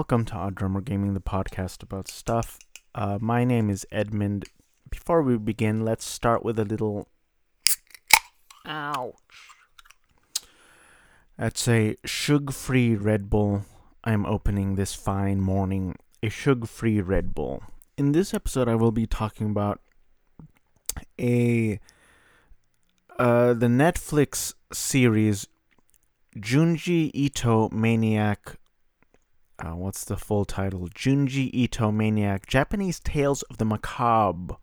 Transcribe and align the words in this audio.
welcome 0.00 0.24
to 0.24 0.34
Odd 0.34 0.54
Drummer 0.54 0.80
Gaming, 0.80 1.12
the 1.12 1.20
podcast 1.20 1.82
about 1.82 2.08
stuff. 2.08 2.58
Uh, 2.94 3.18
my 3.20 3.44
name 3.44 3.68
is 3.68 3.86
Edmund. 3.92 4.46
Before 4.88 5.20
we 5.20 5.36
begin, 5.36 5.84
let's 5.84 6.06
start 6.06 6.42
with 6.42 6.58
a 6.58 6.64
little. 6.64 7.06
Ouch. 8.64 9.14
That's 11.36 11.68
a 11.68 11.96
sugar 12.06 12.50
free 12.50 12.94
Red 12.94 13.28
Bull. 13.28 13.66
I'm 14.02 14.24
opening 14.24 14.76
this 14.76 14.94
fine 14.94 15.42
morning. 15.42 15.96
A 16.22 16.30
sugar 16.30 16.66
free 16.66 17.02
Red 17.02 17.34
Bull. 17.34 17.62
In 17.98 18.12
this 18.12 18.32
episode, 18.32 18.68
I 18.68 18.76
will 18.76 18.92
be 18.92 19.06
talking 19.06 19.50
about 19.50 19.82
a. 21.20 21.78
Uh, 23.18 23.52
the 23.52 23.66
Netflix 23.66 24.54
series 24.72 25.46
Junji 26.38 27.10
Ito 27.12 27.68
Maniac. 27.68 28.56
Uh, 29.60 29.74
what's 29.76 30.04
the 30.04 30.16
full 30.16 30.46
title? 30.46 30.88
Junji 30.88 31.50
Ito 31.52 31.92
Maniac 31.92 32.46
Japanese 32.46 32.98
Tales 32.98 33.42
of 33.42 33.58
the 33.58 33.66
Macabre. 33.66 34.56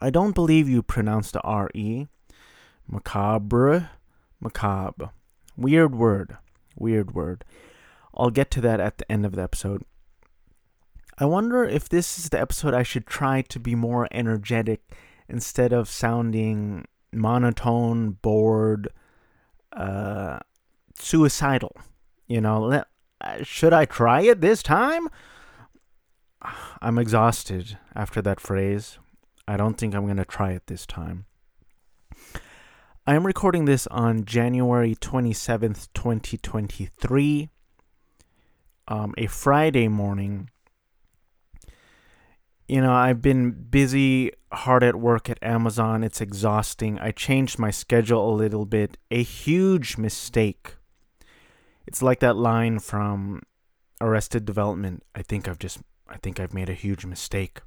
I 0.00 0.08
don't 0.10 0.34
believe 0.34 0.68
you 0.68 0.82
pronounce 0.82 1.30
the 1.30 1.42
R 1.42 1.68
E. 1.74 2.06
Macabre. 2.86 3.90
Macabre. 4.40 5.10
Weird 5.56 5.94
word. 5.94 6.38
Weird 6.76 7.14
word. 7.14 7.44
I'll 8.16 8.30
get 8.30 8.50
to 8.52 8.60
that 8.62 8.80
at 8.80 8.98
the 8.98 9.12
end 9.12 9.26
of 9.26 9.34
the 9.34 9.42
episode. 9.42 9.82
I 11.18 11.26
wonder 11.26 11.64
if 11.64 11.88
this 11.88 12.18
is 12.18 12.30
the 12.30 12.40
episode 12.40 12.72
I 12.72 12.84
should 12.84 13.06
try 13.06 13.42
to 13.42 13.60
be 13.60 13.74
more 13.74 14.08
energetic 14.12 14.80
instead 15.28 15.72
of 15.72 15.88
sounding 15.88 16.86
monotone, 17.12 18.12
bored, 18.22 18.88
uh, 19.72 20.38
suicidal. 20.98 21.76
You 22.28 22.40
know, 22.40 22.62
let, 22.62 22.86
should 23.42 23.72
I 23.72 23.84
try 23.84 24.22
it 24.22 24.40
this 24.40 24.62
time? 24.62 25.08
I'm 26.80 26.98
exhausted 26.98 27.78
after 27.94 28.22
that 28.22 28.40
phrase. 28.40 28.98
I 29.46 29.56
don't 29.56 29.74
think 29.74 29.94
I'm 29.94 30.04
going 30.04 30.18
to 30.18 30.24
try 30.24 30.52
it 30.52 30.66
this 30.66 30.86
time. 30.86 31.26
I 33.06 33.14
am 33.14 33.24
recording 33.24 33.64
this 33.64 33.86
on 33.86 34.26
January 34.26 34.94
27th, 34.94 35.88
2023, 35.94 37.48
um, 38.86 39.14
a 39.16 39.26
Friday 39.26 39.88
morning. 39.88 40.50
You 42.68 42.82
know, 42.82 42.92
I've 42.92 43.22
been 43.22 43.52
busy, 43.52 44.32
hard 44.52 44.84
at 44.84 44.96
work 44.96 45.30
at 45.30 45.42
Amazon. 45.42 46.04
It's 46.04 46.20
exhausting. 46.20 46.98
I 46.98 47.12
changed 47.12 47.58
my 47.58 47.70
schedule 47.70 48.30
a 48.30 48.36
little 48.36 48.66
bit. 48.66 48.98
A 49.10 49.22
huge 49.22 49.96
mistake. 49.96 50.74
It's 51.88 52.02
like 52.02 52.20
that 52.20 52.36
line 52.36 52.80
from 52.80 53.40
Arrested 53.98 54.44
Development. 54.44 55.02
I 55.14 55.22
think 55.22 55.48
I've 55.48 55.58
just, 55.58 55.78
I 56.06 56.18
think 56.18 56.38
I've 56.38 56.52
made 56.52 56.68
a 56.68 56.74
huge 56.74 57.06
mistake. 57.06 57.62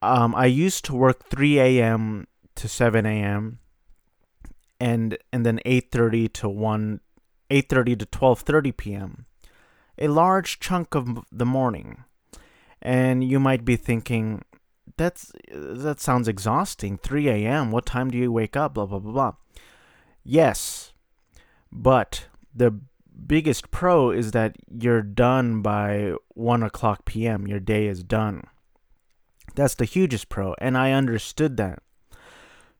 Um, 0.00 0.34
I 0.34 0.46
used 0.46 0.82
to 0.86 0.94
work 0.94 1.28
3 1.28 1.60
a.m. 1.60 2.26
to 2.54 2.66
7 2.66 3.04
a.m. 3.04 3.58
and 4.80 5.18
and 5.30 5.44
then 5.44 5.60
8:30 5.66 6.32
to 6.32 6.48
1 6.48 7.00
8:30 7.50 7.98
to 7.98 8.06
12:30 8.06 8.76
p.m. 8.78 9.26
A 9.98 10.08
large 10.08 10.58
chunk 10.58 10.94
of 10.94 11.20
the 11.30 11.46
morning. 11.46 12.04
And 12.80 13.22
you 13.22 13.38
might 13.38 13.66
be 13.66 13.76
thinking 13.76 14.42
that's 14.96 15.32
that 15.52 16.00
sounds 16.00 16.28
exhausting. 16.28 16.96
3 16.96 17.28
a.m. 17.28 17.70
What 17.70 17.84
time 17.84 18.10
do 18.10 18.16
you 18.16 18.32
wake 18.32 18.56
up? 18.56 18.72
Blah 18.72 18.86
blah 18.86 19.00
blah 19.00 19.12
blah. 19.12 19.32
Yes, 20.24 20.94
but 21.70 22.28
the 22.54 22.80
biggest 23.26 23.70
pro 23.70 24.10
is 24.10 24.32
that 24.32 24.56
you're 24.70 25.02
done 25.02 25.62
by 25.62 26.14
1 26.34 26.62
o'clock 26.62 27.04
p.m. 27.04 27.46
Your 27.46 27.60
day 27.60 27.86
is 27.86 28.02
done. 28.02 28.44
That's 29.54 29.74
the 29.74 29.84
hugest 29.84 30.28
pro, 30.28 30.54
and 30.58 30.76
I 30.76 30.92
understood 30.92 31.56
that. 31.58 31.80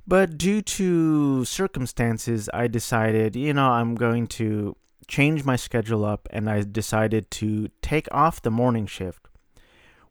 But 0.07 0.37
due 0.37 0.61
to 0.61 1.45
circumstances, 1.45 2.51
I 2.53 2.67
decided, 2.67 3.37
you 3.37 3.55
know, 3.55 3.71
I'm 3.71 3.95
going 3.95 4.27
to 4.39 4.77
change 5.07 5.45
my 5.45 5.57
schedule 5.57 6.05
up, 6.05 6.29
and 6.31 6.51
I 6.51 6.63
decided 6.63 7.31
to 7.33 7.69
take 7.81 8.09
off 8.13 8.43
the 8.43 8.51
morning 8.51 8.87
shift, 8.87 9.29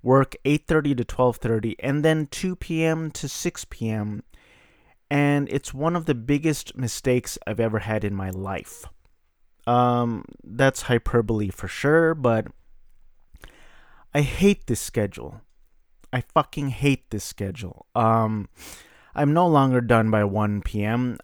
work 0.02 0.35
8:30 0.46 0.97
to 0.97 1.06
12:30, 1.06 1.75
and 1.79 2.03
then 2.03 2.28
2 2.28 2.56
p.m. 2.56 3.12
to 3.12 3.28
6 3.28 3.66
p.m. 3.69 4.23
And 5.12 5.47
it's 5.50 5.73
one 5.73 5.96
of 5.96 6.06
the 6.06 6.16
biggest 6.16 6.75
mistakes 6.75 7.38
I've 7.46 7.59
ever 7.59 7.79
had 7.79 8.03
in 8.03 8.16
my 8.16 8.31
life. 8.31 8.85
Um, 9.66 10.25
that's 10.44 10.84
hyperbole 10.84 11.50
for 11.50 11.68
sure, 11.68 12.13
but 12.13 12.47
I 14.13 14.22
hate 14.22 14.68
this 14.68 14.81
schedule. 14.81 15.41
I 16.12 16.22
fucking 16.22 16.69
hate 16.69 17.09
this 17.09 17.24
schedule. 17.24 17.85
Um, 17.96 18.50
I'm 19.16 19.34
no 19.34 19.47
longer 19.47 19.81
done 19.81 20.12
by 20.12 20.23
1 20.23 20.62
p.m. 20.62 21.18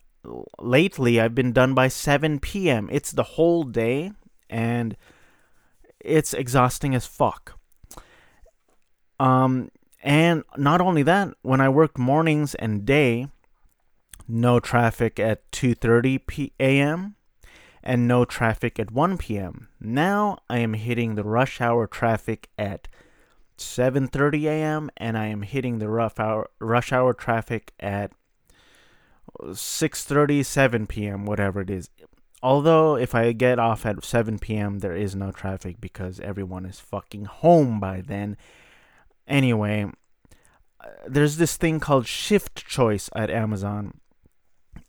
Lately, 0.59 1.19
I've 1.19 1.35
been 1.35 1.53
done 1.53 1.73
by 1.73 1.87
7 1.87 2.39
p.m. 2.39 2.89
It's 2.91 3.11
the 3.11 3.23
whole 3.23 3.63
day, 3.63 4.11
and 4.49 4.95
it's 5.99 6.33
exhausting 6.33 6.95
as 6.95 7.05
fuck. 7.05 7.59
Um, 9.19 9.69
and 10.01 10.43
not 10.57 10.81
only 10.81 11.03
that, 11.03 11.33
when 11.41 11.61
I 11.61 11.69
worked 11.69 11.97
mornings 11.97 12.55
and 12.55 12.85
day, 12.85 13.27
no 14.27 14.59
traffic 14.59 15.19
at 15.19 15.51
2:30 15.51 16.25
p.m. 16.25 17.15
and 17.83 18.07
no 18.07 18.25
traffic 18.25 18.79
at 18.79 18.91
1 18.91 19.17
p.m. 19.17 19.67
Now 19.79 20.39
I 20.49 20.59
am 20.59 20.73
hitting 20.73 21.15
the 21.15 21.23
rush 21.23 21.61
hour 21.61 21.87
traffic 21.87 22.49
at 22.57 22.87
7:30 23.57 24.43
a.m. 24.45 24.89
and 24.97 25.17
I 25.17 25.27
am 25.27 25.41
hitting 25.41 25.79
the 25.79 25.89
rough 25.89 26.19
hour 26.19 26.49
rush 26.59 26.91
hour 26.91 27.13
traffic 27.13 27.73
at 27.79 28.11
6:30 29.41 30.45
7 30.45 30.87
p.m. 30.87 31.25
whatever 31.25 31.61
it 31.61 31.69
is. 31.69 31.89
Although 32.41 32.95
if 32.95 33.13
I 33.13 33.31
get 33.33 33.59
off 33.59 33.85
at 33.85 34.03
7 34.03 34.39
p.m. 34.39 34.79
there 34.79 34.95
is 34.95 35.15
no 35.15 35.31
traffic 35.31 35.81
because 35.81 36.19
everyone 36.19 36.65
is 36.65 36.79
fucking 36.79 37.25
home 37.25 37.79
by 37.79 38.01
then. 38.01 38.37
Anyway, 39.27 39.85
uh, 40.81 40.87
there's 41.07 41.37
this 41.37 41.57
thing 41.57 41.79
called 41.79 42.07
shift 42.07 42.65
choice 42.65 43.09
at 43.13 43.29
Amazon 43.29 43.99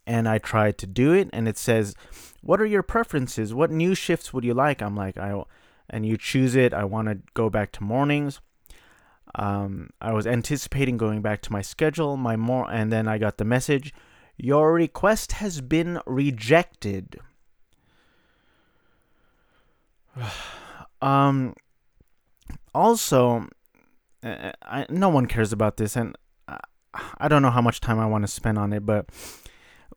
and 0.05 0.27
I 0.27 0.37
tried 0.37 0.77
to 0.79 0.87
do 0.87 1.13
it 1.13 1.29
and 1.33 1.47
it 1.47 1.57
says 1.57 1.95
what 2.41 2.59
are 2.59 2.65
your 2.65 2.83
preferences? 2.83 3.53
What 3.53 3.69
new 3.69 3.93
shifts 3.93 4.33
would 4.33 4.43
you 4.43 4.53
like? 4.53 4.81
I'm 4.81 4.95
like 4.95 5.17
I 5.17 5.43
and 5.89 6.05
you 6.05 6.17
choose 6.17 6.55
it. 6.55 6.73
I 6.73 6.85
want 6.85 7.07
to 7.09 7.19
go 7.33 7.49
back 7.49 7.71
to 7.73 7.83
mornings. 7.83 8.39
Um, 9.35 9.91
I 10.01 10.13
was 10.13 10.25
anticipating 10.25 10.97
going 10.97 11.21
back 11.21 11.41
to 11.43 11.51
my 11.51 11.61
schedule, 11.61 12.17
my 12.17 12.35
more, 12.35 12.69
and 12.71 12.91
then 12.91 13.07
I 13.07 13.17
got 13.17 13.37
the 13.37 13.45
message: 13.45 13.93
your 14.37 14.73
request 14.73 15.33
has 15.33 15.61
been 15.61 15.99
rejected. 16.05 17.19
um. 21.01 21.53
Also, 22.73 23.49
I, 24.23 24.85
no 24.89 25.09
one 25.09 25.25
cares 25.25 25.51
about 25.51 25.75
this, 25.75 25.97
and 25.97 26.17
I, 26.47 26.59
I 27.17 27.27
don't 27.27 27.41
know 27.41 27.49
how 27.49 27.61
much 27.61 27.81
time 27.81 27.99
I 27.99 28.05
want 28.05 28.23
to 28.23 28.29
spend 28.29 28.57
on 28.57 28.71
it, 28.71 28.85
but 28.85 29.09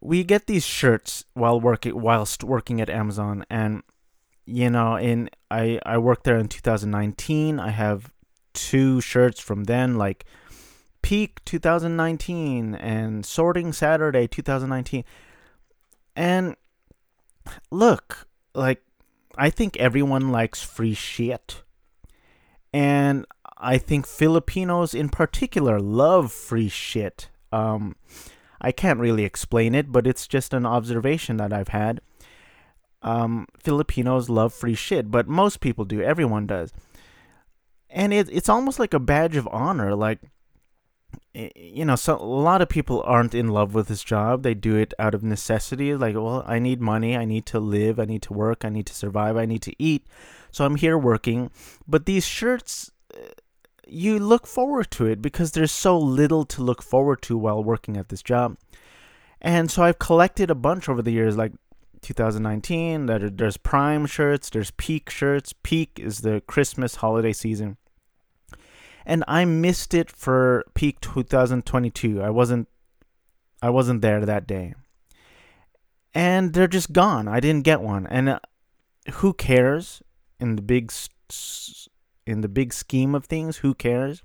we 0.00 0.25
get 0.25 0.47
these 0.47 0.65
shirts 0.65 1.25
while 1.34 1.60
working 1.60 2.00
whilst 2.00 2.44
working 2.44 2.81
at 2.81 2.91
Amazon, 2.91 3.44
and 3.49 3.82
you 4.47 4.71
know, 4.71 4.97
in 4.97 5.31
I 5.50 5.81
I 5.84 5.99
worked 5.99 6.25
there 6.25 6.38
in 6.38 6.49
2019. 6.49 7.59
I 7.59 7.71
have 7.71 8.12
two 8.53 9.00
shirts 9.00 9.41
from 9.41 9.65
then, 9.65 9.97
like 9.97 10.25
Peak 11.03 11.44
2019 11.44 12.75
and 12.75 13.27
Sorting 13.27 13.75
Saturday 13.75 14.27
2019. 14.27 15.05
And 16.16 16.56
look, 17.70 18.26
like, 18.55 18.82
I 19.37 19.50
think 19.50 19.76
everyone 19.76 20.32
likes 20.32 20.62
free 20.62 20.94
shit. 20.94 21.62
And 22.73 23.26
I 23.58 23.79
think 23.79 24.06
Filipinos 24.06 24.94
in 24.94 25.08
particular 25.08 25.79
love 25.79 26.32
free 26.32 26.69
shit. 26.69 27.29
Um, 27.52 27.97
I 28.64 28.72
can't 28.72 29.00
really 29.00 29.25
explain 29.25 29.75
it, 29.75 29.93
but 29.93 30.06
it's 30.06 30.26
just 30.26 30.55
an 30.55 30.66
observation 30.66 31.37
that 31.37 31.52
I've 31.52 31.69
had. 31.69 32.00
Um, 33.02 33.46
Filipinos 33.58 34.31
love 34.31 34.55
free 34.55 34.75
shit, 34.75 35.11
but 35.11 35.28
most 35.28 35.61
people 35.61 35.84
do. 35.84 36.00
Everyone 36.00 36.46
does 36.46 36.72
and 37.94 38.12
it, 38.12 38.28
it's 38.31 38.49
almost 38.49 38.78
like 38.78 38.93
a 38.93 38.99
badge 38.99 39.37
of 39.37 39.49
honor 39.50 39.94
like 39.94 40.19
you 41.32 41.84
know 41.84 41.94
so 41.94 42.16
a 42.16 42.19
lot 42.19 42.61
of 42.61 42.69
people 42.69 43.02
aren't 43.06 43.34
in 43.34 43.49
love 43.49 43.72
with 43.72 43.87
this 43.87 44.02
job 44.02 44.43
they 44.43 44.52
do 44.52 44.76
it 44.76 44.93
out 44.99 45.14
of 45.14 45.22
necessity 45.22 45.94
like 45.94 46.14
well 46.14 46.43
i 46.46 46.58
need 46.58 46.81
money 46.81 47.16
i 47.16 47.25
need 47.25 47.46
to 47.46 47.61
live 47.61 47.99
i 48.00 48.05
need 48.05 48.22
to 48.22 48.32
work 48.32 48.64
i 48.64 48.69
need 48.69 48.87
to 48.87 48.94
survive 48.94 49.37
i 49.37 49.46
need 49.46 49.62
to 49.62 49.75
eat 49.78 50.05
so 50.50 50.64
i'm 50.64 50.76
here 50.76 50.99
working 50.99 51.50
but 51.87 52.05
these 52.05 52.26
shirts 52.26 52.90
you 53.86 54.19
look 54.19 54.46
forward 54.46 54.90
to 54.90 55.06
it 55.06 55.20
because 55.20 55.52
there's 55.52 55.72
so 55.72 55.98
little 55.98 56.44
to 56.44 56.62
look 56.62 56.82
forward 56.82 57.22
to 57.22 57.36
while 57.36 57.62
working 57.62 57.96
at 57.96 58.08
this 58.08 58.22
job 58.22 58.56
and 59.40 59.70
so 59.70 59.82
i've 59.82 59.98
collected 59.98 60.50
a 60.50 60.54
bunch 60.54 60.88
over 60.88 61.02
the 61.02 61.12
years 61.12 61.36
like 61.36 61.52
2019. 62.04 63.06
That 63.06 63.36
there's 63.38 63.56
Prime 63.56 64.06
shirts, 64.06 64.50
there's 64.50 64.70
Peak 64.72 65.10
shirts. 65.10 65.52
Peak 65.62 65.98
is 66.00 66.19
the 66.19 66.42
Christmas 66.46 66.96
holiday 66.96 67.32
season. 67.32 67.78
And 69.06 69.25
I 69.26 69.44
missed 69.44 69.92
it 69.92 70.10
for 70.10 70.64
Peak 70.75 71.00
2022. 71.00 72.22
I 72.22 72.30
wasn't 72.30 72.69
I 73.60 73.70
wasn't 73.70 74.02
there 74.02 74.25
that 74.25 74.46
day. 74.46 74.75
And 76.14 76.52
they're 76.52 76.69
just 76.69 76.92
gone. 76.92 77.26
I 77.26 77.40
didn't 77.40 77.64
get 77.64 77.80
one. 77.80 78.06
And 78.06 78.28
uh, 78.28 78.38
who 79.14 79.32
cares 79.32 80.02
in 80.38 80.56
the 80.56 80.62
big 80.62 80.92
in 82.26 82.41
the 82.41 82.49
big 82.49 82.73
scheme 82.73 83.15
of 83.15 83.25
things? 83.26 83.59
Who 83.59 83.75
cares? 83.75 84.23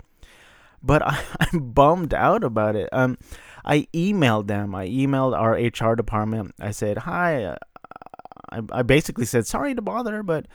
But 0.82 1.02
I, 1.06 1.24
I'm 1.40 1.72
bummed 1.72 2.14
out 2.14 2.44
about 2.44 2.76
it. 2.76 2.90
Um 2.92 3.18
I 3.66 3.88
emailed 3.94 4.48
them. 4.48 4.74
I 4.74 4.88
emailed 4.88 5.38
our 5.38 5.54
HR 5.54 5.96
department. 5.96 6.56
I 6.60 6.72
said, 6.72 7.00
"Hi, 7.00 7.44
uh, 7.44 7.58
I, 8.52 8.62
I 8.72 8.82
basically 8.82 9.26
said 9.26 9.48
sorry 9.48 9.76
to 9.76 9.82
bother, 9.82 10.24
but 10.24 10.48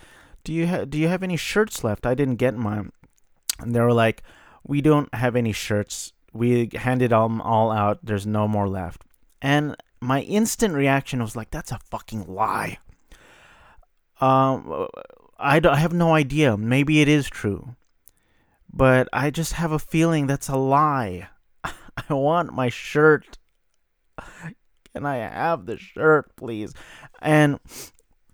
do 0.42 0.52
you 0.52 0.66
ha- 0.66 0.84
do 0.84 0.98
you 0.98 1.08
have 1.08 1.22
any 1.22 1.36
shirts 1.36 1.84
left? 1.84 2.06
I 2.06 2.14
didn't 2.14 2.36
get 2.36 2.56
mine." 2.56 2.92
And 3.60 3.74
they 3.74 3.80
were 3.80 3.92
like, 3.92 4.22
"We 4.66 4.80
don't 4.80 5.14
have 5.14 5.36
any 5.36 5.52
shirts. 5.52 6.12
We 6.32 6.70
handed 6.74 7.10
them 7.10 7.40
all 7.40 7.70
out. 7.70 8.00
There's 8.02 8.26
no 8.26 8.48
more 8.48 8.68
left." 8.68 9.02
And 9.40 9.76
my 10.00 10.22
instant 10.22 10.74
reaction 10.74 11.22
was 11.22 11.36
like, 11.36 11.50
"That's 11.50 11.72
a 11.72 11.78
fucking 11.90 12.26
lie." 12.26 12.78
Um, 14.20 14.88
I, 15.44 15.60
I 15.62 15.76
have 15.76 15.92
no 15.92 16.14
idea. 16.14 16.56
Maybe 16.56 17.00
it 17.00 17.08
is 17.08 17.28
true, 17.28 17.76
but 18.72 19.08
I 19.12 19.30
just 19.30 19.52
have 19.54 19.72
a 19.72 19.78
feeling 19.78 20.26
that's 20.26 20.48
a 20.48 20.56
lie. 20.56 21.28
I 21.64 22.14
want 22.14 22.54
my 22.54 22.70
shirt. 22.70 23.38
Can 24.94 25.04
I 25.04 25.16
have 25.16 25.66
the 25.66 25.76
shirt, 25.76 26.34
please? 26.36 26.72
And 27.20 27.60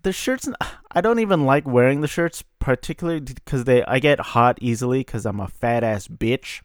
the 0.03 0.11
shirts 0.11 0.49
I 0.91 1.01
don't 1.01 1.19
even 1.19 1.45
like 1.45 1.67
wearing 1.67 2.01
the 2.01 2.07
shirts 2.07 2.43
particularly 2.59 3.19
because 3.19 3.63
they 3.65 3.83
I 3.83 3.99
get 3.99 4.19
hot 4.19 4.57
easily 4.61 4.99
because 4.99 5.25
I'm 5.25 5.39
a 5.39 5.47
fat 5.47 5.83
ass 5.83 6.07
bitch. 6.07 6.61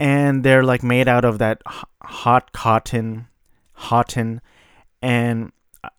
And 0.00 0.44
they're 0.44 0.62
like 0.62 0.82
made 0.82 1.08
out 1.08 1.24
of 1.24 1.38
that 1.38 1.60
hot 2.02 2.52
cotton, 2.52 3.26
cotton, 3.74 4.40
and 5.02 5.50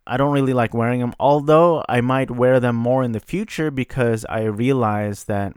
I 0.05 0.17
don't 0.17 0.33
really 0.33 0.53
like 0.53 0.73
wearing 0.73 0.99
them. 0.99 1.13
Although 1.19 1.83
I 1.87 2.01
might 2.01 2.31
wear 2.31 2.59
them 2.59 2.75
more 2.75 3.03
in 3.03 3.13
the 3.13 3.19
future 3.19 3.71
because 3.71 4.25
I 4.25 4.43
realize 4.43 5.25
that 5.25 5.53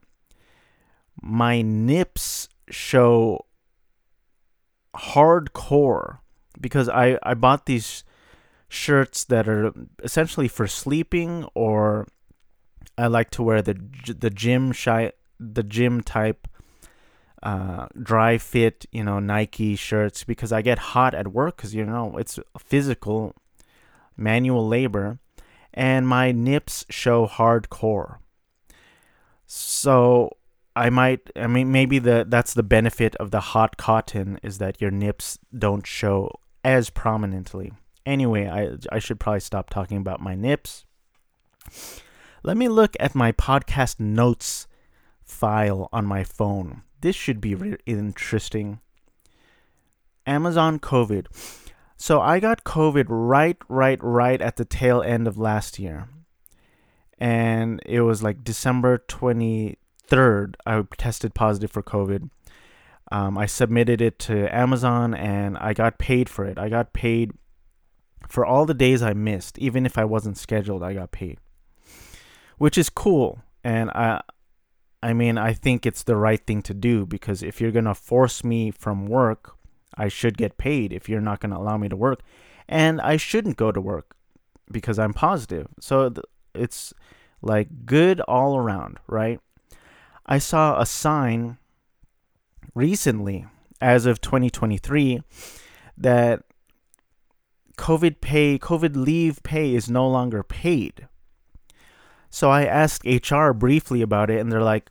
my 1.20 1.62
nips 1.62 2.48
show 2.68 3.46
hardcore 4.94 6.18
because 6.60 6.88
I 6.88 7.18
I 7.22 7.34
bought 7.34 7.66
these 7.66 8.04
shirts 8.68 9.24
that 9.24 9.48
are 9.48 9.72
essentially 10.02 10.48
for 10.48 10.66
sleeping 10.66 11.46
or 11.54 12.06
I 12.96 13.06
like 13.06 13.30
to 13.30 13.42
wear 13.42 13.62
the 13.62 13.74
the 14.06 14.30
gym 14.30 14.72
shy 14.72 15.12
the 15.40 15.62
gym 15.62 16.02
type 16.02 16.46
uh, 17.42 17.88
dry 18.00 18.38
fit, 18.38 18.86
you 18.92 19.02
know, 19.02 19.18
Nike 19.18 19.74
shirts 19.74 20.22
because 20.22 20.52
I 20.52 20.62
get 20.62 20.78
hot 20.78 21.14
at 21.14 21.28
work 21.28 21.56
because 21.56 21.74
you 21.74 21.84
know 21.84 22.16
it's 22.16 22.38
physical, 22.58 23.34
manual 24.22 24.66
labor, 24.66 25.18
and 25.74 26.06
my 26.06 26.32
nips 26.32 26.84
show 26.88 27.26
hardcore. 27.26 28.18
So 29.46 30.36
I 30.74 30.90
might 30.90 31.30
I 31.36 31.46
mean 31.46 31.72
maybe 31.72 31.98
the 31.98 32.24
that's 32.26 32.54
the 32.54 32.62
benefit 32.62 33.14
of 33.16 33.30
the 33.30 33.40
hot 33.40 33.76
cotton 33.76 34.38
is 34.42 34.58
that 34.58 34.80
your 34.80 34.90
nips 34.90 35.38
don't 35.56 35.86
show 35.86 36.30
as 36.64 36.90
prominently. 36.90 37.72
Anyway, 38.06 38.48
I 38.48 38.76
I 38.94 38.98
should 38.98 39.20
probably 39.20 39.40
stop 39.40 39.70
talking 39.70 39.98
about 39.98 40.20
my 40.20 40.34
nips. 40.34 40.84
Let 42.42 42.56
me 42.56 42.68
look 42.68 42.96
at 42.98 43.14
my 43.14 43.32
podcast 43.32 44.00
notes 44.00 44.66
file 45.22 45.88
on 45.92 46.06
my 46.06 46.24
phone. 46.24 46.82
This 47.00 47.16
should 47.16 47.40
be 47.40 47.54
re- 47.54 47.76
interesting. 47.86 48.80
Amazon 50.26 50.78
COVID. 50.78 51.26
So 52.02 52.20
I 52.20 52.40
got 52.40 52.64
COVID 52.64 53.06
right 53.08 53.56
right 53.68 54.02
right 54.02 54.42
at 54.42 54.56
the 54.56 54.64
tail 54.64 55.02
end 55.02 55.28
of 55.28 55.38
last 55.38 55.78
year. 55.78 56.08
And 57.16 57.80
it 57.86 58.00
was 58.00 58.24
like 58.24 58.42
December 58.42 59.04
23rd, 59.06 60.56
I 60.66 60.82
tested 60.98 61.32
positive 61.32 61.70
for 61.70 61.80
COVID. 61.80 62.28
Um, 63.12 63.38
I 63.38 63.46
submitted 63.46 64.00
it 64.00 64.18
to 64.18 64.52
Amazon 64.52 65.14
and 65.14 65.56
I 65.58 65.74
got 65.74 65.98
paid 65.98 66.28
for 66.28 66.44
it. 66.44 66.58
I 66.58 66.68
got 66.68 66.92
paid 66.92 67.30
for 68.26 68.44
all 68.44 68.66
the 68.66 68.74
days 68.74 69.00
I 69.00 69.12
missed, 69.12 69.56
even 69.60 69.86
if 69.86 69.96
I 69.96 70.04
wasn't 70.04 70.38
scheduled. 70.38 70.82
I 70.82 70.94
got 70.94 71.12
paid, 71.12 71.38
which 72.58 72.76
is 72.76 72.90
cool. 72.90 73.44
And 73.62 73.90
I, 73.90 74.22
I 75.04 75.12
mean, 75.12 75.38
I 75.38 75.52
think 75.52 75.86
it's 75.86 76.02
the 76.02 76.16
right 76.16 76.44
thing 76.44 76.62
to 76.62 76.74
do 76.74 77.06
because 77.06 77.44
if 77.44 77.60
you're 77.60 77.70
gonna 77.70 77.94
force 77.94 78.42
me 78.42 78.72
from 78.72 79.06
work, 79.06 79.56
I 79.96 80.08
should 80.08 80.38
get 80.38 80.58
paid. 80.58 80.92
If 80.92 81.08
you're 81.08 81.20
not 81.20 81.40
gonna 81.40 81.58
allow 81.58 81.76
me 81.76 81.88
to 81.88 81.96
work, 81.96 82.20
and 82.68 83.00
I 83.00 83.16
shouldn't 83.16 83.56
go 83.56 83.72
to 83.72 83.80
work 83.80 84.16
because 84.70 84.98
I'm 84.98 85.12
positive. 85.12 85.68
So 85.80 86.12
it's 86.54 86.94
like 87.40 87.86
good 87.86 88.20
all 88.22 88.56
around, 88.56 88.98
right? 89.06 89.40
I 90.24 90.38
saw 90.38 90.80
a 90.80 90.86
sign 90.86 91.58
recently, 92.74 93.46
as 93.80 94.06
of 94.06 94.20
2023, 94.20 95.22
that 95.98 96.42
COVID 97.76 98.20
pay, 98.20 98.58
COVID 98.58 98.96
leave 98.96 99.42
pay 99.42 99.74
is 99.74 99.90
no 99.90 100.08
longer 100.08 100.42
paid. 100.42 101.08
So 102.30 102.50
I 102.50 102.64
asked 102.64 103.04
HR 103.04 103.52
briefly 103.52 104.00
about 104.00 104.30
it, 104.30 104.40
and 104.40 104.50
they're 104.50 104.62
like, 104.62 104.90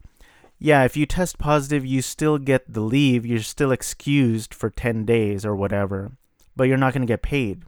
yeah, 0.61 0.83
if 0.83 0.95
you 0.95 1.05
test 1.05 1.37
positive, 1.37 1.85
you 1.85 2.01
still 2.01 2.37
get 2.37 2.71
the 2.71 2.81
leave. 2.81 3.25
You're 3.25 3.39
still 3.39 3.71
excused 3.71 4.53
for 4.53 4.69
10 4.69 5.05
days 5.05 5.45
or 5.45 5.55
whatever, 5.55 6.11
but 6.55 6.65
you're 6.65 6.77
not 6.77 6.93
going 6.93 7.01
to 7.01 7.11
get 7.11 7.21
paid. 7.21 7.63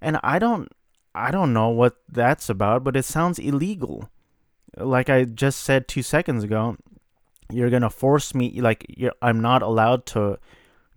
And 0.00 0.18
I 0.22 0.38
don't 0.38 0.70
I 1.14 1.30
don't 1.30 1.52
know 1.52 1.70
what 1.70 1.96
that's 2.08 2.50
about, 2.50 2.84
but 2.84 2.94
it 2.94 3.04
sounds 3.04 3.38
illegal 3.38 4.10
like 4.76 5.08
I 5.08 5.24
just 5.24 5.60
said 5.60 5.88
two 5.88 6.02
seconds 6.02 6.44
ago, 6.44 6.76
you're 7.50 7.70
gonna 7.70 7.90
force 7.90 8.34
me 8.34 8.60
like 8.60 8.86
I'm 9.22 9.40
not 9.40 9.62
allowed 9.62 10.06
to 10.06 10.38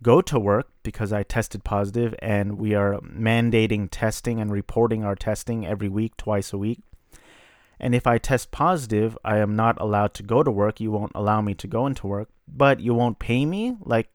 go 0.02 0.20
to 0.22 0.38
work 0.38 0.68
because 0.82 1.12
I 1.12 1.22
tested 1.22 1.64
positive, 1.64 2.14
and 2.20 2.58
we 2.58 2.74
are 2.74 3.00
mandating 3.00 3.88
testing 3.90 4.40
and 4.40 4.50
reporting 4.50 5.04
our 5.04 5.14
testing 5.14 5.66
every 5.66 5.88
week, 5.88 6.16
twice 6.16 6.52
a 6.52 6.58
week. 6.58 6.80
And 7.80 7.94
if 7.94 8.06
I 8.06 8.18
test 8.18 8.50
positive, 8.50 9.16
I 9.24 9.38
am 9.38 9.56
not 9.56 9.80
allowed 9.80 10.14
to 10.14 10.22
go 10.22 10.42
to 10.42 10.50
work. 10.50 10.80
You 10.80 10.90
won't 10.90 11.12
allow 11.14 11.40
me 11.40 11.54
to 11.54 11.66
go 11.66 11.86
into 11.86 12.06
work, 12.06 12.28
but 12.46 12.80
you 12.80 12.92
won't 12.94 13.18
pay 13.18 13.46
me. 13.46 13.76
Like 13.80 14.08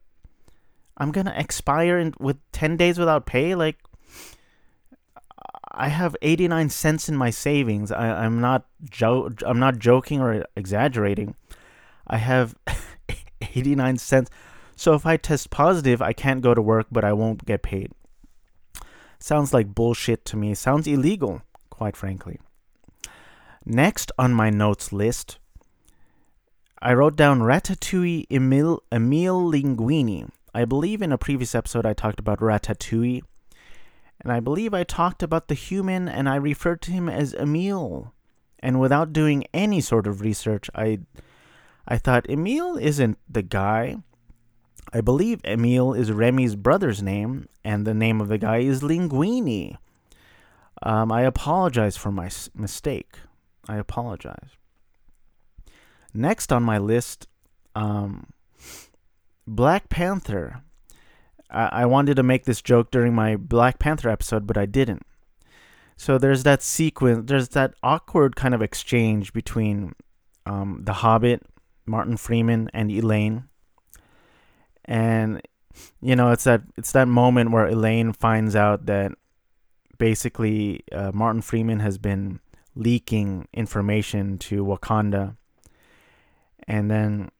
I'm 0.96 1.10
gonna 1.10 1.34
expire 1.36 1.98
in, 1.98 2.14
with 2.18 2.38
ten 2.52 2.76
days 2.76 2.98
without 2.98 3.26
pay. 3.26 3.54
Like 3.54 3.78
I 5.78 5.88
have 5.88 6.16
89 6.22 6.70
cents 6.70 7.08
in 7.08 7.16
my 7.16 7.28
savings. 7.30 7.92
I, 7.92 8.24
am 8.24 8.40
not 8.40 8.64
jo- 8.88 9.30
I'm 9.44 9.58
not 9.58 9.78
joking 9.78 10.22
or 10.22 10.46
exaggerating. 10.56 11.34
I 12.06 12.16
have 12.16 12.54
89 13.42 13.98
cents. 13.98 14.30
So 14.74 14.94
if 14.94 15.04
I 15.04 15.18
test 15.18 15.50
positive, 15.50 16.00
I 16.00 16.14
can't 16.14 16.40
go 16.40 16.54
to 16.54 16.62
work, 16.62 16.86
but 16.90 17.04
I 17.04 17.12
won't 17.12 17.44
get 17.44 17.62
paid. 17.62 17.92
Sounds 19.18 19.52
like 19.52 19.74
bullshit 19.74 20.24
to 20.26 20.36
me. 20.36 20.54
Sounds 20.54 20.86
illegal, 20.86 21.42
quite 21.68 21.96
frankly. 21.96 22.38
Next 23.66 24.12
on 24.16 24.32
my 24.32 24.48
notes 24.48 24.92
list, 24.92 25.38
I 26.80 26.94
wrote 26.94 27.16
down 27.16 27.40
Ratatouille 27.40 28.26
Emil, 28.30 28.80
Emile 28.92 29.50
Linguini. 29.50 30.30
I 30.54 30.64
believe 30.64 31.02
in 31.02 31.10
a 31.10 31.18
previous 31.18 31.52
episode 31.52 31.84
I 31.84 31.92
talked 31.92 32.20
about 32.20 32.38
Ratatouille 32.38 33.22
and 34.20 34.32
I 34.32 34.40
believe 34.40 34.72
I 34.72 34.84
talked 34.84 35.22
about 35.22 35.48
the 35.48 35.54
human 35.54 36.08
and 36.08 36.28
I 36.28 36.36
referred 36.36 36.80
to 36.82 36.92
him 36.92 37.08
as 37.08 37.34
Emil. 37.34 38.12
And 38.60 38.80
without 38.80 39.12
doing 39.12 39.44
any 39.52 39.80
sort 39.80 40.06
of 40.06 40.20
research, 40.20 40.70
I 40.74 41.00
I 41.88 41.98
thought 41.98 42.28
Emil 42.28 42.76
isn't 42.76 43.18
the 43.28 43.42
guy. 43.42 43.96
I 44.92 45.00
believe 45.00 45.40
Emil 45.44 45.92
is 45.92 46.10
Remy's 46.10 46.56
brother's 46.56 47.02
name, 47.02 47.48
and 47.64 47.86
the 47.86 47.94
name 47.94 48.20
of 48.20 48.28
the 48.28 48.38
guy 48.38 48.58
is 48.58 48.80
Linguini. 48.80 49.76
Um, 50.82 51.12
I 51.12 51.22
apologize 51.22 51.96
for 51.96 52.10
my 52.10 52.30
mistake. 52.54 53.18
I 53.68 53.76
apologize. 53.76 54.50
Next 56.14 56.52
on 56.52 56.62
my 56.62 56.78
list, 56.78 57.26
um, 57.74 58.28
Black 59.46 59.88
Panther. 59.88 60.62
I, 61.50 61.82
I 61.82 61.86
wanted 61.86 62.16
to 62.16 62.22
make 62.22 62.44
this 62.44 62.62
joke 62.62 62.90
during 62.90 63.14
my 63.14 63.36
Black 63.36 63.78
Panther 63.78 64.08
episode, 64.08 64.46
but 64.46 64.56
I 64.56 64.66
didn't. 64.66 65.02
So 65.96 66.18
there's 66.18 66.42
that 66.42 66.62
sequence, 66.62 67.24
there's 67.26 67.50
that 67.50 67.74
awkward 67.82 68.36
kind 68.36 68.54
of 68.54 68.62
exchange 68.62 69.32
between 69.32 69.94
um, 70.44 70.82
the 70.84 70.92
Hobbit, 70.94 71.42
Martin 71.86 72.16
Freeman, 72.16 72.70
and 72.74 72.90
Elaine. 72.90 73.44
And 74.84 75.42
you 76.00 76.16
know, 76.16 76.30
it's 76.30 76.44
that 76.44 76.62
it's 76.76 76.92
that 76.92 77.08
moment 77.08 77.50
where 77.50 77.66
Elaine 77.66 78.12
finds 78.12 78.54
out 78.56 78.86
that 78.86 79.12
basically 79.98 80.84
uh, 80.92 81.10
Martin 81.12 81.42
Freeman 81.42 81.80
has 81.80 81.98
been 81.98 82.40
leaking 82.76 83.48
information 83.52 84.38
to 84.38 84.64
Wakanda, 84.64 85.36
and 86.68 86.90
then 86.90 87.30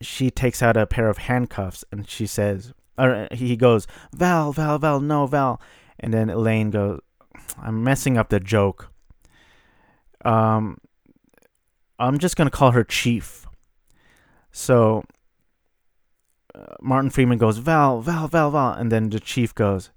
she 0.00 0.30
takes 0.30 0.62
out 0.62 0.76
a 0.76 0.86
pair 0.86 1.08
of 1.08 1.18
handcuffs 1.18 1.84
and 1.90 2.08
she 2.08 2.26
says, 2.26 2.72
or 2.96 3.28
he 3.32 3.56
goes, 3.56 3.86
Val, 4.14 4.52
Val, 4.52 4.78
Val, 4.78 5.00
no, 5.00 5.26
Val, 5.26 5.60
and 5.98 6.14
then 6.14 6.30
Elaine 6.30 6.70
goes, 6.70 7.00
I'm 7.60 7.82
messing 7.82 8.16
up 8.16 8.28
the 8.28 8.40
joke. 8.40 8.90
Um, 10.24 10.78
I'm 11.98 12.18
just 12.18 12.36
gonna 12.36 12.50
call 12.50 12.70
her 12.70 12.84
Chief. 12.84 13.46
So 14.52 15.04
uh, 16.54 16.74
Martin 16.80 17.10
Freeman 17.10 17.38
goes, 17.38 17.58
Val, 17.58 18.00
Val, 18.00 18.28
Val, 18.28 18.50
Val, 18.50 18.72
and 18.72 18.92
then 18.92 19.10
the 19.10 19.20
Chief 19.20 19.54
goes, 19.54 19.90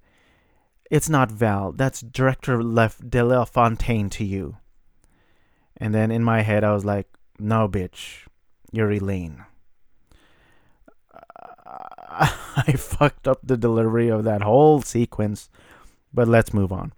It's 0.90 1.08
not 1.08 1.30
Val. 1.30 1.72
That's 1.72 2.00
Director 2.00 2.60
Allegra 2.60 3.08
De 3.08 3.24
La 3.24 3.44
Fontaine 3.44 4.10
to 4.10 4.24
you. 4.24 4.56
And 5.76 5.94
then 5.94 6.10
in 6.10 6.24
my 6.24 6.42
head, 6.42 6.64
I 6.64 6.74
was 6.74 6.84
like, 6.84 7.06
No, 7.38 7.68
bitch, 7.68 8.26
you're 8.72 8.90
Elaine. 8.90 9.44
I 12.12 12.72
fucked 12.76 13.28
up 13.28 13.38
the 13.42 13.56
delivery 13.56 14.08
of 14.08 14.24
that 14.24 14.42
whole 14.42 14.82
sequence, 14.82 15.48
but 16.12 16.26
let's 16.26 16.52
move 16.52 16.72
on. 16.72 16.92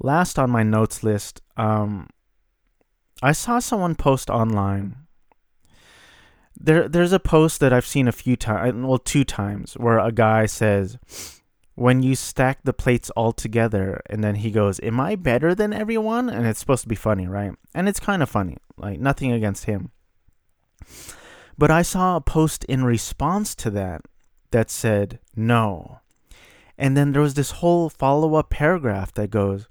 Last 0.00 0.38
on 0.38 0.50
my 0.50 0.64
notes 0.64 1.04
list, 1.04 1.40
um, 1.56 2.08
I 3.22 3.32
saw 3.32 3.60
someone 3.60 3.94
post 3.94 4.28
online. 4.30 4.96
There, 6.58 6.88
there's 6.88 7.12
a 7.12 7.20
post 7.20 7.60
that 7.60 7.72
I've 7.72 7.86
seen 7.86 8.08
a 8.08 8.12
few 8.12 8.34
times, 8.34 8.84
well, 8.84 8.98
two 8.98 9.24
times, 9.24 9.74
where 9.74 9.98
a 9.98 10.10
guy 10.10 10.46
says, 10.46 10.98
"When 11.80 12.02
you 12.02 12.14
stack 12.14 12.58
the 12.62 12.74
plates 12.74 13.08
all 13.16 13.32
together," 13.32 14.02
and 14.04 14.22
then 14.22 14.34
he 14.34 14.50
goes, 14.50 14.80
"Am 14.82 15.00
I 15.00 15.16
better 15.16 15.54
than 15.54 15.72
everyone?" 15.72 16.28
And 16.28 16.46
it's 16.46 16.60
supposed 16.60 16.82
to 16.82 16.88
be 16.88 16.94
funny, 16.94 17.26
right? 17.26 17.54
And 17.74 17.88
it's 17.88 17.98
kind 17.98 18.22
of 18.22 18.28
funny, 18.28 18.58
like 18.76 19.00
nothing 19.00 19.32
against 19.32 19.64
him. 19.64 19.90
But 21.56 21.70
I 21.70 21.80
saw 21.80 22.16
a 22.16 22.20
post 22.20 22.64
in 22.64 22.84
response 22.84 23.54
to 23.54 23.70
that 23.70 24.02
that 24.50 24.68
said, 24.70 25.20
"No." 25.34 26.00
And 26.76 26.98
then 26.98 27.12
there 27.12 27.22
was 27.22 27.32
this 27.32 27.52
whole 27.62 27.88
follow 27.88 28.34
up 28.34 28.50
paragraph 28.50 29.14
that 29.14 29.30
goes, 29.30 29.66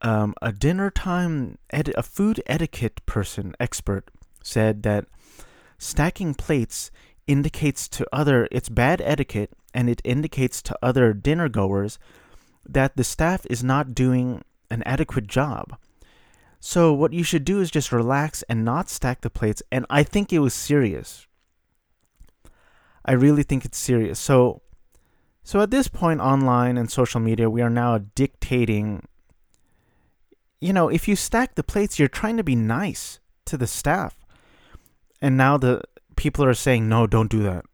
um, 0.00 0.34
a 0.40 0.50
dinner 0.50 0.90
time, 0.90 1.58
a 1.70 2.02
food 2.02 2.42
etiquette 2.46 3.04
person, 3.04 3.54
expert, 3.60 4.10
said 4.42 4.82
that 4.84 5.04
stacking 5.76 6.32
plates 6.32 6.90
indicates 7.26 7.86
to 7.88 8.06
other, 8.14 8.48
it's 8.50 8.70
bad 8.70 9.02
etiquette, 9.02 9.52
and 9.74 9.90
it 9.90 10.00
indicates 10.04 10.62
to 10.62 10.78
other 10.80 11.12
dinner 11.12 11.48
goers 11.48 11.98
that 12.64 12.96
the 12.96 13.04
staff 13.04 13.44
is 13.50 13.62
not 13.62 13.94
doing 13.94 14.42
an 14.70 14.82
adequate 14.84 15.26
job. 15.26 15.76
So 16.60 16.94
what 16.94 17.12
you 17.12 17.22
should 17.22 17.44
do 17.44 17.60
is 17.60 17.70
just 17.70 17.92
relax 17.92 18.42
and 18.44 18.64
not 18.64 18.88
stack 18.88 19.20
the 19.20 19.28
plates. 19.28 19.62
And 19.70 19.84
I 19.90 20.02
think 20.02 20.32
it 20.32 20.38
was 20.38 20.54
serious. 20.54 21.26
I 23.04 23.12
really 23.12 23.42
think 23.42 23.66
it's 23.66 23.76
serious. 23.76 24.18
So 24.18 24.62
so 25.42 25.60
at 25.60 25.70
this 25.70 25.88
point 25.88 26.20
online 26.20 26.78
and 26.78 26.90
social 26.90 27.20
media, 27.20 27.50
we 27.50 27.60
are 27.60 27.68
now 27.68 27.98
dictating 28.14 29.06
you 30.58 30.72
know, 30.72 30.88
if 30.88 31.06
you 31.06 31.14
stack 31.14 31.56
the 31.56 31.62
plates, 31.62 31.98
you're 31.98 32.08
trying 32.08 32.38
to 32.38 32.42
be 32.42 32.56
nice 32.56 33.20
to 33.44 33.58
the 33.58 33.66
staff. 33.66 34.16
And 35.20 35.36
now 35.36 35.58
the 35.58 35.82
people 36.16 36.42
are 36.46 36.54
saying, 36.54 36.88
"No, 36.88 37.06
don't 37.06 37.30
do 37.30 37.42
that." 37.42 37.66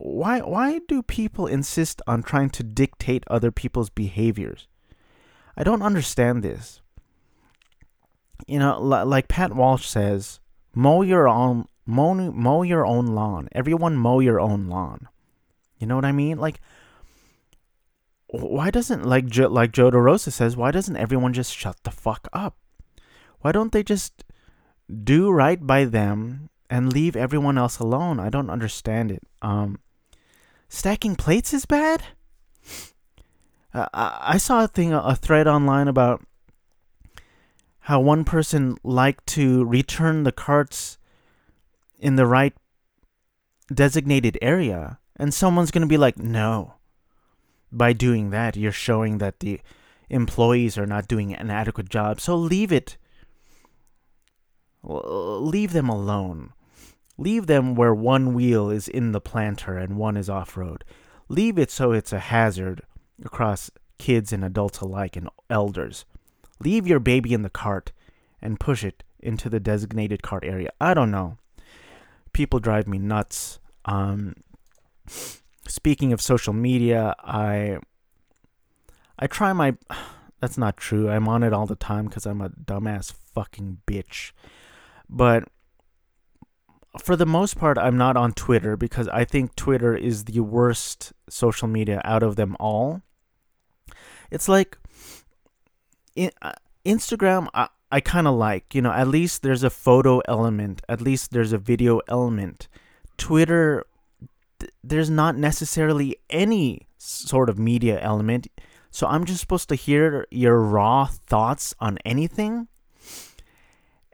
Why 0.00 0.40
why 0.40 0.80
do 0.88 1.02
people 1.02 1.46
insist 1.46 2.02
on 2.06 2.22
trying 2.22 2.50
to 2.50 2.62
dictate 2.62 3.24
other 3.28 3.50
people's 3.50 3.90
behaviors? 3.90 4.68
I 5.56 5.64
don't 5.64 5.82
understand 5.82 6.42
this. 6.42 6.80
You 8.46 8.58
know, 8.58 8.80
like 8.80 9.28
Pat 9.28 9.54
Walsh 9.54 9.86
says, 9.86 10.40
mow 10.74 11.02
your 11.02 11.26
own 11.28 11.66
mow, 11.86 12.14
mow 12.14 12.62
your 12.62 12.86
own 12.86 13.06
lawn. 13.06 13.48
Everyone 13.52 13.96
mow 13.96 14.20
your 14.20 14.40
own 14.40 14.68
lawn. 14.68 15.08
You 15.78 15.86
know 15.86 15.96
what 15.96 16.04
I 16.04 16.12
mean? 16.12 16.38
Like 16.38 16.60
why 18.28 18.70
doesn't 18.70 19.04
like 19.04 19.26
jo- 19.26 19.48
like 19.48 19.72
Joe 19.72 19.90
DeRosa 19.90 20.32
says, 20.32 20.56
why 20.56 20.70
doesn't 20.70 20.96
everyone 20.96 21.32
just 21.32 21.56
shut 21.56 21.76
the 21.84 21.90
fuck 21.90 22.28
up? 22.32 22.56
Why 23.40 23.52
don't 23.52 23.72
they 23.72 23.82
just 23.82 24.24
do 25.04 25.30
right 25.30 25.64
by 25.64 25.84
them 25.84 26.50
and 26.68 26.92
leave 26.92 27.16
everyone 27.16 27.58
else 27.58 27.78
alone? 27.78 28.18
I 28.18 28.28
don't 28.28 28.50
understand 28.50 29.12
it. 29.12 29.22
Um, 29.42 29.78
stacking 30.68 31.16
plates 31.16 31.52
is 31.52 31.66
bad. 31.66 32.02
Uh, 33.74 33.86
I, 33.92 34.38
saw 34.38 34.64
a 34.64 34.68
thing, 34.68 34.92
a 34.92 35.14
thread 35.14 35.46
online 35.46 35.88
about 35.88 36.24
how 37.80 38.00
one 38.00 38.24
person 38.24 38.76
liked 38.82 39.26
to 39.28 39.64
return 39.64 40.22
the 40.22 40.32
carts 40.32 40.98
in 41.98 42.16
the 42.16 42.26
right 42.26 42.54
designated 43.72 44.38
area, 44.40 44.98
and 45.16 45.34
someone's 45.34 45.70
gonna 45.70 45.86
be 45.86 45.98
like, 45.98 46.18
no 46.18 46.76
by 47.72 47.92
doing 47.92 48.30
that, 48.30 48.56
you're 48.56 48.72
showing 48.72 49.18
that 49.18 49.40
the 49.40 49.60
employees 50.08 50.78
are 50.78 50.86
not 50.86 51.08
doing 51.08 51.34
an 51.34 51.50
adequate 51.50 51.88
job. 51.88 52.20
So 52.20 52.36
leave 52.36 52.72
it. 52.72 52.96
Leave 54.82 55.72
them 55.72 55.88
alone. 55.88 56.52
Leave 57.18 57.46
them 57.46 57.74
where 57.74 57.94
one 57.94 58.34
wheel 58.34 58.70
is 58.70 58.88
in 58.88 59.12
the 59.12 59.20
planter 59.20 59.78
and 59.78 59.96
one 59.96 60.16
is 60.16 60.28
off 60.28 60.56
road. 60.56 60.84
Leave 61.28 61.58
it 61.58 61.70
so 61.70 61.92
it's 61.92 62.12
a 62.12 62.18
hazard 62.18 62.82
across 63.24 63.70
kids 63.98 64.32
and 64.32 64.44
adults 64.44 64.80
alike 64.80 65.16
and 65.16 65.28
elders. 65.48 66.04
Leave 66.60 66.86
your 66.86 67.00
baby 67.00 67.32
in 67.32 67.42
the 67.42 67.50
cart 67.50 67.92
and 68.42 68.60
push 68.60 68.84
it 68.84 69.02
into 69.20 69.48
the 69.48 69.60
designated 69.60 70.22
cart 70.22 70.44
area. 70.44 70.70
I 70.80 70.94
don't 70.94 71.10
know. 71.10 71.38
People 72.32 72.60
drive 72.60 72.86
me 72.86 72.98
nuts. 72.98 73.58
Um, 73.86 74.34
speaking 75.66 76.12
of 76.12 76.20
social 76.20 76.52
media, 76.52 77.14
I 77.20 77.78
I 79.18 79.26
try 79.26 79.52
my 79.52 79.76
that's 80.40 80.58
not 80.58 80.76
true. 80.76 81.08
I'm 81.08 81.28
on 81.28 81.42
it 81.42 81.52
all 81.52 81.66
the 81.66 81.76
time 81.76 82.08
cuz 82.08 82.26
I'm 82.26 82.42
a 82.42 82.50
dumbass 82.50 83.12
fucking 83.12 83.78
bitch. 83.86 84.32
But 85.08 85.48
for 87.02 87.16
the 87.16 87.26
most 87.26 87.58
part, 87.58 87.78
I'm 87.78 87.96
not 87.96 88.16
on 88.16 88.32
Twitter 88.32 88.76
because 88.76 89.08
I 89.08 89.24
think 89.24 89.56
Twitter 89.56 89.94
is 89.94 90.24
the 90.24 90.40
worst 90.40 91.12
social 91.28 91.68
media 91.68 92.00
out 92.04 92.22
of 92.22 92.36
them 92.36 92.56
all. 92.60 93.02
It's 94.30 94.48
like 94.48 94.78
in, 96.14 96.30
uh, 96.42 96.52
Instagram 96.84 97.48
I, 97.54 97.68
I 97.90 98.00
kind 98.00 98.26
of 98.26 98.34
like, 98.34 98.74
you 98.74 98.82
know, 98.82 98.92
at 98.92 99.08
least 99.08 99.42
there's 99.42 99.62
a 99.62 99.70
photo 99.70 100.20
element, 100.28 100.82
at 100.88 101.00
least 101.00 101.32
there's 101.32 101.52
a 101.52 101.58
video 101.58 102.00
element. 102.08 102.68
Twitter 103.16 103.84
there's 104.82 105.10
not 105.10 105.36
necessarily 105.36 106.16
any 106.30 106.86
sort 106.98 107.48
of 107.48 107.58
media 107.58 108.00
element. 108.00 108.46
So 108.90 109.06
I'm 109.06 109.24
just 109.24 109.40
supposed 109.40 109.68
to 109.68 109.74
hear 109.74 110.26
your 110.30 110.60
raw 110.60 111.06
thoughts 111.06 111.74
on 111.78 111.98
anything. 112.04 112.68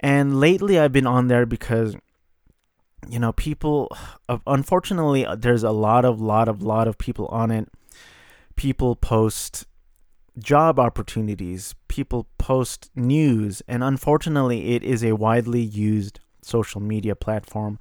And 0.01 0.41
lately 0.41 0.79
I've 0.79 0.93
been 0.93 1.07
on 1.07 1.29
there 1.29 1.47
because 1.47 1.95
you 3.09 3.19
know, 3.19 3.33
people 3.33 3.95
uh, 4.29 4.39
unfortunately 4.47 5.27
uh, 5.27 5.35
there's 5.35 5.63
a 5.63 5.71
lot 5.71 6.05
of 6.05 6.21
lot 6.21 6.49
of 6.49 6.63
lot 6.63 6.89
of 6.89 6.99
people 6.99 7.27
on 7.27 7.51
it. 7.51 7.69
People 8.57 8.97
post 8.97 9.67
job 10.39 10.79
opportunities, 10.79 11.75
people 11.89 12.27
post 12.39 12.91
news, 12.95 13.63
and 13.69 13.83
unfortunately 13.83 14.75
it 14.75 14.83
is 14.83 15.05
a 15.05 15.13
widely 15.13 15.61
used 15.61 16.21
social 16.43 16.81
media 16.81 17.15
platform 17.15 17.79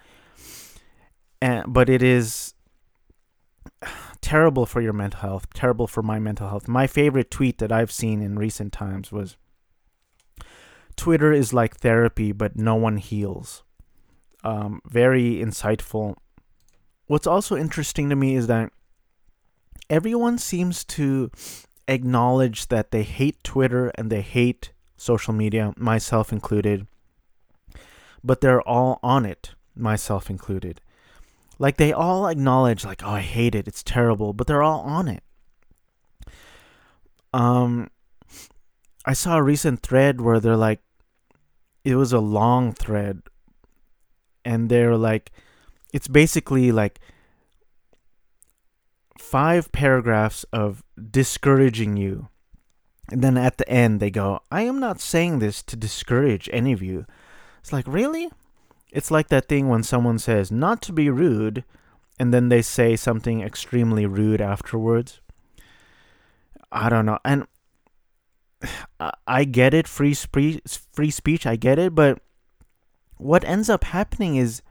and 1.41 1.73
but 1.73 1.89
it 1.89 2.03
is 2.03 2.53
terrible 4.21 4.65
for 4.65 4.81
your 4.81 4.93
mental 4.93 5.21
health, 5.21 5.47
terrible 5.53 5.87
for 5.87 6.03
my 6.03 6.19
mental 6.19 6.47
health. 6.47 6.67
My 6.67 6.87
favorite 6.87 7.31
tweet 7.31 7.57
that 7.57 7.71
I've 7.71 7.91
seen 7.91 8.21
in 8.21 8.37
recent 8.37 8.71
times 8.71 9.11
was 9.11 9.35
Twitter 10.95 11.33
is 11.33 11.53
like 11.53 11.77
therapy, 11.77 12.31
but 12.31 12.55
no 12.55 12.75
one 12.75 12.97
heals. 12.97 13.63
Um, 14.43 14.81
very 14.85 15.35
insightful. 15.35 16.15
What's 17.07 17.27
also 17.27 17.55
interesting 17.55 18.09
to 18.09 18.15
me 18.15 18.35
is 18.35 18.47
that 18.47 18.71
everyone 19.89 20.37
seems 20.37 20.83
to 20.85 21.29
acknowledge 21.87 22.67
that 22.67 22.91
they 22.91 23.03
hate 23.03 23.43
Twitter 23.43 23.91
and 23.95 24.09
they 24.09 24.21
hate 24.21 24.71
social 24.97 25.33
media, 25.33 25.73
myself 25.77 26.31
included, 26.31 26.87
but 28.23 28.41
they're 28.41 28.61
all 28.67 28.99
on 29.03 29.25
it, 29.25 29.53
myself 29.75 30.29
included. 30.29 30.79
Like 31.59 31.77
they 31.77 31.91
all 31.93 32.27
acknowledge 32.27 32.85
like, 32.85 33.03
"Oh, 33.03 33.11
I 33.11 33.21
hate 33.21 33.53
it. 33.53 33.67
It's 33.67 33.83
terrible," 33.83 34.33
but 34.33 34.47
they're 34.47 34.63
all 34.63 34.81
on 34.81 35.07
it. 35.07 35.23
Um 37.33 37.89
I 39.05 39.13
saw 39.13 39.37
a 39.37 39.43
recent 39.43 39.81
thread 39.81 40.21
where 40.21 40.39
they're 40.39 40.55
like 40.55 40.81
it 41.83 41.95
was 41.95 42.13
a 42.13 42.19
long 42.19 42.73
thread 42.73 43.23
and 44.43 44.69
they're 44.69 44.97
like 44.97 45.31
it's 45.93 46.07
basically 46.07 46.71
like 46.71 46.99
five 49.17 49.71
paragraphs 49.71 50.43
of 50.51 50.83
discouraging 51.09 51.97
you. 51.97 52.27
And 53.09 53.21
then 53.21 53.37
at 53.37 53.57
the 53.57 53.67
end, 53.69 53.99
they 53.99 54.09
go, 54.09 54.39
I 54.51 54.63
am 54.63 54.79
not 54.79 55.01
saying 55.01 55.39
this 55.39 55.61
to 55.63 55.75
discourage 55.75 56.49
any 56.53 56.71
of 56.71 56.81
you. 56.81 57.05
It's 57.59 57.73
like, 57.73 57.85
really? 57.87 58.29
It's 58.91 59.11
like 59.11 59.29
that 59.29 59.47
thing 59.47 59.67
when 59.67 59.83
someone 59.83 60.17
says, 60.17 60.51
not 60.51 60.81
to 60.83 60.93
be 60.93 61.09
rude, 61.09 61.63
and 62.19 62.33
then 62.33 62.49
they 62.49 62.61
say 62.61 62.95
something 62.95 63.41
extremely 63.41 64.05
rude 64.05 64.41
afterwards. 64.41 65.19
I 66.71 66.89
don't 66.89 67.05
know. 67.05 67.19
And 67.25 67.47
I 69.27 69.43
get 69.43 69.73
it, 69.73 69.87
free 69.87 70.13
spree- 70.13 70.61
free 70.93 71.11
speech, 71.11 71.45
I 71.45 71.55
get 71.55 71.79
it, 71.79 71.93
but 71.93 72.19
what 73.21 73.43
ends 73.45 73.69
up 73.69 73.83
happening 73.83 74.35
is 74.35 74.61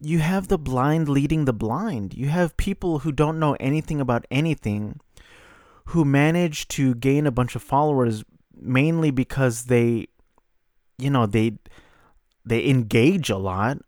you 0.00 0.18
have 0.20 0.48
the 0.48 0.58
blind 0.58 1.08
leading 1.08 1.44
the 1.44 1.52
blind. 1.52 2.14
You 2.14 2.28
have 2.28 2.56
people 2.56 3.00
who 3.00 3.12
don't 3.12 3.38
know 3.38 3.56
anything 3.58 4.00
about 4.00 4.26
anything 4.30 5.00
who 5.86 6.04
manage 6.04 6.68
to 6.68 6.94
gain 6.94 7.26
a 7.26 7.30
bunch 7.30 7.54
of 7.54 7.62
followers 7.62 8.24
mainly 8.54 9.10
because 9.10 9.64
they 9.64 10.08
you 10.98 11.10
know, 11.10 11.26
they 11.26 11.58
they 12.44 12.66
engage 12.68 13.30
a 13.30 13.36
lot. 13.36 13.78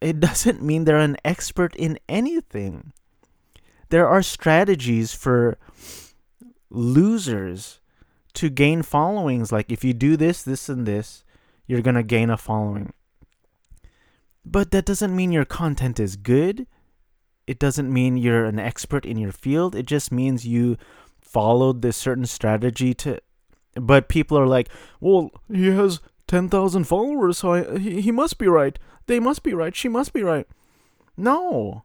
It 0.00 0.20
doesn't 0.26 0.62
mean 0.62 0.84
they're 0.84 0.98
an 0.98 1.16
expert 1.24 1.74
in 1.76 1.98
anything. 2.08 2.92
There 3.88 4.08
are 4.08 4.22
strategies 4.22 5.12
for 5.12 5.58
losers 6.70 7.80
to 8.34 8.50
gain 8.50 8.82
followings 8.82 9.52
like 9.52 9.70
if 9.70 9.84
you 9.84 9.94
do 9.94 10.16
this, 10.16 10.42
this 10.42 10.68
and 10.68 10.86
this, 10.86 11.24
you're 11.66 11.82
going 11.82 11.94
to 11.94 12.02
gain 12.02 12.28
a 12.28 12.36
following. 12.36 12.92
But 14.48 14.70
that 14.70 14.86
doesn't 14.86 15.14
mean 15.14 15.32
your 15.32 15.44
content 15.44 15.98
is 15.98 16.14
good. 16.14 16.68
It 17.48 17.58
doesn't 17.58 17.92
mean 17.92 18.16
you're 18.16 18.44
an 18.44 18.60
expert 18.60 19.04
in 19.04 19.18
your 19.18 19.32
field. 19.32 19.74
It 19.74 19.86
just 19.86 20.12
means 20.12 20.46
you 20.46 20.76
followed 21.20 21.82
this 21.82 21.96
certain 21.96 22.26
strategy 22.26 22.94
to. 22.94 23.18
But 23.74 24.08
people 24.08 24.38
are 24.38 24.46
like, 24.46 24.68
well, 25.00 25.30
he 25.52 25.66
has 25.66 26.00
10,000 26.28 26.84
followers, 26.84 27.38
so 27.38 27.52
I, 27.52 27.78
he, 27.78 28.00
he 28.00 28.12
must 28.12 28.38
be 28.38 28.46
right. 28.46 28.78
They 29.06 29.18
must 29.18 29.42
be 29.42 29.52
right. 29.52 29.74
She 29.74 29.88
must 29.88 30.12
be 30.12 30.22
right. 30.22 30.46
No. 31.16 31.82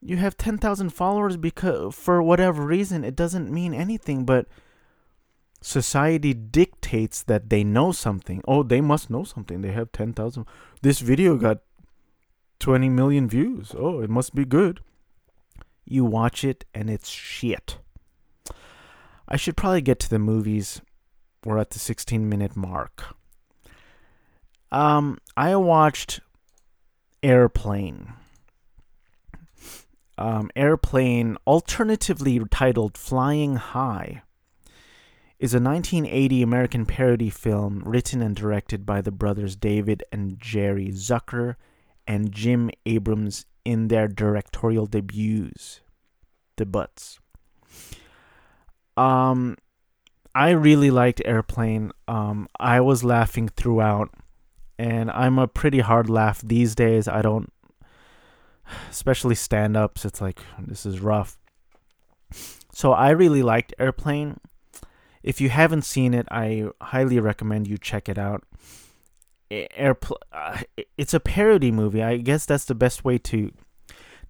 You 0.00 0.16
have 0.16 0.38
10,000 0.38 0.90
followers 0.90 1.36
because 1.36 1.94
for 1.94 2.22
whatever 2.22 2.64
reason 2.64 3.04
it 3.04 3.14
doesn't 3.14 3.52
mean 3.52 3.74
anything 3.74 4.24
but 4.24 4.46
society 5.60 6.34
dictates 6.34 7.22
that 7.24 7.50
they 7.50 7.64
know 7.64 7.92
something. 7.92 8.42
Oh, 8.46 8.62
they 8.62 8.80
must 8.80 9.10
know 9.10 9.24
something. 9.24 9.62
They 9.62 9.72
have 9.72 9.92
10,000. 9.92 10.46
This 10.82 11.00
video 11.00 11.36
got 11.36 11.58
20 12.60 12.88
million 12.88 13.28
views. 13.28 13.74
Oh, 13.76 14.00
it 14.00 14.10
must 14.10 14.34
be 14.34 14.44
good. 14.44 14.80
You 15.84 16.04
watch 16.04 16.44
it 16.44 16.64
and 16.74 16.90
it's 16.90 17.08
shit. 17.08 17.78
I 19.28 19.36
should 19.36 19.56
probably 19.56 19.80
get 19.80 19.98
to 20.00 20.10
the 20.10 20.18
movies. 20.18 20.80
We're 21.44 21.58
at 21.58 21.70
the 21.70 21.78
16 21.78 22.28
minute 22.28 22.56
mark. 22.56 23.16
Um, 24.70 25.18
I 25.36 25.54
watched 25.56 26.20
Airplane. 27.22 28.12
Um, 30.18 30.50
Airplane, 30.56 31.36
alternatively 31.46 32.40
titled 32.50 32.96
Flying 32.96 33.56
High 33.56 34.22
is 35.38 35.52
a 35.52 35.60
1980 35.60 36.42
American 36.42 36.86
parody 36.86 37.30
film 37.30 37.82
written 37.84 38.22
and 38.22 38.34
directed 38.34 38.86
by 38.86 39.00
the 39.00 39.10
brothers 39.10 39.54
David 39.54 40.02
and 40.10 40.38
Jerry 40.40 40.88
Zucker 40.88 41.56
and 42.06 42.32
Jim 42.32 42.70
Abrahams 42.86 43.44
in 43.64 43.88
their 43.88 44.08
directorial 44.08 44.86
debuts. 44.86 45.80
Debuts. 46.56 47.18
Um, 48.96 49.56
I 50.34 50.50
really 50.50 50.90
liked 50.90 51.20
Airplane. 51.24 51.92
Um, 52.08 52.48
I 52.58 52.80
was 52.80 53.04
laughing 53.04 53.48
throughout, 53.48 54.14
and 54.78 55.10
I'm 55.10 55.38
a 55.38 55.48
pretty 55.48 55.80
hard 55.80 56.08
laugh 56.08 56.40
these 56.40 56.74
days. 56.74 57.08
I 57.08 57.20
don't, 57.20 57.52
especially 58.90 59.34
stand 59.34 59.76
ups, 59.76 60.04
it's 60.04 60.20
like, 60.20 60.40
this 60.58 60.86
is 60.86 61.00
rough. 61.00 61.36
So 62.72 62.92
I 62.92 63.10
really 63.10 63.42
liked 63.42 63.74
Airplane. 63.78 64.38
If 65.26 65.40
you 65.40 65.48
haven't 65.48 65.82
seen 65.82 66.14
it, 66.14 66.28
I 66.30 66.66
highly 66.80 67.18
recommend 67.18 67.66
you 67.66 67.78
check 67.78 68.08
it 68.08 68.16
out. 68.16 68.44
Airpl- 69.50 70.22
uh, 70.30 70.60
it's 70.96 71.14
a 71.14 71.18
parody 71.18 71.72
movie. 71.72 72.00
I 72.00 72.18
guess 72.18 72.46
that's 72.46 72.64
the 72.64 72.76
best 72.76 73.04
way 73.04 73.18
to 73.18 73.50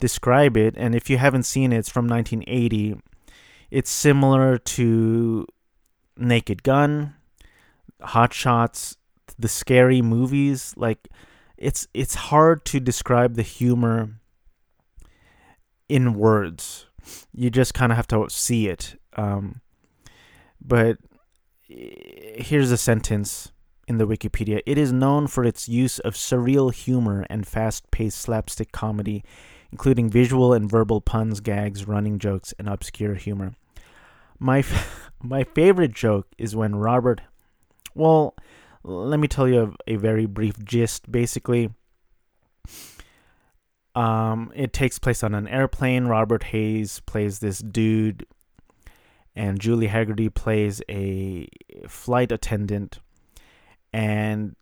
describe 0.01 0.57
it. 0.57 0.75
And 0.79 0.95
if 0.95 1.11
you 1.11 1.19
haven't 1.19 1.43
seen 1.43 1.71
it, 1.71 1.81
it's 1.81 1.91
from 1.91 2.09
1980. 2.09 2.97
It's 3.71 3.91
similar 3.91 4.57
to 4.57 5.47
Naked 6.17 6.63
Gun, 6.63 7.15
Hot 8.01 8.33
Shots, 8.33 8.97
the 9.39 9.49
scary 9.49 10.01
movies. 10.01 10.73
Like 10.79 11.09
it's 11.59 11.87
it's 11.93 12.15
hard 12.15 12.65
to 12.67 12.81
describe 12.81 13.35
the 13.35 13.43
humor 13.43 14.19
in 15.91 16.15
words. 16.15 16.87
You 17.35 17.51
just 17.51 17.75
kind 17.75 17.93
of 17.93 17.97
have 17.97 18.09
to 18.09 18.27
see 18.31 18.69
it. 18.69 18.99
Um, 19.15 19.61
but 20.67 20.99
here's 21.69 22.71
a 22.71 22.77
sentence 22.77 23.53
in 23.89 23.99
the 23.99 24.07
Wikipedia. 24.07 24.61
It 24.67 24.79
is 24.79 24.93
known 24.93 25.27
for 25.27 25.45
its 25.45 25.69
use 25.69 25.99
of 26.01 26.15
surreal 26.15 26.73
humor 26.73 27.25
and 27.31 27.47
fast 27.47 27.91
paced 27.91 28.19
slapstick 28.19 28.73
comedy, 28.73 29.25
including 29.71 30.11
visual 30.11 30.53
and 30.53 30.69
verbal 30.69 31.01
puns, 31.01 31.41
gags, 31.41 31.87
running 31.87 32.19
jokes, 32.19 32.53
and 32.59 32.69
obscure 32.69 33.15
humor. 33.15 33.55
My, 34.39 34.61
f- 34.61 35.11
my 35.23 35.45
favorite 35.45 35.93
joke 35.93 36.27
is 36.39 36.57
when 36.57 36.77
Robert. 36.77 37.21
Well, 37.95 38.35
let 38.83 39.19
me 39.21 39.29
tell 39.29 39.49
you 39.49 39.77
a, 39.87 39.95
a 39.95 39.97
very 39.97 40.27
brief 40.27 40.63
gist. 40.65 41.11
Basically, 41.11 41.71
um, 43.95 44.53
it 44.55 44.73
takes 44.73 44.99
place 44.99 45.23
on 45.23 45.35
an 45.35 45.49
airplane. 45.49 46.07
Robert 46.07 46.45
Hays 46.45 47.01
plays 47.07 47.39
this 47.39 47.59
dude 47.59 48.27
and 49.37 49.61
Julie 49.61 49.89
Hagerty 49.89 50.33
plays 50.33 50.81
a 50.89 51.47
flight 51.87 52.33
attendant, 52.33 52.99
and 53.93 54.57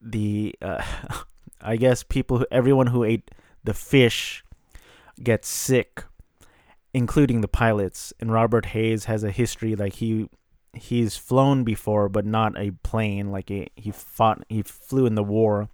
the 0.00 0.54
uh, 0.60 0.84
I 1.60 1.76
guess 1.76 2.02
people, 2.02 2.38
who, 2.38 2.46
everyone 2.50 2.88
who 2.88 3.02
ate 3.02 3.30
the 3.64 3.72
fish, 3.72 4.44
gets 5.22 5.48
sick, 5.48 6.04
including 6.92 7.40
the 7.40 7.48
pilots. 7.48 8.12
And 8.20 8.30
Robert 8.30 8.66
Hays 8.66 9.06
has 9.06 9.24
a 9.24 9.30
history 9.30 9.74
like 9.74 9.94
he 9.94 10.28
he's 10.74 11.16
flown 11.16 11.64
before, 11.64 12.10
but 12.10 12.26
not 12.26 12.58
a 12.58 12.72
plane. 12.82 13.32
Like 13.32 13.48
he, 13.48 13.68
he 13.74 13.90
fought, 13.90 14.44
he 14.50 14.62
flew 14.62 15.06
in 15.06 15.14
the 15.14 15.24
war, 15.24 15.70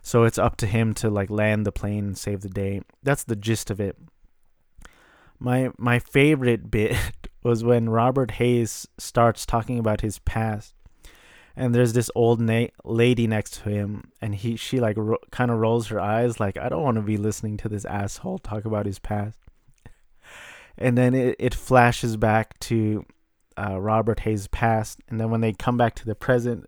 so 0.00 0.24
it's 0.24 0.38
up 0.38 0.56
to 0.56 0.66
him 0.66 0.94
to 0.94 1.10
like 1.10 1.28
land 1.28 1.66
the 1.66 1.72
plane 1.72 2.06
and 2.06 2.18
save 2.18 2.40
the 2.40 2.48
day. 2.48 2.80
That's 3.02 3.24
the 3.24 3.36
gist 3.36 3.70
of 3.70 3.80
it. 3.80 3.98
My 5.38 5.70
my 5.76 5.98
favorite 5.98 6.70
bit 6.70 6.96
was 7.42 7.64
when 7.64 7.88
Robert 7.88 8.32
Hays 8.32 8.86
starts 8.98 9.46
talking 9.46 9.78
about 9.78 10.02
his 10.02 10.18
past, 10.20 10.74
and 11.56 11.74
there's 11.74 11.92
this 11.92 12.10
old 12.14 12.40
na- 12.40 12.68
lady 12.84 13.26
next 13.26 13.62
to 13.62 13.70
him, 13.70 14.12
and 14.20 14.34
he 14.34 14.56
she 14.56 14.80
like 14.80 14.96
ro- 14.96 15.18
kind 15.30 15.50
of 15.50 15.58
rolls 15.58 15.88
her 15.88 16.00
eyes, 16.00 16.38
like 16.40 16.56
I 16.56 16.68
don't 16.68 16.82
want 16.82 16.96
to 16.96 17.02
be 17.02 17.16
listening 17.16 17.56
to 17.58 17.68
this 17.68 17.84
asshole 17.84 18.38
talk 18.38 18.64
about 18.64 18.86
his 18.86 18.98
past. 18.98 19.38
And 20.78 20.96
then 20.96 21.14
it, 21.14 21.36
it 21.38 21.54
flashes 21.54 22.16
back 22.16 22.58
to 22.60 23.04
uh, 23.58 23.78
Robert 23.78 24.20
Hays' 24.20 24.46
past, 24.46 25.00
and 25.08 25.20
then 25.20 25.30
when 25.30 25.42
they 25.42 25.52
come 25.52 25.76
back 25.76 25.94
to 25.96 26.06
the 26.06 26.14
present, 26.14 26.64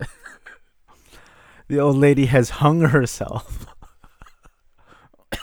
the 1.69 1.81
old 1.81 1.97
lady 1.97 2.27
has 2.27 2.51
hung 2.51 2.81
herself. 2.83 3.65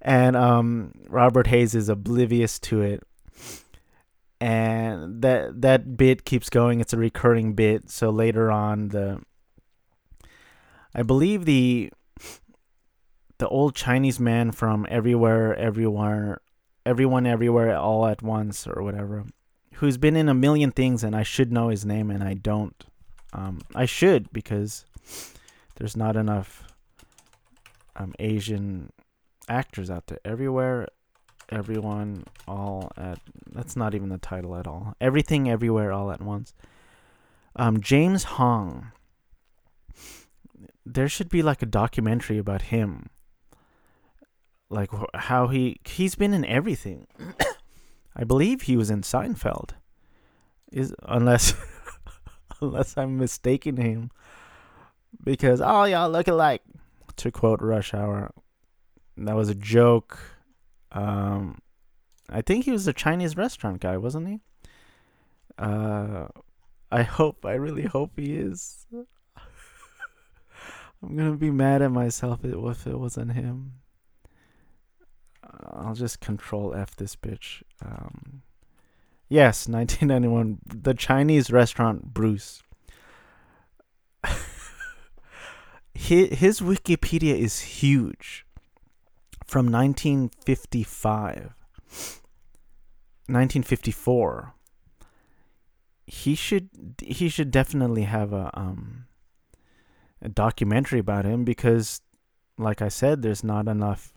and 0.00 0.36
um, 0.36 0.92
Robert 1.08 1.48
Hays 1.48 1.74
is 1.74 1.88
oblivious 1.88 2.60
to 2.60 2.82
it 2.82 3.02
and 4.44 5.22
that 5.22 5.62
that 5.62 5.96
bit 5.96 6.26
keeps 6.26 6.50
going. 6.50 6.80
It's 6.80 6.92
a 6.92 6.98
recurring 6.98 7.54
bit. 7.54 7.88
So 7.88 8.10
later 8.10 8.52
on, 8.52 8.88
the 8.88 9.22
I 10.94 11.02
believe 11.02 11.46
the 11.46 11.90
the 13.38 13.48
old 13.48 13.74
Chinese 13.74 14.20
man 14.20 14.52
from 14.52 14.86
Everywhere, 14.90 15.56
Everywhere, 15.56 16.42
Everyone, 16.84 17.26
Everywhere, 17.26 17.74
All 17.74 18.06
at 18.06 18.20
Once, 18.20 18.66
or 18.66 18.82
whatever, 18.82 19.24
who's 19.76 19.96
been 19.96 20.14
in 20.14 20.28
a 20.28 20.34
million 20.34 20.72
things, 20.72 21.02
and 21.02 21.16
I 21.16 21.22
should 21.22 21.50
know 21.50 21.68
his 21.70 21.86
name, 21.86 22.10
and 22.10 22.22
I 22.22 22.34
don't. 22.34 22.84
Um, 23.32 23.62
I 23.74 23.86
should 23.86 24.30
because 24.30 24.84
there's 25.76 25.96
not 25.96 26.16
enough 26.16 26.64
um, 27.96 28.12
Asian 28.18 28.92
actors 29.48 29.90
out 29.90 30.08
there. 30.08 30.20
Everywhere, 30.22 30.88
everyone 31.54 32.24
all 32.46 32.90
at 32.96 33.18
that's 33.52 33.76
not 33.76 33.94
even 33.94 34.08
the 34.08 34.18
title 34.18 34.56
at 34.56 34.66
all. 34.66 34.94
Everything 35.00 35.48
everywhere 35.48 35.92
all 35.92 36.10
at 36.10 36.20
once. 36.20 36.52
Um 37.56 37.80
James 37.80 38.24
Hong. 38.24 38.92
There 40.86 41.08
should 41.08 41.28
be 41.30 41.42
like 41.42 41.62
a 41.62 41.66
documentary 41.66 42.38
about 42.38 42.62
him. 42.62 43.08
like 44.70 44.90
how 45.14 45.48
he 45.48 45.78
he's 45.84 46.14
been 46.14 46.34
in 46.34 46.44
everything. 46.44 47.06
I 48.16 48.24
believe 48.24 48.62
he 48.62 48.76
was 48.76 48.90
in 48.90 49.02
Seinfeld. 49.02 49.70
Is 50.72 50.94
unless 51.02 51.54
unless 52.60 52.96
I'm 52.96 53.16
mistaking 53.18 53.76
him. 53.76 54.10
Because 55.22 55.60
oh 55.60 55.84
y'all 55.84 56.10
look 56.10 56.28
alike 56.28 56.62
to 57.16 57.30
quote 57.30 57.60
Rush 57.62 57.94
Hour. 57.94 58.32
That 59.16 59.36
was 59.36 59.48
a 59.48 59.54
joke. 59.54 60.18
Um 60.94 61.58
I 62.30 62.40
think 62.40 62.64
he 62.64 62.70
was 62.70 62.86
a 62.86 62.94
Chinese 62.94 63.36
restaurant 63.36 63.80
guy, 63.80 63.98
wasn't 63.98 64.28
he? 64.28 64.40
Uh 65.58 66.28
I 66.90 67.02
hope 67.02 67.44
I 67.44 67.52
really 67.52 67.84
hope 67.84 68.12
he 68.16 68.36
is. 68.36 68.86
I'm 71.02 71.16
gonna 71.16 71.36
be 71.36 71.50
mad 71.50 71.82
at 71.82 71.90
myself 71.90 72.44
if 72.44 72.86
it 72.86 72.98
wasn't 72.98 73.32
him. 73.32 73.72
I'll 75.72 75.94
just 75.94 76.20
control 76.20 76.74
F 76.74 76.96
this 76.96 77.16
bitch. 77.16 77.62
Um, 77.84 78.42
yes, 79.28 79.68
1991. 79.68 80.58
The 80.66 80.94
Chinese 80.94 81.50
restaurant 81.50 82.14
Bruce. 82.14 82.62
his, 85.94 86.38
his 86.38 86.60
Wikipedia 86.60 87.36
is 87.38 87.60
huge. 87.60 88.43
From 89.46 89.70
1955. 89.70 91.54
1954. 93.26 94.54
He 96.06 96.34
should 96.34 96.68
he 97.02 97.30
should 97.30 97.50
definitely 97.50 98.02
have 98.02 98.34
a 98.34 98.50
um 98.52 99.06
a 100.20 100.28
documentary 100.28 100.98
about 100.98 101.24
him 101.24 101.44
because 101.44 102.02
like 102.58 102.82
I 102.82 102.88
said 102.88 103.22
there's 103.22 103.42
not 103.42 103.68
enough 103.68 104.12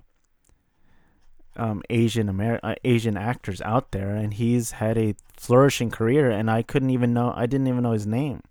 um, 1.57 1.81
Asian 1.89 2.29
Amer- 2.29 2.59
uh, 2.63 2.75
Asian 2.83 3.17
actors 3.17 3.61
out 3.61 3.91
there, 3.91 4.15
and 4.15 4.33
he's 4.35 4.71
had 4.71 4.97
a 4.97 5.15
flourishing 5.35 5.89
career. 5.89 6.29
And 6.29 6.49
I 6.49 6.61
couldn't 6.61 6.91
even 6.91 7.13
know 7.13 7.33
I 7.35 7.45
didn't 7.47 7.67
even 7.67 7.83
know 7.83 7.91
his 7.91 8.07
name. 8.07 8.41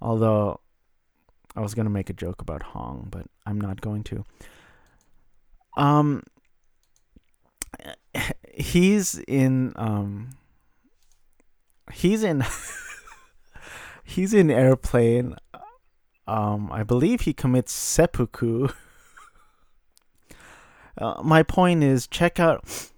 Although 0.00 0.60
I 1.54 1.60
was 1.60 1.74
gonna 1.74 1.90
make 1.90 2.08
a 2.08 2.14
joke 2.14 2.40
about 2.40 2.62
Hong, 2.62 3.08
but 3.10 3.26
I'm 3.44 3.60
not 3.60 3.80
going 3.80 4.04
to. 4.04 4.24
Um, 5.76 6.22
he's 8.52 9.18
in 9.26 9.72
um, 9.76 10.30
he's 11.92 12.22
in 12.22 12.44
he's 14.04 14.34
in 14.34 14.50
airplane. 14.50 15.36
Um, 16.26 16.70
I 16.70 16.82
believe 16.84 17.22
he 17.22 17.32
commits 17.32 17.72
seppuku. 17.72 18.68
Uh, 20.98 21.22
my 21.22 21.42
point 21.42 21.82
is 21.82 22.06
check 22.06 22.38
out 22.38 22.90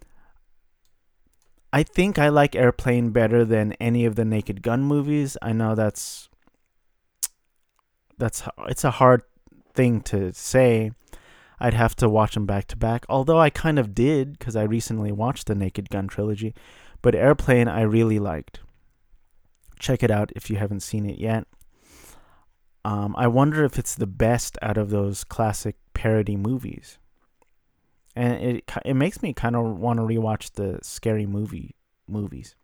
I 1.72 1.82
think 1.82 2.18
I 2.18 2.28
like 2.28 2.54
Airplane 2.54 3.11
better 3.11 3.44
than 3.44 3.72
any 3.74 4.04
of 4.04 4.14
the 4.14 4.26
Naked 4.26 4.62
Gun 4.62 4.82
movies. 4.82 5.38
I 5.40 5.52
know 5.52 5.74
that's 5.74 6.28
that's 8.18 8.42
it's 8.66 8.85
a 8.85 8.90
hard 8.90 9.22
thing 9.72 10.02
to 10.02 10.35
say. 10.35 10.92
I'd 11.62 11.75
have 11.75 11.94
to 11.96 12.09
watch 12.09 12.35
them 12.35 12.44
back 12.44 12.66
to 12.68 12.77
back. 12.77 13.07
Although 13.09 13.38
I 13.38 13.48
kind 13.48 13.79
of 13.79 13.94
did 13.94 14.38
cuz 14.40 14.57
I 14.57 14.64
recently 14.64 15.12
watched 15.12 15.46
the 15.46 15.55
Naked 15.55 15.88
Gun 15.88 16.09
trilogy, 16.09 16.55
but 17.01 17.14
Airplane 17.14 17.68
I 17.68 17.83
really 17.83 18.18
liked. 18.18 18.61
Check 19.79 20.03
it 20.03 20.11
out 20.11 20.33
if 20.37 20.51
you 20.51 20.57
haven't 20.57 20.81
seen 20.81 21.07
it 21.07 21.18
yet. 21.18 21.46
Um, 22.85 23.14
I 23.16 23.29
wonder 23.29 23.64
if 23.64 23.79
it's 23.79 23.94
the 23.94 24.09
best 24.09 24.59
out 24.61 24.77
of 24.77 24.90
those 24.90 25.22
classic 25.22 25.77
parody 25.94 26.37
movies 26.37 26.98
and 28.14 28.35
it 28.35 28.70
it 28.85 28.94
makes 28.94 29.22
me 29.22 29.33
kind 29.33 29.57
of 29.57 29.79
want 29.79 29.98
to 29.98 30.03
rewatch 30.03 30.53
the 30.53 30.79
scary 30.83 31.27
movie 31.27 31.75
movies. 32.07 32.55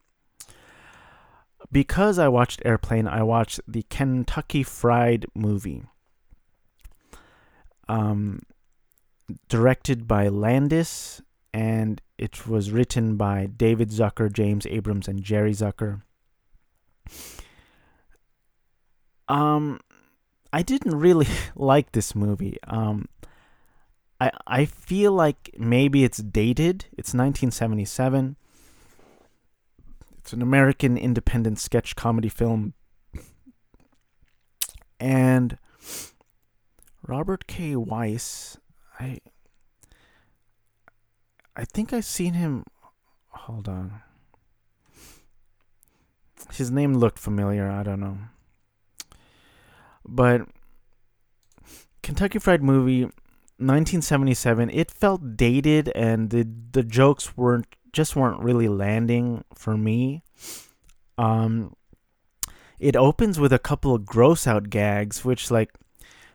Because 1.73 2.19
I 2.19 2.29
watched 2.29 2.63
Airplane, 2.65 3.07
I 3.07 3.23
watched 3.23 3.61
the 3.67 3.85
Kentucky 3.91 4.63
Fried 4.63 5.27
movie. 5.35 5.83
Um, 7.89 8.41
directed 9.49 10.07
by 10.07 10.29
Landis, 10.29 11.23
and 11.53 12.01
it 12.17 12.47
was 12.47 12.71
written 12.71 13.17
by 13.17 13.47
David 13.47 13.91
Zucker, 13.91 14.33
James 14.33 14.67
Abrahams, 14.67 15.09
and 15.09 15.23
Jerry 15.23 15.53
Zucker. 15.53 16.03
Um, 19.29 19.81
I 20.53 20.62
didn't 20.62 20.99
really 20.99 21.27
like 21.55 21.93
this 21.93 22.14
movie. 22.14 22.59
Um, 22.67 23.07
I 24.21 24.33
I 24.47 24.64
feel 24.64 25.12
like 25.12 25.55
maybe 25.59 26.05
it's 26.05 26.19
dated. 26.19 26.87
It's 26.93 27.14
1977. 27.14 28.37
It's 30.19 30.33
an 30.33 30.43
American 30.43 30.99
independent 30.99 31.59
sketch 31.59 31.97
comedy 31.97 32.29
film. 32.29 32.75
And 35.01 35.59
Robert 37.07 37.47
K. 37.47 37.77
Weiss, 37.77 38.59
I 38.99 39.21
I 41.57 41.65
think 41.65 41.93
I've 41.93 42.05
seen 42.05 42.35
him 42.35 42.65
hold 43.29 43.69
on. 43.69 44.01
His 46.53 46.71
name 46.71 46.95
looked 46.95 47.19
familiar, 47.19 47.69
I 47.69 47.83
don't 47.83 48.01
know. 48.01 48.19
But 50.07 50.43
Kentucky 52.03 52.39
Fried 52.39 52.63
Movie 52.63 53.03
1977 53.61 54.71
it 54.71 54.89
felt 54.89 55.37
dated 55.37 55.89
and 55.97 56.31
the 56.31 56.49
the 56.71 56.85
jokes 56.85 57.37
weren't 57.37 57.67
just 57.93 58.15
weren't 58.15 58.41
really 58.41 58.69
landing 58.69 59.43
for 59.53 59.77
me 59.77 60.23
um 61.19 61.75
it 62.79 62.95
opens 62.95 63.41
with 63.41 63.53
a 63.53 63.59
couple 63.59 63.97
of 63.97 64.07
gross 64.07 64.47
out 64.47 64.71
gags 64.71 65.25
which 65.25 65.51
like 65.51 65.75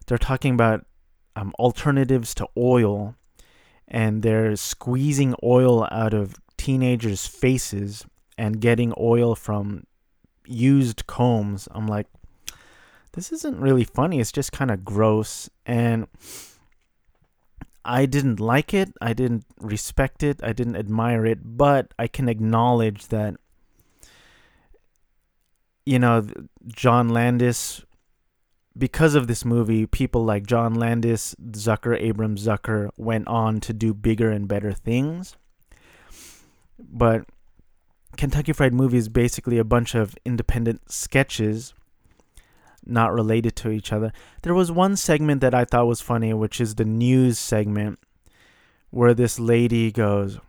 they're 0.06 0.18
talking 0.18 0.54
about 0.54 0.86
um, 1.36 1.54
alternatives 1.60 2.34
to 2.36 2.48
oil 2.58 3.16
and 3.88 4.24
they're 4.24 4.56
squeezing 4.56 5.36
oil 5.44 5.88
out 5.92 6.14
of 6.14 6.36
teenagers 6.58 7.28
faces 7.28 8.06
and 8.38 8.60
getting 8.60 8.94
oil 8.98 9.36
from 9.36 9.86
used 10.46 11.06
combs. 11.08 11.68
I'm 11.72 11.88
like 11.88 12.08
this 13.14 13.32
isn't 13.32 13.60
really 13.60 13.84
funny. 13.84 14.20
It's 14.20 14.32
just 14.32 14.52
kind 14.52 14.72
of 14.72 14.84
gross. 14.84 15.50
And 15.66 16.08
I 17.86 18.06
didn't 18.06 18.40
like 18.40 18.74
it, 18.74 18.92
I 19.02 19.14
didn't 19.14 19.46
respect 19.60 20.24
it, 20.24 20.40
I 20.44 20.54
didn't 20.54 20.78
admire 20.78 21.26
it, 21.26 21.40
but 21.44 21.94
I 22.00 22.08
can 22.08 22.30
acknowledge 22.30 23.08
that 23.08 23.36
you 25.86 26.00
know 26.00 26.26
John 26.68 27.10
Landis 27.10 27.84
because 28.78 29.16
of 29.16 29.28
this 29.28 29.46
movie, 29.46 29.86
people 29.86 30.26
like 30.26 30.48
John 30.48 30.74
Landis, 30.74 31.36
Zucker, 31.52 32.00
Abrahams 32.00 32.46
Zucker 32.46 32.90
went 32.98 33.28
on 33.28 33.60
to 33.62 33.74
do 33.74 33.94
bigger 33.94 34.32
and 34.32 34.48
better 34.48 34.74
things. 34.74 35.36
But 36.80 37.26
Kentucky 38.18 38.54
Fried 38.54 38.74
Movie 38.74 38.98
is 38.98 39.10
basically 39.10 39.58
a 39.58 39.64
bunch 39.64 39.96
of 39.96 40.16
independent 40.26 40.92
sketches 40.92 41.74
not 42.86 43.14
related 43.14 43.56
to 43.56 43.70
each 43.70 43.94
other. 43.94 44.12
There 44.42 44.54
was 44.54 44.72
one 44.72 44.96
segment 44.96 45.42
that 45.42 45.54
I 45.54 45.66
thought 45.66 45.88
was 45.88 46.02
funny, 46.02 46.34
which 46.34 46.60
is 46.60 46.76
the 46.76 46.86
news 46.86 47.40
segment, 47.40 48.00
where 48.90 49.14
this 49.14 49.40
lady 49.40 49.92
goes, 49.92 50.40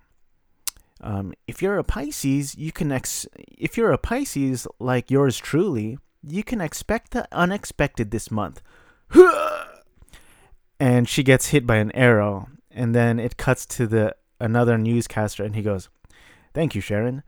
um, 1.01 1.33
"If 1.47 1.63
you're 1.63 1.79
a 1.79 1.85
Pisces, 1.85 2.57
you 2.57 2.73
can 2.73 2.91
ex- 2.91 3.29
if 3.37 3.77
you're 3.77 3.93
a 3.93 3.99
Pisces 3.99 4.67
like 4.81 5.11
yours 5.11 5.37
truly, 5.39 5.99
you 6.29 6.45
can 6.45 6.61
expect 6.61 7.13
the 7.13 7.29
unexpected 7.33 8.11
this 8.11 8.31
month." 8.31 8.63
and 10.81 11.09
she 11.09 11.23
gets 11.23 11.49
hit 11.49 11.67
by 11.67 11.77
an 11.77 11.93
arrow, 11.93 12.49
and 12.71 12.95
then 12.95 13.19
it 13.19 13.37
cuts 13.37 13.67
to 13.67 13.87
the 13.87 14.15
another 14.41 14.77
newscaster, 14.79 15.45
and 15.45 15.55
he 15.55 15.63
goes, 15.63 15.89
"Thank 16.53 16.75
you, 16.75 16.81
Sharon," 16.81 17.23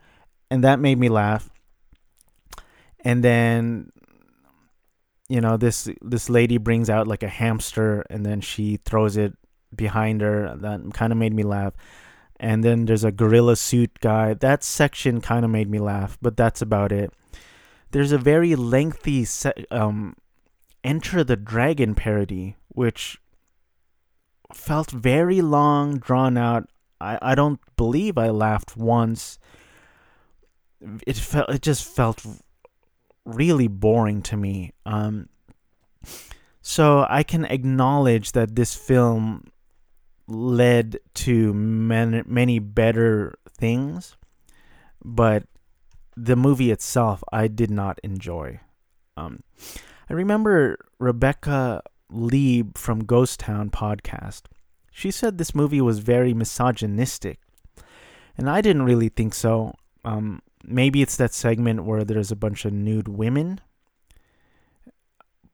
and 0.50 0.62
that 0.64 0.80
made 0.80 0.98
me 0.98 1.08
laugh. 1.08 1.50
And 3.00 3.22
then 3.22 3.92
you 5.28 5.40
know 5.40 5.56
this 5.56 5.88
this 6.02 6.28
lady 6.28 6.58
brings 6.58 6.90
out 6.90 7.08
like 7.08 7.22
a 7.22 7.28
hamster 7.28 8.04
and 8.10 8.24
then 8.24 8.40
she 8.40 8.78
throws 8.84 9.16
it 9.16 9.34
behind 9.74 10.20
her. 10.20 10.56
That 10.56 10.80
kind 10.94 11.12
of 11.12 11.18
made 11.18 11.34
me 11.34 11.42
laugh. 11.42 11.74
And 12.38 12.62
then 12.62 12.84
there's 12.84 13.04
a 13.04 13.12
gorilla 13.12 13.56
suit 13.56 13.98
guy. 14.00 14.34
That 14.34 14.62
section 14.62 15.20
kind 15.20 15.44
of 15.44 15.50
made 15.50 15.70
me 15.70 15.78
laugh 15.78 16.18
but 16.20 16.36
that's 16.36 16.62
about 16.62 16.92
it 16.92 17.12
there's 17.90 18.12
a 18.12 18.18
very 18.18 18.54
lengthy 18.54 19.24
se- 19.24 19.66
um 19.70 20.14
enter 20.84 21.24
the 21.24 21.36
dragon 21.36 21.94
parody 21.94 22.56
which 22.68 23.18
felt 24.52 24.90
very 24.90 25.40
long 25.40 25.98
drawn 25.98 26.36
out 26.36 26.68
i 27.00 27.18
i 27.22 27.34
don't 27.34 27.60
believe 27.76 28.16
i 28.16 28.28
laughed 28.28 28.76
once 28.76 29.38
it 31.06 31.16
felt 31.16 31.50
it 31.50 31.62
just 31.62 31.84
felt 31.84 32.24
really 33.26 33.68
boring 33.68 34.22
to 34.22 34.36
me. 34.36 34.72
Um, 34.86 35.28
so 36.62 37.06
I 37.08 37.22
can 37.22 37.44
acknowledge 37.44 38.32
that 38.32 38.54
this 38.54 38.74
film 38.74 39.50
led 40.26 40.98
to 41.14 41.52
many, 41.52 42.22
many 42.26 42.58
better 42.58 43.38
things, 43.50 44.16
but 45.04 45.44
the 46.16 46.36
movie 46.36 46.70
itself 46.70 47.22
I 47.32 47.48
did 47.48 47.70
not 47.70 47.98
enjoy. 48.02 48.60
Um, 49.16 49.42
I 50.08 50.14
remember 50.14 50.78
Rebecca 50.98 51.82
Leib 52.10 52.78
from 52.78 53.04
Ghost 53.04 53.40
Town 53.40 53.70
podcast. 53.70 54.42
She 54.90 55.10
said 55.10 55.36
this 55.36 55.54
movie 55.54 55.80
was 55.80 55.98
very 55.98 56.32
misogynistic, 56.32 57.40
and 58.36 58.48
I 58.48 58.60
didn't 58.60 58.82
really 58.82 59.10
think 59.10 59.34
so. 59.34 59.74
Um, 60.04 60.40
maybe 60.64 61.02
it's 61.02 61.16
that 61.16 61.34
segment 61.34 61.84
where 61.84 62.04
there's 62.04 62.32
a 62.32 62.36
bunch 62.36 62.64
of 62.64 62.72
nude 62.72 63.08
women, 63.08 63.60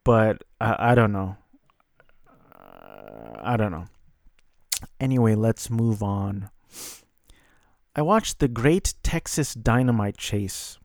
but 0.04 0.44
I, 0.60 0.92
I 0.92 0.94
don't 0.94 1.12
know. 1.12 1.36
Uh, 2.54 3.40
I 3.42 3.56
don't 3.56 3.72
know. 3.72 3.86
Anyway, 5.00 5.34
let's 5.34 5.70
move 5.70 6.02
on. 6.02 6.50
I 7.94 8.00
watched 8.00 8.38
The 8.38 8.48
Great 8.48 8.94
Texas 9.02 9.52
Dynamite 9.52 10.16
Chase. 10.16 10.78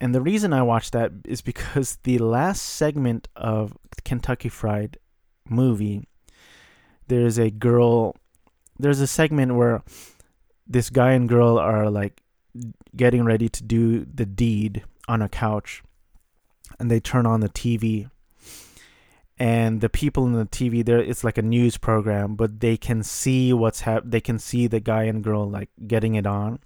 And 0.00 0.14
the 0.14 0.22
reason 0.22 0.52
I 0.54 0.62
watched 0.62 0.92
that 0.92 1.12
is 1.26 1.42
because 1.42 1.98
the 2.04 2.18
last 2.18 2.62
segment 2.62 3.28
of 3.36 3.76
Kentucky 4.04 4.48
Fried 4.48 4.96
movie, 5.46 6.08
there's 7.08 7.38
a 7.38 7.50
girl, 7.50 8.16
there's 8.78 9.00
a 9.00 9.06
segment 9.06 9.56
where 9.56 9.82
this 10.66 10.88
guy 10.88 11.12
and 11.12 11.28
girl 11.28 11.58
are 11.58 11.90
like 11.90 12.22
getting 12.96 13.24
ready 13.24 13.50
to 13.50 13.62
do 13.62 14.06
the 14.06 14.24
deed 14.24 14.84
on 15.06 15.20
a 15.20 15.28
couch. 15.28 15.82
And 16.78 16.90
they 16.90 17.00
turn 17.00 17.26
on 17.26 17.40
the 17.40 17.48
TV 17.48 18.08
and 19.38 19.80
the 19.80 19.88
people 19.88 20.26
in 20.26 20.32
the 20.32 20.46
TV 20.46 20.84
there 20.84 20.98
it's 20.98 21.22
like 21.22 21.38
a 21.38 21.42
news 21.42 21.76
program 21.76 22.34
but 22.34 22.60
they 22.60 22.76
can 22.76 23.02
see 23.02 23.52
what's 23.52 23.80
hap- 23.80 24.02
they 24.04 24.20
can 24.20 24.38
see 24.38 24.66
the 24.66 24.80
guy 24.80 25.04
and 25.04 25.22
girl 25.22 25.48
like 25.48 25.70
getting 25.86 26.16
it 26.16 26.26
on 26.26 26.58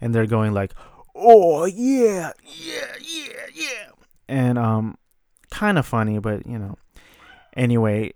and 0.00 0.14
they're 0.14 0.26
going 0.26 0.52
like 0.52 0.72
oh 1.14 1.64
yeah 1.64 2.32
yeah 2.44 2.94
yeah 3.00 3.46
yeah 3.54 3.88
and 4.28 4.58
um 4.58 4.96
kind 5.50 5.78
of 5.78 5.86
funny 5.86 6.18
but 6.18 6.46
you 6.46 6.58
know. 6.58 6.76
Anyway 7.56 8.12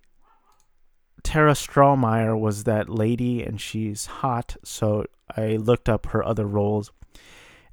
Tara 1.25 1.55
Strohmeier 1.55 2.39
was 2.39 2.65
that 2.65 2.89
lady 2.89 3.43
and 3.43 3.61
she's 3.61 4.07
hot 4.07 4.57
so 4.63 5.05
I 5.37 5.57
looked 5.57 5.89
up 5.89 6.07
her 6.07 6.25
other 6.25 6.47
roles 6.47 6.93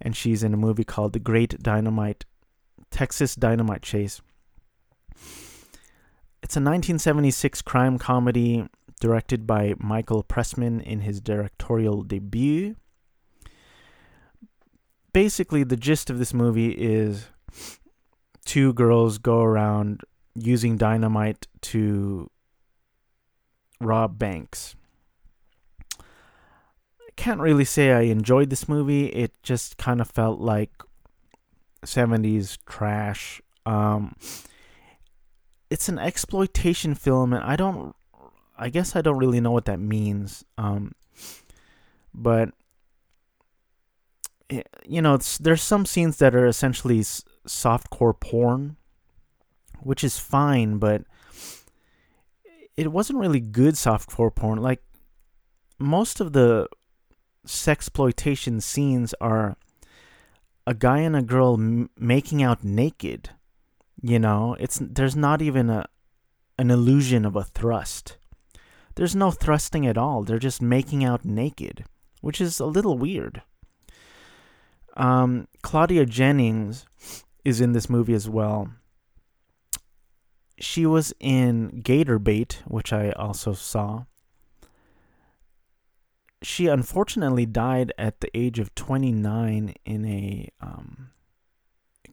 and 0.01 0.15
she's 0.15 0.41
in 0.41 0.54
a 0.54 0.58
movie 0.58 0.84
called 0.84 1.13
The 1.13 1.19
Great 1.19 1.62
Dynamite 1.62 2.25
Texas 2.89 3.36
Dynamite 3.36 3.84
Chase 3.84 4.21
it's 6.43 6.56
a 6.56 6.60
1976 6.60 7.62
crime 7.62 7.97
comedy 7.97 8.67
directed 8.99 9.45
by 9.45 9.73
Michael 9.80 10.23
Pressman 10.23 10.82
in 10.82 11.01
his 11.01 11.21
directorial 11.21 12.04
debut. 12.04 12.75
Basically, 15.13 15.63
the 15.63 15.75
gist 15.75 16.10
of 16.10 16.19
this 16.19 16.34
movie 16.34 16.71
is 16.71 17.27
two 18.45 18.73
girls 18.73 19.17
go 19.17 19.41
around 19.41 20.01
using 20.36 20.77
dynamite 20.77 21.47
to 21.62 22.30
rob 23.80 24.17
banks. 24.17 24.75
I 25.99 27.12
can't 27.17 27.41
really 27.41 27.65
say 27.65 27.91
I 27.91 28.01
enjoyed 28.01 28.49
this 28.49 28.69
movie. 28.69 29.08
It 29.08 29.34
just 29.43 29.77
kind 29.77 29.99
of 29.99 30.10
felt 30.10 30.39
like 30.39 30.71
70s 31.86 32.58
trash. 32.65 33.41
Um, 33.65 34.15
it's 35.71 35.88
an 35.88 35.97
exploitation 35.97 36.93
film, 36.95 37.31
and 37.31 37.41
I 37.43 37.55
don't. 37.55 37.95
I 38.57 38.69
guess 38.69 38.95
I 38.95 39.01
don't 39.01 39.17
really 39.17 39.39
know 39.39 39.51
what 39.51 39.65
that 39.65 39.79
means. 39.79 40.43
Um, 40.57 40.93
but 42.13 42.49
eh, 44.49 44.63
you 44.86 45.01
know, 45.01 45.17
there's 45.39 45.63
some 45.63 45.86
scenes 45.86 46.17
that 46.17 46.36
are 46.36 46.45
essentially 46.45 46.99
softcore 46.99 48.19
porn, 48.19 48.75
which 49.79 50.03
is 50.03 50.19
fine, 50.19 50.77
but 50.77 51.03
it 52.75 52.91
wasn't 52.91 53.19
really 53.19 53.39
good 53.39 53.75
softcore 53.75 54.36
porn. 54.36 54.62
Like 54.62 54.84
most 55.79 56.19
of 56.19 56.34
the 56.34 56.67
sexploitation 57.47 58.62
scenes 58.62 59.15
are 59.21 59.55
a 60.67 60.73
guy 60.73 60.99
and 60.99 61.15
a 61.15 61.21
girl 61.21 61.53
m- 61.53 61.89
making 61.97 62.43
out 62.43 62.62
naked 62.62 63.29
you 64.01 64.19
know, 64.19 64.55
it's 64.59 64.79
there's 64.81 65.15
not 65.15 65.41
even 65.41 65.69
a 65.69 65.85
an 66.57 66.71
illusion 66.71 67.25
of 67.25 67.35
a 67.35 67.43
thrust. 67.43 68.17
There's 68.95 69.15
no 69.15 69.31
thrusting 69.31 69.87
at 69.87 69.97
all. 69.97 70.23
They're 70.23 70.39
just 70.39 70.61
making 70.61 71.03
out 71.03 71.23
naked, 71.23 71.85
which 72.21 72.41
is 72.41 72.59
a 72.59 72.65
little 72.65 72.97
weird. 72.97 73.41
Um, 74.97 75.47
Claudia 75.61 76.05
Jennings 76.05 76.85
is 77.45 77.61
in 77.61 77.71
this 77.71 77.89
movie 77.89 78.13
as 78.13 78.29
well. 78.29 78.69
She 80.59 80.85
was 80.85 81.13
in 81.19 81.81
Gator 81.81 82.19
Bait, 82.19 82.61
which 82.67 82.91
I 82.91 83.11
also 83.11 83.53
saw. 83.53 84.03
She 86.43 86.67
unfortunately 86.67 87.45
died 87.45 87.93
at 87.97 88.19
the 88.19 88.29
age 88.37 88.59
of 88.59 88.75
29 88.75 89.73
in 89.85 90.05
a 90.05 90.49
um, 90.59 91.11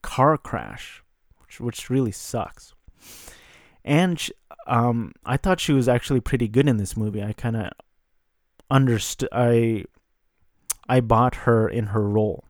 car 0.00 0.38
crash 0.38 1.02
which 1.48 1.60
which 1.60 1.90
really 1.90 2.12
sucks. 2.12 2.74
And 3.84 4.20
she, 4.20 4.32
um, 4.66 5.12
I 5.24 5.38
thought 5.38 5.60
she 5.60 5.72
was 5.72 5.88
actually 5.88 6.20
pretty 6.20 6.46
good 6.46 6.68
in 6.68 6.76
this 6.76 6.96
movie. 6.96 7.22
I 7.22 7.32
kind 7.32 7.56
of 7.56 7.72
understood. 8.70 9.30
I 9.32 9.84
I 10.88 11.00
bought 11.00 11.34
her 11.46 11.68
in 11.68 11.86
her 11.86 12.06
role. 12.06 12.44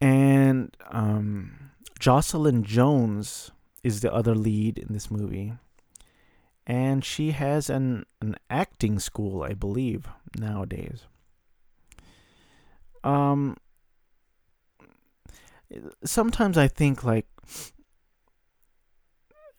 And 0.00 0.74
um, 0.90 1.70
Jocelyn 1.98 2.62
Jones 2.62 3.50
is 3.82 4.00
the 4.00 4.12
other 4.12 4.34
lead 4.34 4.78
in 4.78 4.92
this 4.92 5.10
movie. 5.10 5.54
And 6.66 7.04
she 7.04 7.30
has 7.32 7.70
an, 7.70 8.04
an 8.20 8.36
acting 8.50 8.98
school, 8.98 9.42
I 9.42 9.54
believe, 9.54 10.06
nowadays. 10.38 11.06
Um, 13.02 13.56
sometimes 16.04 16.56
I 16.56 16.68
think 16.68 17.04
like 17.04 17.26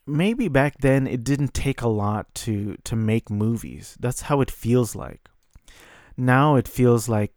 maybe 0.05 0.47
back 0.47 0.79
then 0.79 1.07
it 1.07 1.23
didn't 1.23 1.53
take 1.53 1.81
a 1.81 1.87
lot 1.87 2.33
to 2.33 2.75
to 2.83 2.95
make 2.95 3.29
movies. 3.29 3.97
That's 3.99 4.21
how 4.21 4.41
it 4.41 4.51
feels 4.51 4.95
like. 4.95 5.29
Now 6.17 6.55
it 6.55 6.67
feels 6.67 7.07
like 7.07 7.33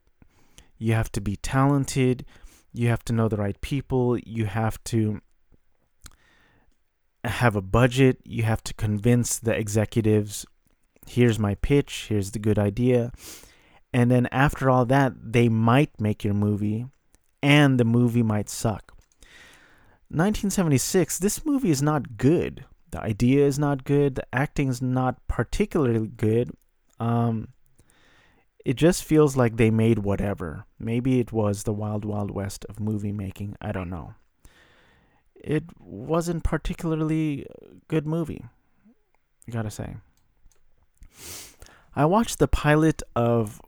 you 0.78 0.94
have 0.94 1.12
to 1.12 1.20
be 1.20 1.36
talented, 1.36 2.24
you 2.72 2.88
have 2.88 3.04
to 3.04 3.12
know 3.12 3.28
the 3.28 3.36
right 3.36 3.60
people, 3.60 4.18
you 4.18 4.46
have 4.46 4.82
to 4.84 5.20
have 7.24 7.54
a 7.54 7.62
budget, 7.62 8.18
you 8.24 8.42
have 8.42 8.64
to 8.64 8.74
convince 8.74 9.38
the 9.38 9.56
executives 9.56 10.44
here's 11.06 11.38
my 11.38 11.54
pitch, 11.56 12.06
here's 12.08 12.30
the 12.30 12.38
good 12.38 12.58
idea. 12.58 13.12
And 13.92 14.10
then 14.10 14.26
after 14.32 14.70
all 14.70 14.86
that, 14.86 15.12
they 15.32 15.48
might 15.48 16.00
make 16.00 16.24
your 16.24 16.34
movie 16.34 16.86
and 17.42 17.78
the 17.78 17.84
movie 17.84 18.22
might 18.22 18.48
suck. 18.48 18.92
1976, 20.08 21.18
this 21.18 21.44
movie 21.44 21.70
is 21.70 21.82
not 21.82 22.16
good. 22.16 22.64
The 22.90 23.00
idea 23.00 23.46
is 23.46 23.58
not 23.58 23.84
good. 23.84 24.14
The 24.14 24.26
acting 24.34 24.68
is 24.68 24.82
not 24.82 25.26
particularly 25.26 26.06
good. 26.06 26.50
Um, 27.00 27.48
it 28.64 28.74
just 28.74 29.02
feels 29.02 29.36
like 29.36 29.56
they 29.56 29.70
made 29.70 30.00
whatever. 30.00 30.66
Maybe 30.78 31.18
it 31.18 31.32
was 31.32 31.62
the 31.62 31.72
wild, 31.72 32.04
wild 32.04 32.30
west 32.30 32.66
of 32.68 32.78
movie 32.78 33.12
making. 33.12 33.56
I 33.60 33.72
don't 33.72 33.90
know. 33.90 34.14
It 35.34 35.64
wasn't 35.80 36.44
particularly 36.44 37.46
good 37.88 38.06
movie. 38.06 38.44
I 39.48 39.50
gotta 39.50 39.70
say. 39.70 39.96
I 41.96 42.04
watched 42.04 42.38
the 42.38 42.48
pilot 42.48 43.02
of 43.16 43.60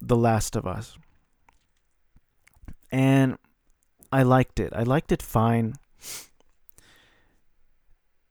The 0.00 0.16
Last 0.16 0.56
of 0.56 0.66
Us 0.66 0.96
and 2.90 3.38
I 4.10 4.22
liked 4.22 4.58
it. 4.60 4.72
I 4.74 4.82
liked 4.82 5.12
it 5.12 5.22
fine. 5.22 5.74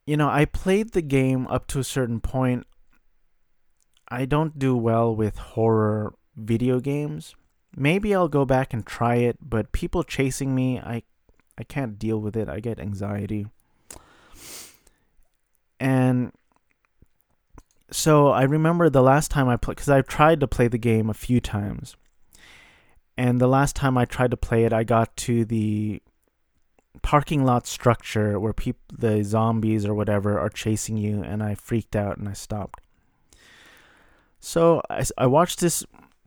You 0.05 0.17
know, 0.17 0.29
I 0.29 0.45
played 0.45 0.93
the 0.93 1.01
game 1.01 1.47
up 1.47 1.67
to 1.67 1.79
a 1.79 1.83
certain 1.83 2.21
point. 2.21 2.65
I 4.07 4.25
don't 4.25 4.57
do 4.57 4.75
well 4.75 5.13
with 5.13 5.37
horror 5.37 6.13
video 6.35 6.79
games. 6.79 7.35
Maybe 7.75 8.15
I'll 8.15 8.29
go 8.29 8.45
back 8.45 8.73
and 8.73 8.85
try 8.85 9.15
it, 9.15 9.37
but 9.41 9.73
people 9.73 10.03
chasing 10.03 10.55
me, 10.55 10.79
I 10.79 11.03
I 11.57 11.63
can't 11.63 11.99
deal 11.99 12.21
with 12.21 12.37
it. 12.37 12.47
I 12.47 12.59
get 12.59 12.79
anxiety. 12.79 13.47
And 15.79 16.31
so 17.91 18.29
I 18.29 18.43
remember 18.43 18.89
the 18.89 19.01
last 19.01 19.29
time 19.29 19.49
I 19.49 19.57
played 19.57 19.77
cuz 19.77 19.89
I've 19.89 20.07
tried 20.07 20.39
to 20.39 20.47
play 20.47 20.67
the 20.67 20.77
game 20.77 21.09
a 21.09 21.13
few 21.13 21.41
times 21.41 21.95
and 23.17 23.41
the 23.41 23.47
last 23.47 23.75
time 23.75 23.97
I 23.97 24.05
tried 24.05 24.31
to 24.31 24.37
play 24.37 24.65
it, 24.65 24.71
I 24.71 24.83
got 24.83 25.15
to 25.17 25.43
the 25.43 26.01
parking 27.01 27.43
lot 27.43 27.65
structure 27.65 28.39
where 28.39 28.53
people, 28.53 28.81
the 28.95 29.23
zombies 29.23 29.85
or 29.85 29.95
whatever, 29.95 30.39
are 30.39 30.49
chasing 30.49 30.97
you, 30.97 31.23
and 31.23 31.41
I 31.41 31.55
freaked 31.55 31.95
out 31.95 32.17
and 32.17 32.29
I 32.29 32.33
stopped. 32.33 32.81
So 34.39 34.81
I, 34.89 35.03
I 35.17 35.25
watched 35.25 35.59
this. 35.59 35.83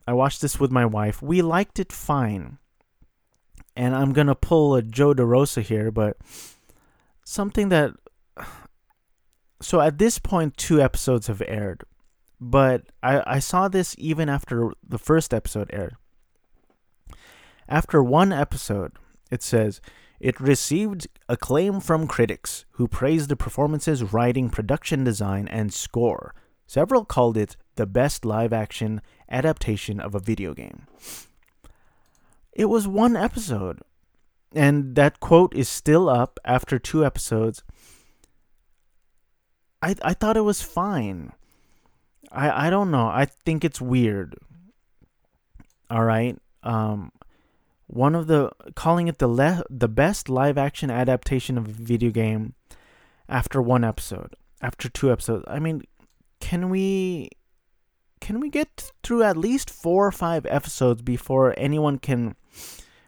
I 0.06 0.12
watched 0.12 0.40
this 0.40 0.58
with 0.58 0.72
my 0.72 0.84
wife. 0.84 1.22
We 1.22 1.42
liked 1.42 1.78
it 1.78 1.92
fine. 1.92 2.58
And 3.76 3.94
I'm 3.94 4.12
gonna 4.12 4.34
pull 4.34 4.74
a 4.74 4.82
Joe 4.82 5.14
DeRosa 5.14 5.62
here, 5.62 5.90
but 5.90 6.16
something 7.24 7.68
that. 7.68 7.92
So 9.62 9.82
at 9.82 9.98
this 9.98 10.18
point, 10.18 10.56
two 10.56 10.80
episodes 10.80 11.26
have 11.26 11.42
aired, 11.46 11.84
but 12.40 12.84
I 13.02 13.22
I 13.34 13.38
saw 13.40 13.68
this 13.68 13.94
even 13.98 14.30
after 14.30 14.72
the 14.82 14.96
first 14.96 15.34
episode 15.34 15.68
aired. 15.70 15.96
After 17.70 18.02
one 18.02 18.32
episode, 18.32 18.92
it 19.30 19.44
says 19.44 19.80
it 20.18 20.40
received 20.40 21.06
acclaim 21.28 21.78
from 21.80 22.08
critics 22.08 22.64
who 22.72 22.88
praised 22.88 23.30
the 23.30 23.36
performances, 23.36 24.12
writing, 24.12 24.50
production 24.50 25.04
design, 25.04 25.46
and 25.46 25.72
score. 25.72 26.34
Several 26.66 27.04
called 27.04 27.36
it 27.36 27.56
the 27.76 27.86
best 27.86 28.24
live 28.24 28.52
action 28.52 29.00
adaptation 29.30 30.00
of 30.00 30.14
a 30.14 30.20
video 30.20 30.52
game. 30.52 30.86
It 32.52 32.66
was 32.66 32.88
one 32.88 33.16
episode, 33.16 33.78
and 34.52 34.96
that 34.96 35.20
quote 35.20 35.54
is 35.54 35.68
still 35.68 36.08
up 36.08 36.40
after 36.44 36.78
two 36.78 37.04
episodes. 37.04 37.62
I 39.80 39.94
I 40.02 40.14
thought 40.14 40.36
it 40.36 40.42
was 40.42 40.60
fine. 40.60 41.32
I 42.32 42.66
I 42.66 42.70
don't 42.70 42.90
know. 42.90 43.06
I 43.06 43.26
think 43.44 43.64
it's 43.64 43.80
weird. 43.80 44.34
All 45.88 46.04
right. 46.04 46.36
Um 46.62 47.12
one 47.90 48.14
of 48.14 48.28
the 48.28 48.50
calling 48.76 49.08
it 49.08 49.18
the 49.18 49.26
le- 49.26 49.64
the 49.68 49.88
best 49.88 50.28
live 50.28 50.56
action 50.56 50.90
adaptation 50.90 51.58
of 51.58 51.66
a 51.66 51.72
video 51.72 52.10
game 52.10 52.54
after 53.28 53.60
one 53.60 53.82
episode, 53.82 54.34
after 54.62 54.88
two 54.88 55.10
episodes. 55.10 55.44
I 55.48 55.58
mean, 55.58 55.82
can 56.40 56.70
we 56.70 57.30
can 58.20 58.38
we 58.38 58.48
get 58.48 58.92
through 59.02 59.24
at 59.24 59.36
least 59.36 59.70
4 59.70 60.06
or 60.06 60.12
5 60.12 60.46
episodes 60.46 61.02
before 61.02 61.54
anyone 61.56 61.98
can 61.98 62.36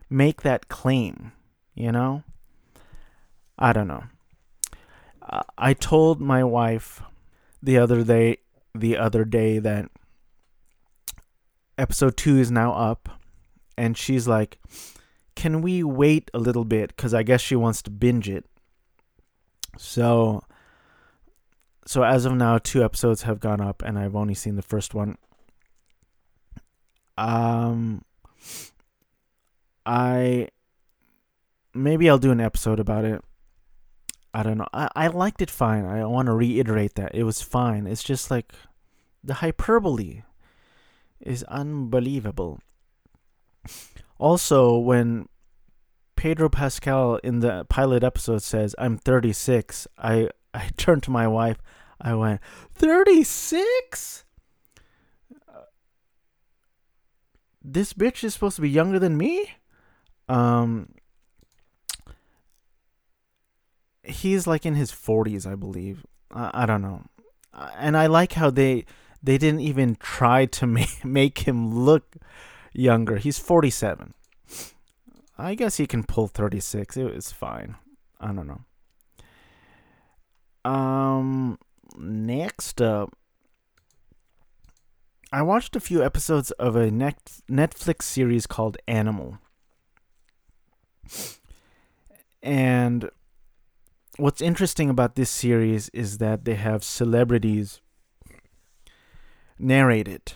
make 0.09 0.43
that 0.43 0.69
claim, 0.69 1.33
you 1.75 1.93
know? 1.93 2.25
I 3.59 3.73
don't 3.75 3.89
know. 3.89 4.05
Uh, 5.21 5.43
I 5.59 5.75
told 5.75 6.21
my 6.21 6.43
wife 6.43 7.03
the 7.63 7.79
other 7.79 8.03
day 8.03 8.39
the 8.75 8.97
other 8.97 9.25
day 9.25 9.61
that 9.61 9.91
episode 11.79 12.17
2 12.17 12.39
is 12.39 12.51
now 12.51 12.73
up 12.73 13.22
and 13.77 13.97
she's 13.97 14.29
like, 14.29 14.59
"Can 15.35 15.63
we 15.63 15.83
wait 15.83 16.31
a 16.35 16.39
little 16.39 16.65
bit?" 16.65 16.95
Because 16.97 17.15
I 17.15 17.23
guess 17.23 17.41
she 17.41 17.57
wants 17.57 17.83
to 17.83 17.91
binge 17.91 18.29
it. 18.29 18.45
So, 19.79 20.45
so 21.87 22.03
as 22.03 22.25
of 22.25 22.35
now, 22.35 22.59
two 22.59 22.85
episodes 22.85 23.23
have 23.23 23.41
gone 23.41 23.61
up, 23.61 23.83
and 23.83 23.99
I've 23.99 24.17
only 24.17 24.35
seen 24.35 24.57
the 24.57 24.63
first 24.63 24.95
one. 24.95 25.17
Um, 27.17 28.03
I 29.85 30.49
maybe 31.75 32.09
I'll 32.09 32.19
do 32.19 32.31
an 32.31 32.41
episode 32.41 32.81
about 32.81 33.05
it. 33.05 33.23
I 34.35 34.43
don't 34.43 34.59
know. 34.59 34.69
I, 34.73 34.89
I 34.97 35.07
liked 35.09 35.43
it 35.43 35.51
fine. 35.51 35.85
I 35.85 36.05
want 36.07 36.27
to 36.27 36.33
reiterate 36.33 36.95
that. 36.95 37.15
It 37.15 37.25
was 37.25 37.43
fine. 37.43 37.87
It's 37.87 38.03
just 38.03 38.31
like 38.31 38.53
the 39.23 39.35
hyperbole 39.35 40.23
is 41.21 41.43
unbelievable. 41.45 42.61
Also, 44.19 44.77
when 44.77 45.29
Pedro 46.17 46.49
Pascal 46.49 47.17
in 47.17 47.41
the 47.41 47.65
pilot 47.69 48.05
episode 48.05 48.43
says, 48.43 48.75
I'm 48.79 48.99
36, 48.99 49.87
I, 49.99 50.29
I 50.55 50.69
turned 50.77 51.03
to 51.05 51.11
my 51.11 51.27
wife. 51.27 51.59
I 52.01 52.15
went, 52.15 52.41
36? 52.75 54.25
this 57.65 57.93
bitch 57.93 58.25
is 58.25 58.35
supposed 58.35 58.57
to 58.57 58.63
be 58.63 58.71
younger 58.71 58.99
than 58.99 59.17
me? 59.17 59.53
Um, 60.29 60.95
he's 64.03 64.47
like 64.47 64.67
in 64.67 64.75
his 64.75 64.91
40s, 64.91 65.47
I 65.47 65.55
believe. 65.55 66.05
I, 66.33 66.51
I 66.63 66.67
don't 66.67 66.83
know. 66.83 67.05
And 67.77 67.97
I 67.97 68.07
like 68.07 68.33
how 68.33 68.51
they 68.51 68.85
they 69.23 69.39
didn't 69.39 69.61
even 69.61 69.97
try 69.97 70.47
to 70.47 70.67
make, 70.79 71.05
make 71.05 71.41
him 71.41 71.73
look 71.75 72.17
younger. 72.73 73.17
He's 73.17 73.39
47. 73.39 74.15
I 75.39 75.55
guess 75.55 75.77
he 75.77 75.87
can 75.87 76.05
pull 76.05 76.29
36. 76.29 76.97
It 76.97 77.15
was 77.15 77.33
fine. 77.33 77.77
I 78.21 78.33
don't 78.33 78.47
know. 78.47 80.71
Um, 80.71 81.59
next 81.97 82.81
up, 82.81 83.17
I 85.33 85.43
watched 85.43 85.75
a 85.75 85.81
few 85.81 86.05
episodes 86.05 86.51
of 86.53 86.77
a 86.77 86.91
net 86.91 87.41
Netflix 87.51 88.03
series 88.03 88.47
called 88.47 88.77
Animal. 88.87 89.39
And 92.43 93.11
what's 94.19 94.43
interesting 94.43 94.91
about 94.91 95.17
this 95.17 95.31
series 95.31 95.89
is 95.91 96.19
that 96.19 96.45
they 96.45 96.55
have 96.55 96.85
celebrities 96.85 97.81
narrate 99.59 100.09
it 100.09 100.35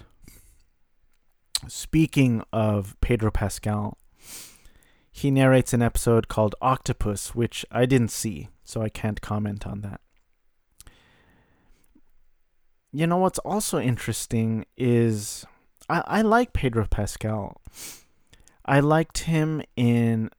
speaking 1.69 2.43
of 2.53 2.97
Pedro 3.01 3.31
Pascal, 3.31 3.99
he 5.11 5.31
narrates 5.31 5.73
an 5.73 5.83
episode 5.83 6.29
called 6.29 6.55
Octopus, 6.61 7.35
which 7.35 7.65
I 7.71 7.87
didn't 7.87 8.11
see, 8.11 8.49
so 8.65 8.83
I 8.83 8.89
can't 8.89 9.21
comment 9.21 9.67
on 9.67 9.81
that. 9.81 10.01
You 12.93 13.07
know 13.07 13.17
what's 13.19 13.39
also 13.41 13.79
interesting 13.79 14.67
is 14.77 15.45
I, 15.89 16.03
I 16.07 16.23
like 16.23 16.53
Pedro 16.53 16.87
Pascal. 16.87 17.61
I 18.65 18.81
liked 18.81 19.19
him 19.19 19.63
in 19.77 20.31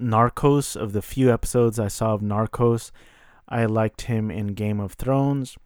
Narcos, 0.00 0.76
of 0.76 0.92
the 0.92 1.02
few 1.02 1.32
episodes 1.32 1.78
I 1.78 1.88
saw 1.88 2.14
of 2.14 2.20
Narcos. 2.20 2.90
I 3.48 3.66
liked 3.66 4.02
him 4.02 4.30
in 4.30 4.48
Game 4.48 4.80
of 4.80 4.94
Thrones. 4.94 5.56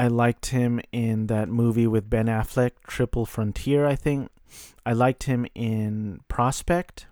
I 0.00 0.08
liked 0.08 0.46
him 0.46 0.80
in 0.92 1.26
that 1.26 1.50
movie 1.50 1.86
with 1.86 2.08
Ben 2.08 2.24
Affleck, 2.24 2.70
Triple 2.86 3.26
Frontier, 3.26 3.84
I 3.84 3.96
think. 3.96 4.30
I 4.86 4.94
liked 4.94 5.24
him 5.24 5.44
in 5.54 6.20
Prospect. 6.26 7.06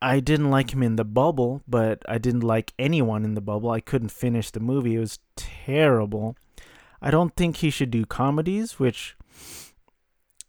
I 0.00 0.20
didn't 0.20 0.52
like 0.52 0.72
him 0.72 0.80
in 0.80 0.94
The 0.94 1.04
Bubble, 1.04 1.62
but 1.66 2.04
I 2.08 2.18
didn't 2.18 2.44
like 2.44 2.72
anyone 2.78 3.24
in 3.24 3.34
The 3.34 3.40
Bubble. 3.40 3.72
I 3.72 3.80
couldn't 3.80 4.10
finish 4.10 4.52
the 4.52 4.60
movie. 4.60 4.94
It 4.94 5.00
was 5.00 5.18
terrible. 5.34 6.36
I 7.00 7.10
don't 7.10 7.34
think 7.34 7.56
he 7.56 7.70
should 7.70 7.90
do 7.90 8.06
comedies, 8.06 8.78
which, 8.78 9.16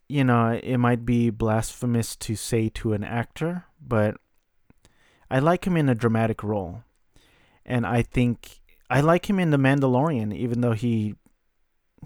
you 0.07 0.23
know, 0.23 0.59
it 0.61 0.77
might 0.77 1.03
be 1.03 1.31
blasphemous 1.31 2.15
to 2.17 2.35
say 2.35 2.69
to 2.75 2.93
an 2.93 3.03
actor, 3.03 3.65
but 3.81 4.17
I 5.31 5.39
like 5.39 5.65
him 5.65 5.75
in 5.75 5.89
a 5.89 5.95
dramatic 5.95 6.43
role. 6.43 6.83
And 7.65 7.87
I 7.87 8.03
think 8.03 8.59
I 8.89 9.01
like 9.01 9.29
him 9.29 9.39
in 9.39 9.51
The 9.51 9.57
Mandalorian, 9.57 10.35
even 10.35 10.61
though 10.61 10.73
he 10.73 11.15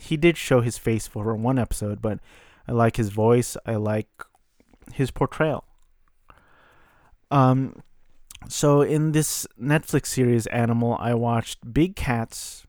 he 0.01 0.15
did 0.15 0.37
show 0.37 0.61
his 0.61 0.77
face 0.77 1.07
for 1.07 1.35
one 1.35 1.57
episode, 1.57 2.01
but 2.01 2.19
I 2.67 2.71
like 2.71 2.97
his 2.97 3.09
voice. 3.09 3.57
I 3.65 3.75
like 3.75 4.07
his 4.93 5.11
portrayal. 5.11 5.65
Um, 7.31 7.81
so 8.47 8.81
in 8.81 9.11
this 9.11 9.47
Netflix 9.59 10.07
series 10.07 10.47
Animal, 10.47 10.97
I 10.99 11.13
watched 11.13 11.73
Big 11.73 11.95
Cats, 11.95 12.65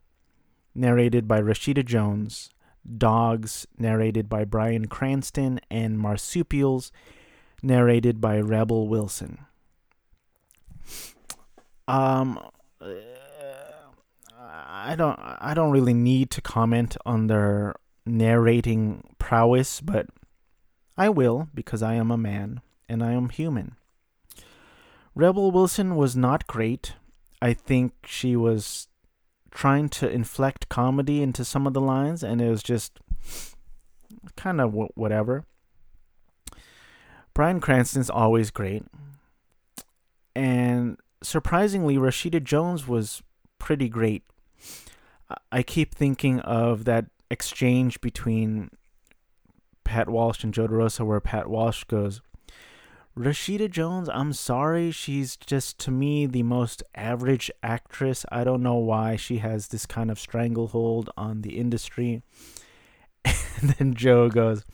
narrated 0.75 1.29
by 1.29 1.41
Rashida 1.41 1.85
Jones, 1.85 2.51
Dogs, 2.97 3.67
narrated 3.77 4.29
by 4.29 4.45
Bryan 4.45 4.87
Cranston, 4.87 5.61
and 5.71 5.99
Marsupials, 5.99 6.91
narrated 7.63 8.21
by 8.21 8.41
Rebel 8.41 8.89
Wilson. 8.89 9.39
Um, 11.87 12.41
I 14.67 14.95
don't 14.97 15.19
I 15.19 15.55
don't 15.55 15.71
really 15.71 15.95
need 15.95 16.31
to 16.33 16.41
comment 16.41 16.97
on 17.05 17.27
their 17.27 17.75
narrating 18.05 19.15
prowess, 19.19 19.81
but 19.81 20.07
I 20.97 21.09
will 21.09 21.49
because 21.55 21.83
I 21.83 21.95
am 21.95 22.11
a 22.11 22.17
man 22.17 22.61
and 22.89 23.03
I 23.03 23.13
am 23.13 23.29
human. 23.29 23.77
Rebel 25.15 25.51
Wilson 25.51 25.97
was 25.97 26.17
not 26.17 26.47
great. 26.47 26.95
I 27.41 27.53
think 27.53 27.93
she 28.05 28.37
was 28.37 28.89
trying 29.51 29.89
to 29.89 30.09
inflect 30.09 30.69
comedy 30.69 31.23
into 31.23 31.45
some 31.45 31.67
of 31.67 31.75
the 31.75 31.81
lines, 31.81 32.23
and 32.23 32.41
it 32.41 32.51
was 32.51 32.63
just 32.63 32.99
kind 34.37 34.61
of 34.61 34.75
whatever. 34.95 35.45
Bryan 37.35 37.61
Cranston's 37.61 38.11
always 38.11 38.51
great. 38.51 38.85
And 40.35 40.99
surprisingly, 41.23 41.97
Rashida 41.97 42.43
Jones 42.43 42.87
was 42.87 43.23
pretty 43.59 43.89
great 43.89 44.23
I 45.53 45.63
keep 45.63 45.95
thinking 45.95 46.41
of 46.41 46.85
that 46.85 47.07
exchange 47.31 48.01
between 48.01 48.71
Pat 49.85 50.09
Walsh 50.09 50.43
and 50.45 50.55
Joe 50.55 50.69
DeRosa 50.69 51.05
where 51.05 51.21
Pat 51.21 51.49
Walsh 51.49 51.85
goes, 51.85 52.21
Rashida 53.19 53.69
Jones, 53.69 54.09
I'm 54.09 54.33
sorry. 54.33 54.93
She's 54.93 55.37
just, 55.37 55.79
to 55.81 55.91
me, 55.91 56.27
the 56.27 56.45
most 56.45 56.85
average 56.95 57.51
actress. 57.63 58.25
I 58.31 58.45
don't 58.45 58.63
know 58.63 58.77
why 58.77 59.17
she 59.17 59.39
has 59.39 59.69
this 59.69 59.87
kind 59.87 60.11
of 60.11 60.21
stranglehold 60.21 61.11
on 61.17 61.43
the 61.43 61.59
industry. 61.59 62.23
And 63.61 63.71
then 63.71 63.95
Joe 63.95 64.29
goes, 64.29 64.65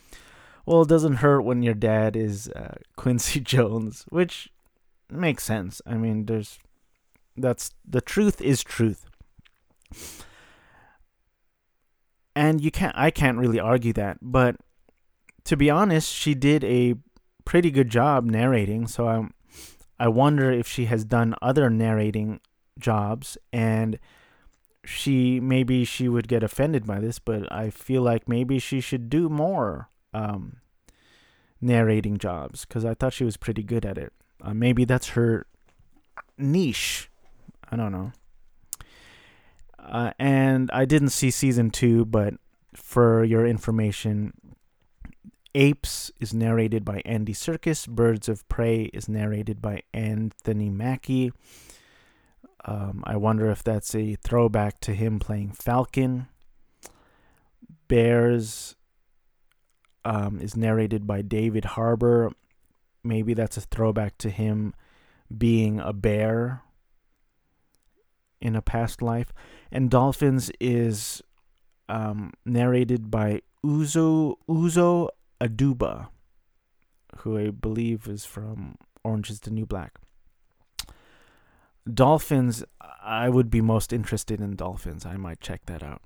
Well, 0.66 0.82
it 0.82 0.89
doesn't 0.89 1.16
hurt 1.16 1.41
when 1.41 1.62
your 1.62 1.72
dad 1.72 2.16
is 2.16 2.49
uh, 2.49 2.74
Quincy 2.97 3.41
Jones, 3.55 4.05
which 4.11 4.53
makes 5.11 5.43
sense. 5.43 5.80
I 5.87 5.95
mean, 5.95 6.26
there's. 6.26 6.59
That's. 7.35 7.70
The 7.89 8.03
truth 8.03 8.43
is 8.43 8.62
truth. 8.62 9.07
And 12.36 12.61
you 12.61 12.70
can't. 12.70 12.95
I 12.97 13.11
can't 13.11 13.38
really 13.38 13.61
argue 13.61 13.92
that. 13.92 14.18
But 14.20 14.57
to 15.45 15.57
be 15.57 15.70
honest, 15.70 16.12
she 16.12 16.34
did 16.34 16.64
a 16.64 16.95
pretty 17.45 17.70
good 17.70 17.88
job 17.88 18.24
narrating. 18.24 18.86
So 18.86 19.07
I, 19.07 19.28
I 19.99 20.09
wonder 20.09 20.51
if 20.51 20.66
she 20.66 20.86
has 20.86 21.05
done 21.05 21.34
other 21.40 21.70
narrating 21.70 22.40
jobs 22.78 23.38
and 23.53 23.99
she 24.84 25.40
maybe 25.40 25.84
she 25.84 26.09
would 26.09 26.28
get 26.28 26.42
offended 26.42 26.86
by 26.86 27.01
this, 27.01 27.18
but 27.18 27.51
I 27.53 27.70
feel 27.70 28.03
like 28.03 28.28
maybe 28.28 28.59
she 28.59 28.80
should 28.80 29.09
do 29.09 29.28
more 29.28 29.88
um, 30.12 30.59
narrating 31.61 32.18
jobs 32.18 32.64
because 32.64 32.84
I 32.84 32.95
thought 32.95 33.12
she 33.12 33.24
was 33.24 33.36
pretty 33.36 33.62
good 33.62 33.86
at 33.86 33.97
it. 33.97 34.12
Uh, 34.42 34.53
maybe 34.55 34.84
that's 34.84 35.11
her 35.11 35.47
niche. 36.36 37.11
I 37.70 37.76
don't 37.76 37.92
know. 37.92 38.12
Uh, 39.85 40.12
and 40.18 40.70
I 40.72 40.87
didn't 40.87 41.11
see 41.11 41.30
season 41.30 41.70
two, 41.70 42.05
but 42.07 42.35
for 42.74 43.22
your 43.22 43.47
information, 43.47 44.32
Apes 45.55 46.11
is 46.18 46.32
narrated 46.32 46.85
by 46.85 47.03
Andy 47.05 47.35
Serkis. 47.35 47.89
Birds 47.89 48.28
of 48.28 48.49
Prey 48.49 48.85
is 48.93 49.09
narrated 49.09 49.61
by 49.61 49.82
Anthony 49.93 50.70
Mackie. 50.70 51.32
Um, 52.64 53.05
I 53.07 53.16
wonder 53.16 53.51
if 53.51 53.62
that's 53.62 53.95
a 53.95 54.16
throwback 54.16 54.80
to 54.80 54.95
him 54.95 55.20
playing 55.20 55.53
Falcon. 55.53 56.28
Bears 57.87 58.74
um, 60.05 60.41
is 60.41 60.57
narrated 60.57 61.07
by 61.07 61.20
David 61.20 61.64
Harbour. 61.66 62.32
Maybe 63.05 63.35
that's 63.35 63.59
a 63.59 63.61
throwback 63.61 64.16
to 64.18 64.30
him 64.30 64.74
being 65.37 65.78
a 65.78 65.93
bear 65.93 66.62
in 68.41 68.57
a 68.57 68.62
past 68.62 69.03
life. 69.03 69.32
And 69.70 69.90
Dolphins 69.90 70.50
is 70.60 71.22
um, 71.88 72.32
narrated 72.44 73.10
by 73.10 73.42
Uzo 73.64 74.36
Uzo 74.48 75.08
Aduba, 75.40 76.08
who 77.18 77.38
I 77.38 77.50
believe 77.50 78.06
is 78.08 78.24
from 78.24 78.76
Orange 79.02 79.30
is 79.30 79.40
the 79.40 79.50
New 79.50 79.66
Black. 79.66 79.98
Dolphins, 81.92 82.64
I 83.02 83.28
would 83.28 83.50
be 83.50 83.60
most 83.60 83.92
interested 83.92 84.40
in 84.40 84.56
Dolphins. 84.56 85.04
I 85.04 85.16
might 85.16 85.40
check 85.40 85.66
that 85.66 85.82
out. 85.82 86.00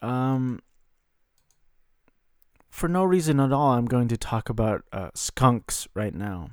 Um, 0.00 0.60
for 2.70 2.88
no 2.88 3.04
reason 3.04 3.40
at 3.40 3.52
all, 3.52 3.72
I'm 3.72 3.84
going 3.86 4.08
to 4.08 4.16
talk 4.16 4.48
about 4.48 4.84
uh, 4.92 5.10
skunks 5.14 5.86
right 5.94 6.14
now. 6.14 6.50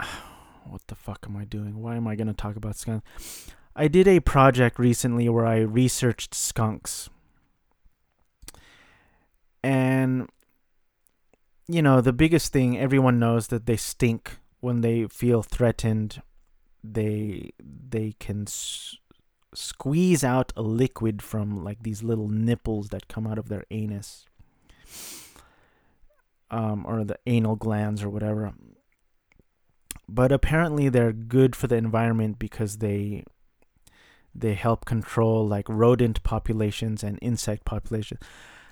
What 0.64 0.86
the 0.86 0.94
fuck 0.94 1.26
am 1.28 1.36
I 1.36 1.44
doing? 1.44 1.80
Why 1.80 1.96
am 1.96 2.06
I 2.06 2.14
going 2.16 2.28
to 2.28 2.32
talk 2.32 2.56
about 2.56 2.76
skunks? 2.76 3.52
I 3.74 3.88
did 3.88 4.06
a 4.06 4.20
project 4.20 4.78
recently 4.78 5.28
where 5.28 5.46
I 5.46 5.58
researched 5.58 6.34
skunks 6.34 7.08
and 9.62 10.28
you 11.68 11.80
know, 11.80 12.00
the 12.00 12.12
biggest 12.12 12.52
thing 12.52 12.78
everyone 12.78 13.18
knows 13.18 13.46
that 13.48 13.66
they 13.66 13.76
stink 13.76 14.38
when 14.60 14.80
they 14.80 15.06
feel 15.06 15.42
threatened. 15.42 16.22
They 16.84 17.52
they 17.60 18.14
can 18.18 18.42
s- 18.42 18.96
squeeze 19.54 20.24
out 20.24 20.52
a 20.56 20.62
liquid 20.62 21.22
from 21.22 21.62
like 21.62 21.82
these 21.82 22.02
little 22.02 22.28
nipples 22.28 22.88
that 22.88 23.08
come 23.08 23.26
out 23.26 23.38
of 23.38 23.48
their 23.48 23.64
anus. 23.70 24.26
Um, 26.50 26.84
or 26.86 27.04
the 27.04 27.18
anal 27.26 27.56
glands 27.56 28.02
or 28.02 28.10
whatever. 28.10 28.52
But 30.14 30.30
apparently 30.30 30.90
they're 30.90 31.12
good 31.12 31.56
for 31.56 31.68
the 31.68 31.76
environment 31.76 32.38
because 32.38 32.78
they 32.78 33.24
they 34.34 34.52
help 34.52 34.84
control 34.84 35.46
like 35.48 35.66
rodent 35.70 36.22
populations 36.22 37.02
and 37.02 37.18
insect 37.22 37.64
populations. 37.64 38.20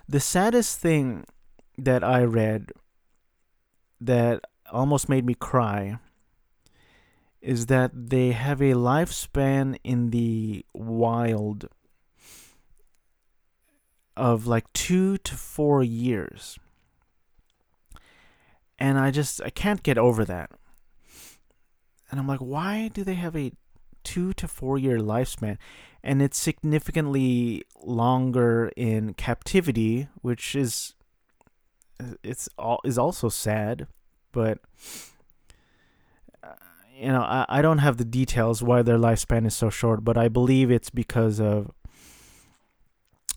The 0.06 0.20
saddest 0.20 0.78
thing 0.80 1.24
that 1.78 2.04
I 2.04 2.24
read 2.24 2.72
that 4.02 4.42
almost 4.70 5.08
made 5.08 5.24
me 5.24 5.34
cry 5.34 5.98
is 7.40 7.66
that 7.66 7.90
they 7.94 8.32
have 8.32 8.60
a 8.60 8.74
lifespan 8.74 9.78
in 9.82 10.10
the 10.10 10.64
wild 10.74 11.68
of 14.14 14.46
like 14.46 14.70
two 14.74 15.16
to 15.18 15.34
four 15.36 15.82
years. 15.82 16.58
And 18.78 18.98
I 18.98 19.10
just, 19.10 19.40
I 19.42 19.48
can't 19.50 19.82
get 19.82 19.96
over 19.96 20.24
that. 20.26 20.50
And 22.10 22.18
I'm 22.18 22.26
like, 22.26 22.40
why 22.40 22.88
do 22.92 23.04
they 23.04 23.14
have 23.14 23.36
a 23.36 23.52
two 24.02 24.32
to 24.34 24.48
four 24.48 24.78
year 24.78 24.98
lifespan? 24.98 25.58
and 26.02 26.22
it's 26.22 26.38
significantly 26.38 27.64
longer 27.82 28.70
in 28.76 29.14
captivity, 29.14 30.08
which 30.22 30.54
is 30.54 30.94
it's 32.22 32.48
all 32.58 32.80
is 32.84 32.96
also 32.96 33.28
sad, 33.28 33.86
but 34.32 34.58
uh, 36.42 36.54
you 36.96 37.08
know 37.08 37.20
I, 37.20 37.44
I 37.48 37.62
don't 37.62 37.78
have 37.78 37.98
the 37.98 38.04
details 38.04 38.62
why 38.62 38.82
their 38.82 38.98
lifespan 38.98 39.46
is 39.46 39.54
so 39.54 39.68
short, 39.68 40.04
but 40.04 40.16
I 40.16 40.28
believe 40.28 40.70
it's 40.70 40.90
because 40.90 41.38
of 41.38 41.70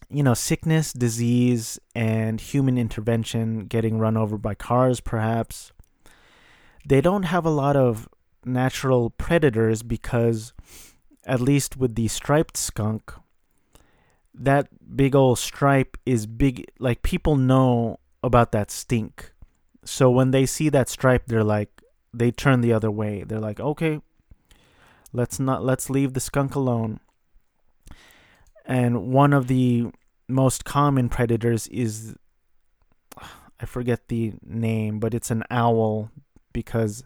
you 0.10 0.24
know 0.24 0.34
sickness, 0.34 0.94
disease, 0.94 1.80
and 1.94 2.40
human 2.40 2.78
intervention, 2.78 3.66
getting 3.66 4.00
run 4.00 4.16
over 4.16 4.38
by 4.38 4.56
cars, 4.56 5.02
perhaps. 5.02 5.74
They 6.86 7.00
don't 7.02 7.24
have 7.24 7.46
a 7.46 7.50
lot 7.50 7.76
of 7.78 8.10
natural 8.46 9.10
predators 9.10 9.84
because 9.84 10.54
at 11.26 11.42
least 11.42 11.78
with 11.78 11.96
the 11.96 12.08
striped 12.08 12.58
skunk, 12.58 13.14
that 14.34 14.68
big 14.96 15.16
old 15.16 15.40
stripe 15.40 15.98
is 16.06 16.26
big. 16.26 16.66
Like 16.80 17.02
people 17.04 17.36
know 17.36 18.00
about 18.22 18.52
that 18.52 18.72
stink. 18.72 19.32
So 19.86 20.10
when 20.10 20.32
they 20.32 20.46
see 20.46 20.70
that 20.70 20.90
stripe, 20.90 21.26
they're 21.28 21.44
like, 21.44 21.82
they 22.14 22.32
turn 22.32 22.62
the 22.62 22.74
other 22.74 22.92
way. 22.92 23.24
They're 23.24 23.40
like, 23.40 23.60
okay, 23.60 24.02
let's 25.12 25.40
not, 25.40 25.64
let's 25.64 25.90
leave 25.90 26.14
the 26.14 26.20
skunk 26.20 26.56
alone. 26.56 27.00
And 28.66 29.12
one 29.12 29.34
of 29.34 29.48
the 29.48 29.88
most 30.28 30.64
common 30.64 31.10
predators 31.10 31.68
is, 31.68 32.16
I 33.60 33.66
forget 33.66 34.08
the 34.08 34.34
name, 34.44 35.00
but 35.00 35.14
it's 35.14 35.32
an 35.32 35.44
owl 35.50 36.12
because 36.54 37.04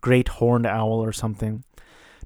great 0.00 0.28
horned 0.28 0.66
owl 0.66 1.02
or 1.02 1.12
something 1.12 1.64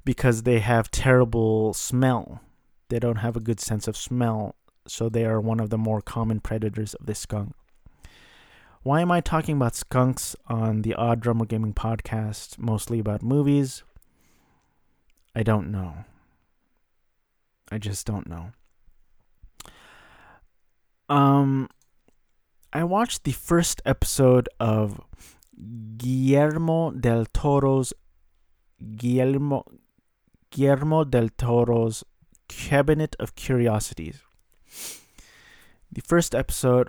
because 0.04 0.42
they 0.42 0.60
have 0.60 0.90
terrible 0.90 1.72
smell. 1.74 2.40
They 2.88 2.98
don't 2.98 3.16
have 3.16 3.36
a 3.36 3.40
good 3.40 3.60
sense 3.60 3.88
of 3.88 3.96
smell, 3.96 4.54
so 4.86 5.08
they 5.08 5.24
are 5.24 5.40
one 5.40 5.60
of 5.60 5.70
the 5.70 5.78
more 5.78 6.00
common 6.00 6.40
predators 6.40 6.94
of 6.94 7.06
the 7.06 7.14
skunk. 7.14 7.54
Why 8.82 9.00
am 9.00 9.12
I 9.12 9.20
talking 9.20 9.56
about 9.56 9.76
skunks 9.76 10.34
on 10.48 10.82
the 10.82 10.94
Odd 10.94 11.20
Drummer 11.20 11.44
Gaming 11.44 11.72
podcast, 11.72 12.58
mostly 12.58 12.98
about 12.98 13.22
movies? 13.22 13.84
I 15.36 15.44
don't 15.44 15.70
know. 15.70 16.04
I 17.70 17.78
just 17.78 18.06
don't 18.06 18.28
know. 18.28 18.50
Um, 21.08 21.68
I 22.72 22.84
watched 22.84 23.24
the 23.24 23.32
first 23.32 23.80
episode 23.86 24.48
of 24.58 25.00
Guillermo 25.96 26.90
del 26.92 27.26
Toro's 27.26 27.92
Guillermo 28.96 29.64
Guillermo 30.50 31.04
del 31.04 31.28
Toro's 31.30 32.04
Cabinet 32.48 33.16
of 33.18 33.34
Curiosities. 33.34 34.22
The 35.90 36.02
first 36.02 36.34
episode, 36.34 36.88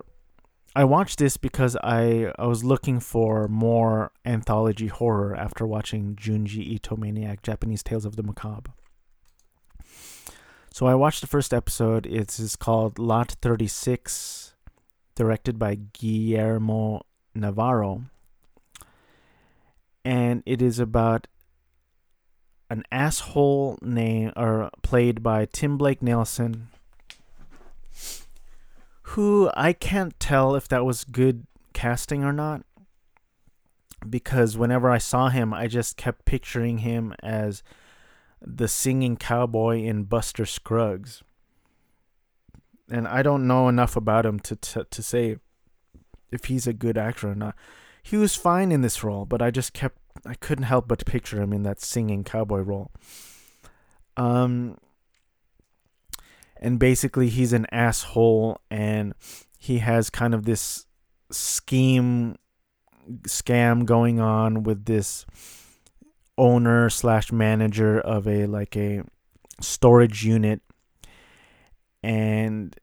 I 0.76 0.84
watched 0.86 1.20
this 1.20 1.38
because 1.38 1.78
I, 1.84 2.32
I 2.38 2.46
was 2.48 2.64
looking 2.64 3.00
for 3.00 3.48
more 3.48 4.12
anthology 4.26 4.88
horror 4.88 5.36
after 5.36 5.66
watching 5.68 6.16
Junji 6.16 6.66
Ito 6.76 6.96
Maniac 6.96 7.44
Japanese 7.44 7.84
Tales 7.84 8.06
of 8.06 8.16
the 8.16 8.24
Macabre. 8.24 8.72
So 10.72 10.88
I 10.88 10.96
watched 10.96 11.22
the 11.22 11.28
first 11.28 11.54
episode. 11.54 12.08
It's 12.08 12.56
called 12.56 12.98
Lot 12.98 13.36
36, 13.42 14.56
directed 15.16 15.60
by 15.60 15.76
Guillermo 15.76 17.06
Navarro. 17.36 18.06
And 20.06 20.44
it 20.46 20.62
is 20.62 20.80
about 20.80 21.28
an 22.70 22.84
asshole 22.92 23.78
name 23.82 24.34
or 24.36 24.70
played 24.82 25.24
by 25.24 25.46
Tim 25.46 25.78
Blake 25.78 26.02
Nelson, 26.02 26.70
who 29.04 29.50
I 29.56 29.74
can't 29.74 30.20
tell 30.20 30.56
if 30.56 30.68
that 30.68 30.86
was 30.86 31.04
good 31.04 31.46
casting 31.74 32.24
or 32.24 32.34
not 32.34 32.64
because 34.10 34.58
whenever 34.58 34.90
I 34.90 34.98
saw 34.98 35.30
him, 35.30 35.54
I 35.54 35.68
just 35.68 35.98
kept 35.98 36.26
picturing 36.26 36.80
him 36.80 37.14
as 37.22 37.64
the 38.42 38.68
singing 38.68 39.18
cowboy 39.18 39.84
in 39.84 40.04
Buster 40.04 40.46
Scruggs. 40.46 41.24
And 42.90 43.08
I 43.08 43.24
don't 43.24 43.48
know 43.48 43.70
enough 43.70 43.96
about 43.96 44.26
him 44.26 44.40
to 44.42 44.56
to, 44.56 44.84
to 44.90 45.04
say 45.04 45.38
if 46.32 46.46
he's 46.46 46.68
a 46.68 46.74
good 46.74 46.98
actor 46.98 47.32
or 47.32 47.36
not. 47.36 47.56
He 48.04 48.18
was 48.18 48.36
fine 48.36 48.72
in 48.72 48.82
this 48.82 49.04
role, 49.04 49.26
but 49.26 49.42
I 49.42 49.50
just 49.50 49.74
kept 49.74 49.98
I 50.26 50.36
couldn't 50.36 50.66
help 50.66 50.88
but 50.88 51.06
picture 51.06 51.42
him 51.42 51.54
in 51.54 51.64
that 51.64 51.82
singing 51.82 52.24
cowboy 52.24 52.60
role. 52.60 52.92
Um 54.16 54.78
and 56.58 56.80
basically 56.80 57.30
he's 57.30 57.54
an 57.54 57.66
asshole 57.72 58.60
and 58.70 59.14
he 59.58 59.80
has 59.80 60.10
kind 60.10 60.34
of 60.34 60.46
this 60.46 60.86
scheme 61.32 62.36
scam 63.24 63.86
going 63.86 64.20
on 64.20 64.64
with 64.64 64.86
this 64.86 65.26
owner 66.38 66.90
slash 66.90 67.32
manager 67.32 68.00
of 68.00 68.28
a 68.28 68.46
like 68.46 68.76
a 68.76 69.04
storage 69.62 70.26
unit 70.26 70.62
and 72.02 72.76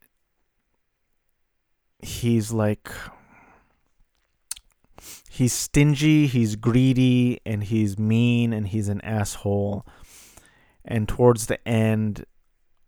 he's 1.98 2.52
like 2.52 2.90
he's 5.40 5.54
stingy 5.54 6.26
he's 6.26 6.54
greedy 6.54 7.40
and 7.46 7.64
he's 7.64 7.98
mean 7.98 8.52
and 8.52 8.68
he's 8.68 8.90
an 8.90 9.00
asshole. 9.00 9.86
And 10.84 11.08
towards 11.08 11.46
the 11.46 11.66
end 11.66 12.26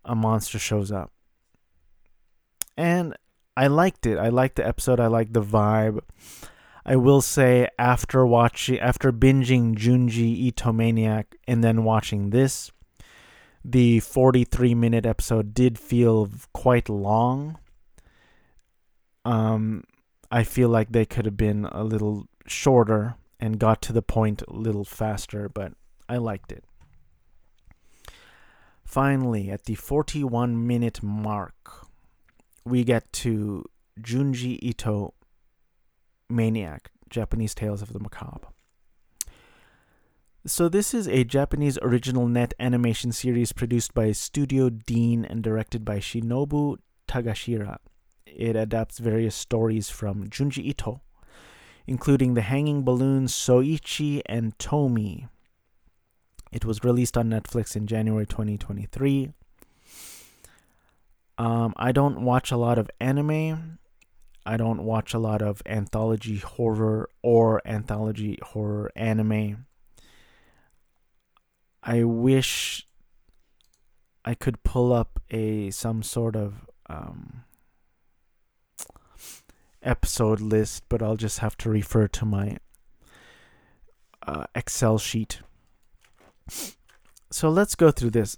a 0.05 0.15
monster 0.15 0.59
shows 0.59 0.93
up. 0.93 1.11
And 2.77 3.17
i 3.57 3.69
liked 3.69 4.05
it. 4.05 4.19
I 4.19 4.29
liked 4.29 4.57
the 4.57 4.67
episode. 4.67 5.01
I 5.01 5.07
liked 5.07 5.33
the 5.33 5.41
vibe. 5.41 6.01
I 6.85 6.97
will 6.97 7.23
say 7.23 7.69
after 7.79 8.27
watching 8.27 8.79
after 8.81 9.13
binging 9.13 9.75
Junji 9.75 10.37
Ito 10.49 10.75
Maniac 10.75 11.37
and 11.49 11.65
then 11.65 11.85
watching 11.85 12.31
this, 12.31 12.71
the 13.65 14.01
43 14.01 14.75
minute 14.75 15.07
episode 15.07 15.55
did 15.55 15.79
feel 15.79 16.29
quite 16.53 16.91
long. 16.91 17.59
Um 19.25 19.85
I 20.31 20.45
feel 20.45 20.71
like 20.71 20.93
they 20.93 21.05
could 21.07 21.27
have 21.27 21.37
been 21.37 21.67
a 21.67 21.85
little 21.85 22.27
shorter 22.47 23.17
and 23.41 23.59
got 23.59 23.83
to 23.83 23.93
the 23.93 24.03
point 24.03 24.43
a 24.43 24.53
little 24.53 24.85
faster, 24.85 25.49
but 25.49 25.73
I 26.09 26.17
liked 26.17 26.53
it. 26.53 26.65
Finally, 28.85 29.51
at 29.51 29.65
the 29.65 29.75
41 29.75 30.67
minute 30.67 31.03
mark, 31.03 31.87
we 32.65 32.85
get 32.85 33.13
to 33.13 33.65
Junji 34.01 34.59
Ito 34.63 35.15
Maniac 36.29 36.91
Japanese 37.09 37.55
Tales 37.55 37.83
of 37.83 37.93
the 37.93 38.01
Macabre. 38.01 38.49
So, 40.45 40.69
this 40.69 40.93
is 40.93 41.07
a 41.07 41.23
Japanese 41.23 41.79
original 41.83 42.27
net 42.27 42.53
animation 42.59 43.13
series 43.13 43.53
produced 43.53 43.95
by 43.95 44.11
Studio 44.11 44.71
Deen 44.71 45.25
and 45.25 45.41
directed 45.41 45.85
by 45.85 45.99
Shinobu 45.99 46.79
Tagashira. 47.07 47.79
It 48.27 48.57
adapts 48.57 48.99
various 48.99 49.37
stories 49.37 49.89
from 49.89 50.29
Junji 50.29 50.65
Ito, 50.65 51.01
including 51.87 52.35
The 52.35 52.43
Hanging 52.43 52.83
balloons 52.85 53.33
Soichi, 53.33 54.23
and 54.27 54.57
Tomie. 54.59 55.29
It 56.51 56.65
was 56.65 56.85
released 56.85 57.17
on 57.17 57.31
Netflix 57.31 57.77
in 57.77 57.87
January 57.87 58.27
2023. 58.27 59.33
Um, 61.39 61.73
I 61.77 61.93
don't 61.93 62.23
watch 62.23 62.51
a 62.51 62.57
lot 62.57 62.79
of 62.79 62.91
anime, 63.01 63.79
I 64.45 64.57
don't 64.57 64.83
watch 64.83 65.15
a 65.15 65.19
lot 65.19 65.41
of 65.41 65.63
anthology 65.67 66.39
horror 66.39 67.09
or 67.23 67.63
anthology 67.65 68.39
horror 68.43 68.91
anime. 68.97 69.67
I 71.83 72.05
wish 72.05 72.87
I 74.25 74.35
could 74.35 74.63
pull 74.63 74.93
up 74.93 75.21
a 75.31 75.71
some 75.71 76.03
sort 76.03 76.37
of 76.37 76.67
um, 76.89 77.45
episode 79.83 80.41
list, 80.41 80.85
but 80.89 81.03
I'll 81.03 81.17
just 81.17 81.41
have 81.41 81.57
to 81.59 81.71
refer 81.71 82.09
to 82.09 82.25
my 82.25 82.59
uh, 84.27 84.45
Excel 84.55 84.99
sheet. 84.99 85.41
So 87.31 87.49
let's 87.49 87.75
go 87.75 87.91
through 87.91 88.11
this. 88.11 88.37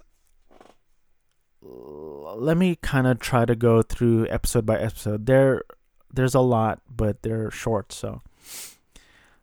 Let 1.61 2.57
me 2.57 2.75
kind 2.75 3.07
of 3.07 3.19
try 3.19 3.45
to 3.45 3.55
go 3.55 3.81
through 3.81 4.27
episode 4.29 4.65
by 4.65 4.77
episode. 4.77 5.25
There 5.25 5.63
there's 6.13 6.35
a 6.35 6.39
lot, 6.39 6.81
but 6.89 7.23
they're 7.23 7.51
short. 7.51 7.91
So 7.91 8.21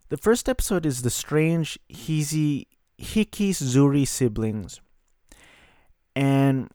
the 0.09 0.17
first 0.17 0.49
episode 0.49 0.85
is 0.85 1.01
the 1.01 1.09
strange 1.09 1.77
Hizi 1.89 2.67
Hikizuri 2.99 4.07
siblings, 4.07 4.79
and 6.15 6.69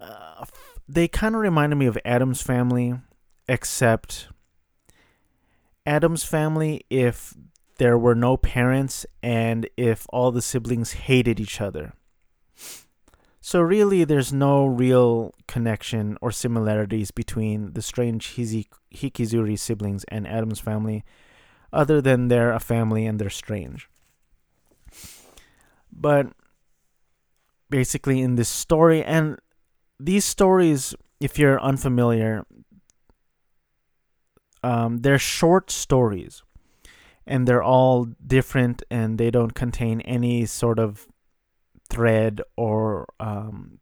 uh, 0.00 0.44
they 0.92 1.06
kind 1.06 1.36
of 1.36 1.40
reminded 1.40 1.76
me 1.76 1.86
of 1.86 1.96
Addams 2.04 2.42
Family, 2.42 2.94
except 3.48 4.28
Addams 5.86 6.24
Family 6.24 6.84
if 6.90 7.34
there 7.78 7.96
were 7.96 8.16
no 8.16 8.36
parents 8.36 9.06
and 9.22 9.68
if 9.76 10.06
all 10.10 10.32
the 10.32 10.42
siblings 10.42 10.92
hated 10.92 11.38
each 11.38 11.60
other. 11.60 11.92
So 13.40 13.60
really, 13.60 14.04
there's 14.04 14.32
no 14.32 14.66
real 14.66 15.32
connection 15.46 16.18
or 16.20 16.32
similarities 16.32 17.10
between 17.10 17.72
the 17.72 17.82
strange 17.82 18.34
Hikizuri 18.34 19.58
siblings 19.58 20.04
and 20.08 20.26
Addams 20.26 20.60
family, 20.60 21.04
other 21.72 22.02
than 22.02 22.28
they're 22.28 22.52
a 22.52 22.60
family 22.60 23.06
and 23.06 23.18
they're 23.18 23.30
strange. 23.30 23.88
But 25.90 26.32
basically, 27.70 28.20
in 28.20 28.34
this 28.34 28.48
story, 28.48 29.02
and 29.02 29.38
these 30.00 30.24
stories, 30.24 30.94
if 31.20 31.38
you're 31.38 31.60
unfamiliar, 31.60 32.44
um, 34.62 34.98
they're 34.98 35.18
short 35.18 35.70
stories, 35.70 36.42
and 37.26 37.46
they're 37.46 37.62
all 37.62 38.06
different, 38.26 38.82
and 38.90 39.18
they 39.18 39.30
don't 39.30 39.54
contain 39.54 40.00
any 40.02 40.46
sort 40.46 40.78
of 40.78 41.06
thread 41.88 42.40
or 42.56 43.06
um, 43.18 43.78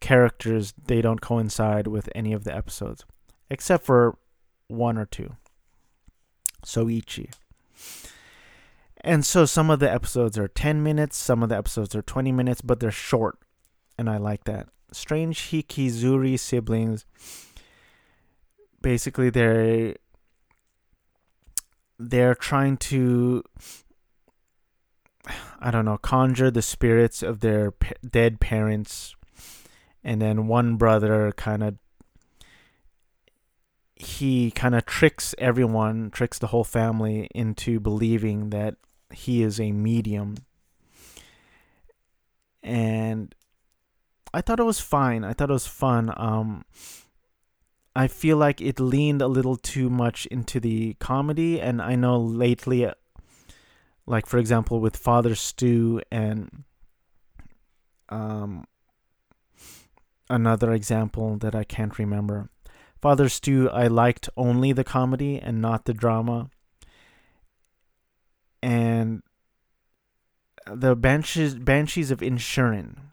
characters. 0.00 0.74
They 0.86 1.00
don't 1.00 1.20
coincide 1.20 1.86
with 1.86 2.08
any 2.14 2.32
of 2.32 2.44
the 2.44 2.54
episodes 2.54 3.04
except 3.52 3.84
for 3.84 4.16
one 4.68 4.96
or 4.96 5.04
two. 5.04 5.36
Soichi. 6.64 7.30
And 9.04 9.26
so 9.26 9.44
some 9.44 9.68
of 9.68 9.78
the 9.78 9.92
episodes 9.92 10.38
are 10.38 10.48
10 10.48 10.82
minutes 10.82 11.16
some 11.16 11.42
of 11.42 11.48
the 11.48 11.56
episodes 11.56 11.94
are 11.94 12.02
20 12.02 12.30
minutes 12.30 12.60
but 12.60 12.78
they're 12.78 12.92
short 12.92 13.36
and 13.98 14.08
i 14.08 14.16
like 14.16 14.44
that 14.44 14.68
strange 14.92 15.50
hikizuri 15.50 16.38
siblings 16.38 17.04
basically 18.80 19.30
they're 19.30 19.94
they're 21.98 22.34
trying 22.34 22.76
to 22.76 23.44
I 25.60 25.70
don't 25.70 25.84
know, 25.84 25.98
conjure 25.98 26.50
the 26.50 26.62
spirits 26.62 27.22
of 27.22 27.40
their 27.40 27.70
p- 27.70 27.92
dead 28.08 28.40
parents. 28.40 29.14
And 30.02 30.20
then 30.20 30.48
one 30.48 30.76
brother 30.76 31.30
kind 31.32 31.62
of 31.62 31.76
he 33.94 34.50
kind 34.50 34.74
of 34.74 34.84
tricks 34.84 35.32
everyone, 35.38 36.10
tricks 36.10 36.40
the 36.40 36.48
whole 36.48 36.64
family 36.64 37.28
into 37.32 37.78
believing 37.78 38.50
that 38.50 38.74
he 39.12 39.44
is 39.44 39.60
a 39.60 39.70
medium. 39.70 40.34
And 42.64 43.32
I 44.34 44.40
thought 44.40 44.60
it 44.60 44.64
was 44.64 44.80
fine. 44.80 45.24
I 45.24 45.32
thought 45.32 45.50
it 45.50 45.52
was 45.52 45.66
fun. 45.66 46.12
Um 46.16 46.64
I 47.94 48.08
feel 48.08 48.38
like 48.38 48.60
it 48.60 48.80
leaned 48.80 49.20
a 49.20 49.28
little 49.28 49.56
too 49.56 49.90
much 49.90 50.24
into 50.26 50.58
the 50.60 50.94
comedy 50.94 51.60
and 51.60 51.82
I 51.82 51.94
know 51.94 52.18
lately 52.18 52.90
like 54.06 54.26
for 54.26 54.38
example 54.38 54.80
with 54.80 54.96
Father 54.96 55.34
Stu 55.34 56.00
and 56.10 56.64
um 58.08 58.64
another 60.30 60.72
example 60.72 61.36
that 61.36 61.54
I 61.54 61.64
can't 61.64 61.98
remember. 61.98 62.48
Father 63.00 63.28
Stu, 63.28 63.68
I 63.70 63.88
liked 63.88 64.28
only 64.36 64.72
the 64.72 64.84
comedy 64.84 65.38
and 65.38 65.60
not 65.60 65.84
the 65.84 65.92
drama. 65.92 66.50
And 68.62 69.22
the 70.66 70.94
Banshees 70.94 71.56
Banshees 71.56 72.10
of 72.12 72.20
Inisherin. 72.20 73.11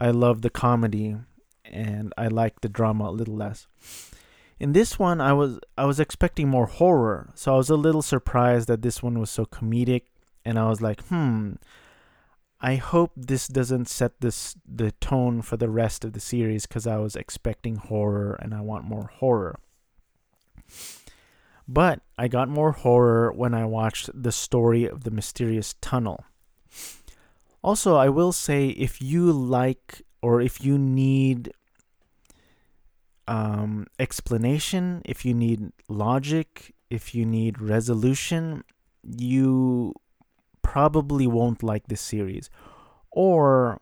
I 0.00 0.10
love 0.10 0.42
the 0.42 0.50
comedy 0.50 1.16
and 1.64 2.12
I 2.16 2.28
like 2.28 2.60
the 2.60 2.68
drama 2.68 3.10
a 3.10 3.12
little 3.12 3.36
less. 3.36 3.66
In 4.58 4.72
this 4.72 4.98
one 4.98 5.20
I 5.20 5.32
was 5.32 5.60
I 5.76 5.84
was 5.84 6.00
expecting 6.00 6.48
more 6.48 6.66
horror, 6.66 7.30
so 7.34 7.54
I 7.54 7.56
was 7.56 7.70
a 7.70 7.76
little 7.76 8.02
surprised 8.02 8.68
that 8.68 8.82
this 8.82 9.02
one 9.02 9.18
was 9.18 9.30
so 9.30 9.46
comedic 9.46 10.02
and 10.44 10.58
I 10.58 10.68
was 10.68 10.80
like, 10.80 11.02
hmm, 11.06 11.54
I 12.60 12.76
hope 12.76 13.12
this 13.16 13.48
doesn't 13.48 13.88
set 13.88 14.20
this 14.20 14.56
the 14.66 14.92
tone 14.92 15.40
for 15.42 15.56
the 15.56 15.70
rest 15.70 16.04
of 16.04 16.12
the 16.12 16.20
series 16.20 16.66
because 16.66 16.86
I 16.86 16.98
was 16.98 17.16
expecting 17.16 17.76
horror 17.76 18.38
and 18.42 18.54
I 18.54 18.60
want 18.60 18.84
more 18.84 19.10
horror. 19.14 19.58
But 21.66 22.00
I 22.18 22.28
got 22.28 22.48
more 22.48 22.72
horror 22.72 23.32
when 23.32 23.54
I 23.54 23.64
watched 23.64 24.10
The 24.12 24.32
Story 24.32 24.86
of 24.86 25.04
the 25.04 25.10
Mysterious 25.10 25.74
Tunnel. 25.80 26.24
Also, 27.62 27.96
I 27.96 28.08
will 28.08 28.32
say 28.32 28.68
if 28.68 29.02
you 29.02 29.32
like 29.32 30.02
or 30.22 30.40
if 30.40 30.64
you 30.64 30.78
need 30.78 31.52
um, 33.28 33.86
explanation, 33.98 35.02
if 35.04 35.24
you 35.24 35.34
need 35.34 35.72
logic, 35.88 36.74
if 36.88 37.14
you 37.14 37.24
need 37.24 37.60
resolution, 37.60 38.64
you 39.04 39.94
probably 40.62 41.26
won't 41.26 41.62
like 41.62 41.86
this 41.86 42.00
series. 42.00 42.50
Or 43.10 43.80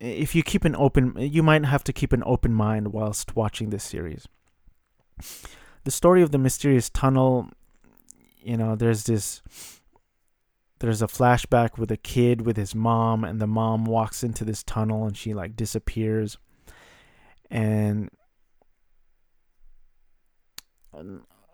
if 0.00 0.34
you 0.34 0.42
keep 0.42 0.64
an 0.64 0.74
open 0.74 1.14
you 1.16 1.42
might 1.42 1.64
have 1.64 1.84
to 1.84 1.92
keep 1.92 2.12
an 2.12 2.22
open 2.26 2.52
mind 2.52 2.92
whilst 2.92 3.36
watching 3.36 3.70
this 3.70 3.84
series. 3.84 4.26
The 5.84 5.90
story 5.90 6.22
of 6.22 6.32
the 6.32 6.38
mysterious 6.38 6.90
tunnel, 6.90 7.50
you 8.42 8.56
know, 8.56 8.74
there's 8.74 9.04
this 9.04 9.42
there's 10.82 11.00
a 11.00 11.06
flashback 11.06 11.78
with 11.78 11.90
a 11.90 11.96
kid 11.96 12.44
with 12.44 12.56
his 12.56 12.74
mom 12.74 13.24
and 13.24 13.40
the 13.40 13.46
mom 13.46 13.84
walks 13.84 14.22
into 14.22 14.44
this 14.44 14.62
tunnel 14.62 15.06
and 15.06 15.16
she 15.16 15.32
like 15.32 15.56
disappears 15.56 16.36
and 17.50 18.10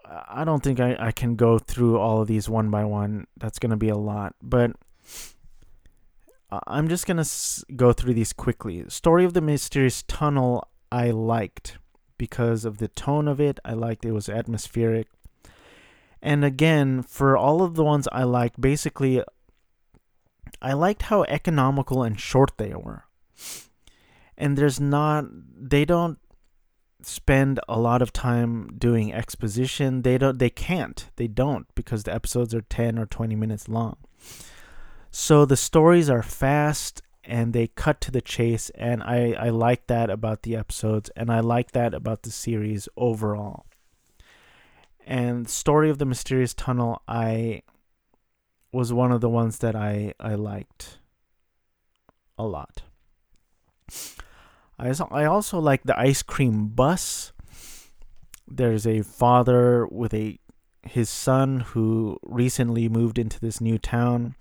I 0.05 0.45
don't 0.45 0.62
think 0.62 0.81
I, 0.81 0.97
I 0.99 1.12
can 1.12 1.37
go 1.37 1.59
through 1.59 1.99
all 1.99 2.22
of 2.22 2.29
these 2.29 2.49
one 2.49 2.70
by 2.70 2.85
one. 2.85 3.26
That's 3.37 3.59
going 3.59 3.70
to 3.70 3.76
be 3.76 3.91
a 3.91 3.97
lot. 3.97 4.35
But 4.43 4.72
I'm 6.66 6.89
just 6.89 7.07
going 7.07 7.22
to 7.22 7.64
go 7.76 7.93
through 7.93 8.14
these 8.14 8.33
quickly. 8.33 8.85
Story 8.89 9.24
of 9.24 9.35
the 9.35 9.43
Mysterious 9.43 10.03
Tunnel, 10.05 10.66
I 10.91 11.11
liked 11.11 11.79
because 12.16 12.64
of 12.64 12.79
the 12.79 12.89
tone 12.89 13.29
of 13.29 13.41
it. 13.41 13.61
I 13.64 13.74
liked 13.74 14.05
it 14.05 14.12
was 14.12 14.29
atmospheric. 14.29 15.09
And 16.21 16.45
again, 16.45 17.03
for 17.03 17.37
all 17.37 17.62
of 17.62 17.75
the 17.75 17.85
ones 17.85 18.09
I 18.11 18.25
liked, 18.25 18.61
basically, 18.61 19.23
I 20.61 20.73
liked 20.73 21.03
how 21.03 21.25
economical 21.25 22.03
and 22.03 22.19
short 22.19 22.53
they 22.57 22.75
were. 22.75 23.05
And 24.37 24.57
there's 24.57 24.81
not, 24.81 25.27
they 25.31 25.85
don't 25.85 26.19
spend 27.03 27.61
a 27.69 27.79
lot 27.79 28.03
of 28.03 28.12
time 28.12 28.75
doing 28.77 29.12
exposition. 29.12 30.03
They 30.03 30.19
don't 30.19 30.39
they 30.39 30.51
can't. 30.51 31.09
They 31.16 31.29
don't 31.29 31.66
because 31.75 32.05
the 32.05 32.14
episodes 32.14 32.55
are 32.55 32.62
10 32.62 32.99
or 32.99 33.07
20 33.07 33.37
minutes 33.37 33.69
long. 33.69 33.97
So 35.11 35.45
the 35.45 35.57
stories 35.57 36.11
are 36.11 36.23
fast 36.23 37.03
and 37.25 37.53
they 37.53 37.69
cut 37.69 38.01
to 38.03 38.11
the 38.11 38.21
chase 38.21 38.71
and 38.71 39.03
I 39.03 39.35
I 39.39 39.49
like 39.51 39.87
that 39.87 40.11
about 40.11 40.43
the 40.43 40.57
episodes 40.57 41.11
and 41.16 41.31
I 41.31 41.41
like 41.41 41.73
that 41.73 41.95
about 41.95 42.23
the 42.23 42.31
series 42.31 42.89
overall. 42.97 43.66
And 45.39 45.49
Story 45.49 45.89
of 45.89 45.99
the 45.99 46.05
Mysterious 46.05 46.53
Tunnel 46.53 47.01
I 47.07 47.62
was 48.72 48.93
one 48.93 49.12
of 49.12 49.20
the 49.20 49.28
ones 49.28 49.59
that 49.59 49.76
I 49.76 50.12
I 50.18 50.34
liked 50.34 50.99
a 52.36 52.43
lot. 52.45 52.82
I 54.80 54.93
I 55.12 55.24
also 55.26 55.61
like 55.61 55.84
the 55.84 55.97
ice 55.97 56.22
cream 56.24 56.66
bus. 56.66 57.32
There's 58.49 58.84
a 58.84 59.03
father 59.03 59.86
with 59.86 60.12
a 60.12 60.41
his 60.82 61.09
son 61.09 61.61
who 61.61 62.18
recently 62.24 62.89
moved 62.89 63.16
into 63.16 63.39
this 63.39 63.61
new 63.61 63.78
town 63.78 64.34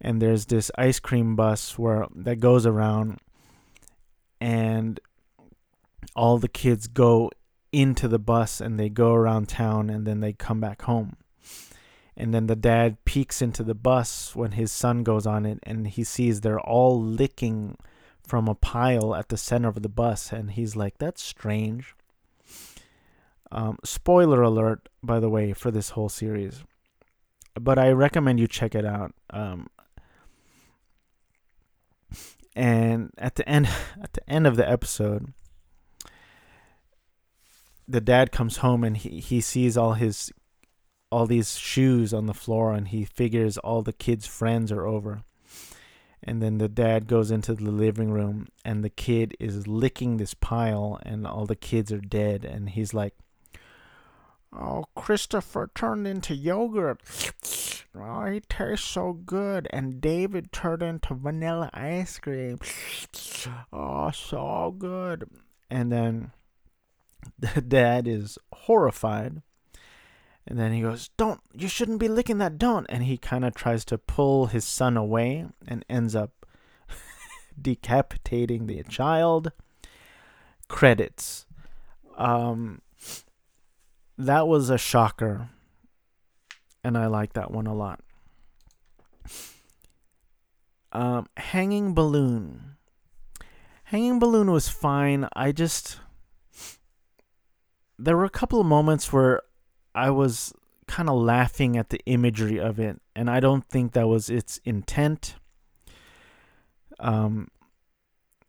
and 0.00 0.20
there's 0.20 0.46
this 0.46 0.72
ice 0.76 0.98
cream 0.98 1.36
bus 1.36 1.78
where 1.78 2.08
that 2.16 2.40
goes 2.40 2.66
around 2.66 3.20
and 4.40 4.98
all 6.16 6.38
the 6.38 6.48
kids 6.48 6.88
go 6.88 7.30
into 7.72 8.08
the 8.08 8.18
bus 8.18 8.60
and 8.60 8.78
they 8.78 8.88
go 8.88 9.14
around 9.14 9.48
town 9.48 9.90
and 9.90 10.06
then 10.06 10.20
they 10.20 10.32
come 10.32 10.60
back 10.60 10.82
home. 10.82 11.16
And 12.16 12.34
then 12.34 12.46
the 12.48 12.56
dad 12.56 13.04
peeks 13.04 13.40
into 13.40 13.62
the 13.62 13.74
bus 13.74 14.36
when 14.36 14.52
his 14.52 14.70
son 14.72 15.02
goes 15.02 15.26
on 15.26 15.46
it 15.46 15.58
and 15.62 15.86
he 15.86 16.04
sees 16.04 16.40
they're 16.40 16.60
all 16.60 17.00
licking 17.00 17.76
from 18.30 18.46
a 18.46 18.54
pile 18.54 19.14
at 19.14 19.28
the 19.28 19.36
center 19.36 19.68
of 19.68 19.82
the 19.82 19.88
bus, 19.88 20.32
and 20.32 20.52
he's 20.52 20.76
like, 20.76 20.98
"That's 20.98 21.20
strange." 21.20 21.96
Um, 23.50 23.78
spoiler 23.84 24.40
alert, 24.40 24.88
by 25.02 25.18
the 25.18 25.28
way, 25.28 25.52
for 25.52 25.72
this 25.72 25.90
whole 25.90 26.08
series, 26.08 26.62
but 27.60 27.76
I 27.76 27.90
recommend 27.90 28.38
you 28.38 28.46
check 28.46 28.76
it 28.76 28.84
out. 28.84 29.12
Um, 29.30 29.66
and 32.54 33.10
at 33.18 33.34
the 33.34 33.48
end, 33.48 33.68
at 34.00 34.12
the 34.12 34.30
end 34.30 34.46
of 34.46 34.54
the 34.56 34.68
episode, 34.68 35.32
the 37.90 38.00
dad 38.00 38.30
comes 38.30 38.58
home 38.58 38.84
and 38.84 38.96
he, 38.96 39.20
he 39.20 39.40
sees 39.40 39.76
all 39.76 39.94
his 39.94 40.32
all 41.10 41.26
these 41.26 41.58
shoes 41.58 42.14
on 42.14 42.26
the 42.26 42.34
floor 42.34 42.72
and 42.72 42.88
he 42.88 43.04
figures 43.04 43.58
all 43.58 43.82
the 43.82 43.92
kids' 43.92 44.26
friends 44.26 44.70
are 44.70 44.86
over. 44.86 45.22
And 46.22 46.40
then 46.40 46.58
the 46.58 46.68
dad 46.68 47.08
goes 47.08 47.32
into 47.32 47.54
the 47.54 47.70
living 47.70 48.12
room 48.12 48.46
and 48.64 48.84
the 48.84 48.90
kid 48.90 49.36
is 49.40 49.66
licking 49.66 50.18
this 50.18 50.34
pile 50.34 51.00
and 51.02 51.26
all 51.26 51.46
the 51.46 51.56
kids 51.56 51.90
are 51.90 52.00
dead. 52.00 52.44
And 52.44 52.70
he's 52.70 52.94
like 52.94 53.14
oh 54.52 54.84
christopher 54.94 55.70
turned 55.74 56.06
into 56.06 56.34
yogurt. 56.34 57.00
Oh 57.92 58.26
he 58.26 58.40
tastes 58.40 58.86
so 58.86 59.14
good. 59.14 59.66
And 59.70 60.00
david 60.00 60.52
turned 60.52 60.82
into 60.82 61.14
vanilla 61.14 61.70
ice 61.74 62.20
cream. 62.20 62.60
Oh 63.72 64.12
so 64.12 64.76
good. 64.78 65.28
And 65.68 65.90
then 65.90 66.32
the 67.38 67.60
dad 67.60 68.06
is 68.06 68.38
horrified 68.52 69.42
and 70.46 70.58
then 70.58 70.72
he 70.72 70.80
goes, 70.80 71.10
Don't, 71.16 71.40
you 71.54 71.68
shouldn't 71.68 72.00
be 72.00 72.08
licking 72.08 72.38
that, 72.38 72.58
don't. 72.58 72.86
And 72.88 73.04
he 73.04 73.16
kind 73.16 73.44
of 73.44 73.54
tries 73.54 73.84
to 73.86 73.98
pull 73.98 74.46
his 74.46 74.64
son 74.64 74.96
away 74.96 75.46
and 75.66 75.84
ends 75.88 76.16
up 76.16 76.44
decapitating 77.60 78.66
the 78.66 78.82
child. 78.82 79.52
Credits. 80.66 81.46
Um, 82.16 82.82
that 84.18 84.48
was 84.48 84.70
a 84.70 84.78
shocker. 84.78 85.50
And 86.82 86.98
I 86.98 87.06
like 87.06 87.34
that 87.34 87.52
one 87.52 87.68
a 87.68 87.74
lot. 87.74 88.00
Um, 90.92 91.28
Hanging 91.36 91.94
Balloon. 91.94 92.76
Hanging 93.84 94.18
Balloon 94.18 94.50
was 94.50 94.68
fine. 94.68 95.28
I 95.34 95.52
just. 95.52 95.98
There 98.02 98.16
were 98.16 98.24
a 98.24 98.30
couple 98.30 98.60
of 98.60 98.66
moments 98.66 99.12
where 99.12 99.42
I 99.94 100.08
was 100.10 100.54
kind 100.86 101.08
of 101.08 101.16
laughing 101.16 101.76
at 101.76 101.90
the 101.90 102.00
imagery 102.06 102.58
of 102.58 102.80
it, 102.80 103.00
and 103.14 103.28
I 103.28 103.40
don't 103.40 103.68
think 103.68 103.92
that 103.92 104.08
was 104.08 104.30
its 104.30 104.58
intent. 104.64 105.36
Um, 106.98 107.48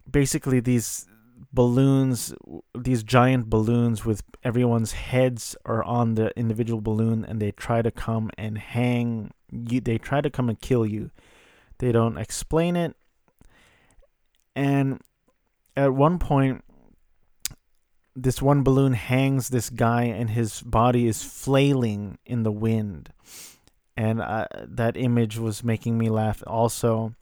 basically, 0.10 0.62
these 0.62 1.06
balloons, 1.52 2.34
these 2.78 3.04
giant 3.04 3.50
balloons 3.50 4.06
with 4.06 4.24
everyone's 4.42 4.94
heads 4.94 5.56
are 5.66 5.84
on 5.84 6.16
the 6.16 6.36
individual 6.40 6.80
balloon, 6.80 7.26
and 7.26 7.42
they 7.42 7.52
try 7.52 7.82
to 7.82 7.92
come 7.92 8.32
and 8.38 8.58
hang 8.58 9.32
you. 9.52 9.82
They 9.82 9.98
try 9.98 10.22
to 10.22 10.30
come 10.30 10.48
and 10.48 10.60
kill 10.60 10.86
you. 10.86 11.12
They 11.80 11.92
don't 11.92 12.18
explain 12.18 12.78
it, 12.78 12.96
and 14.56 15.02
at 15.76 15.94
one 15.94 16.20
point 16.20 16.64
this 18.22 18.42
one 18.42 18.62
balloon 18.64 18.94
hangs 18.94 19.50
this 19.50 19.70
guy 19.70 20.04
and 20.04 20.30
his 20.30 20.62
body 20.62 21.08
is 21.08 21.24
flailing 21.24 22.18
in 22.26 22.44
the 22.44 22.52
wind. 22.52 23.12
And 23.98 24.22
uh, 24.22 24.48
that 24.54 24.96
image 24.96 25.38
was 25.38 25.64
making 25.64 25.98
me 25.98 26.10
laugh 26.10 26.44
also. 26.46 27.16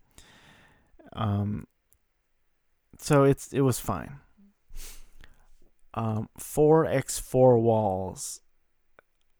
Um 1.13 1.67
so 2.97 3.23
it's 3.23 3.53
it 3.53 3.61
was 3.61 3.79
fine. 3.79 4.17
Um 5.93 6.29
4x4 6.37 7.61
walls. 7.61 8.41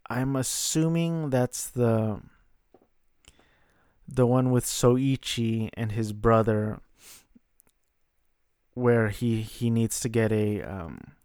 I'm 0.10 0.36
assuming 0.36 1.30
that's 1.30 1.70
the 1.70 2.22
the 4.07 4.26
one 4.26 4.49
with 4.49 4.66
soichi 4.66 5.70
and 5.76 5.91
his 5.91 6.14
brother 6.14 6.80
where 8.74 9.10
he 9.10 9.41
he 9.41 9.70
needs 9.70 9.99
to 9.99 10.10
get 10.10 10.32
a 10.32 10.64
um 10.64 11.18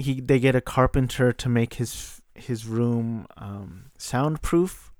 he 0.00 0.20
they 0.20 0.40
get 0.40 0.56
a 0.56 0.60
carpenter 0.60 1.32
to 1.32 1.48
make 1.48 1.74
his 1.74 2.22
his 2.34 2.66
room 2.66 3.26
um, 3.36 3.90
soundproof. 3.98 4.92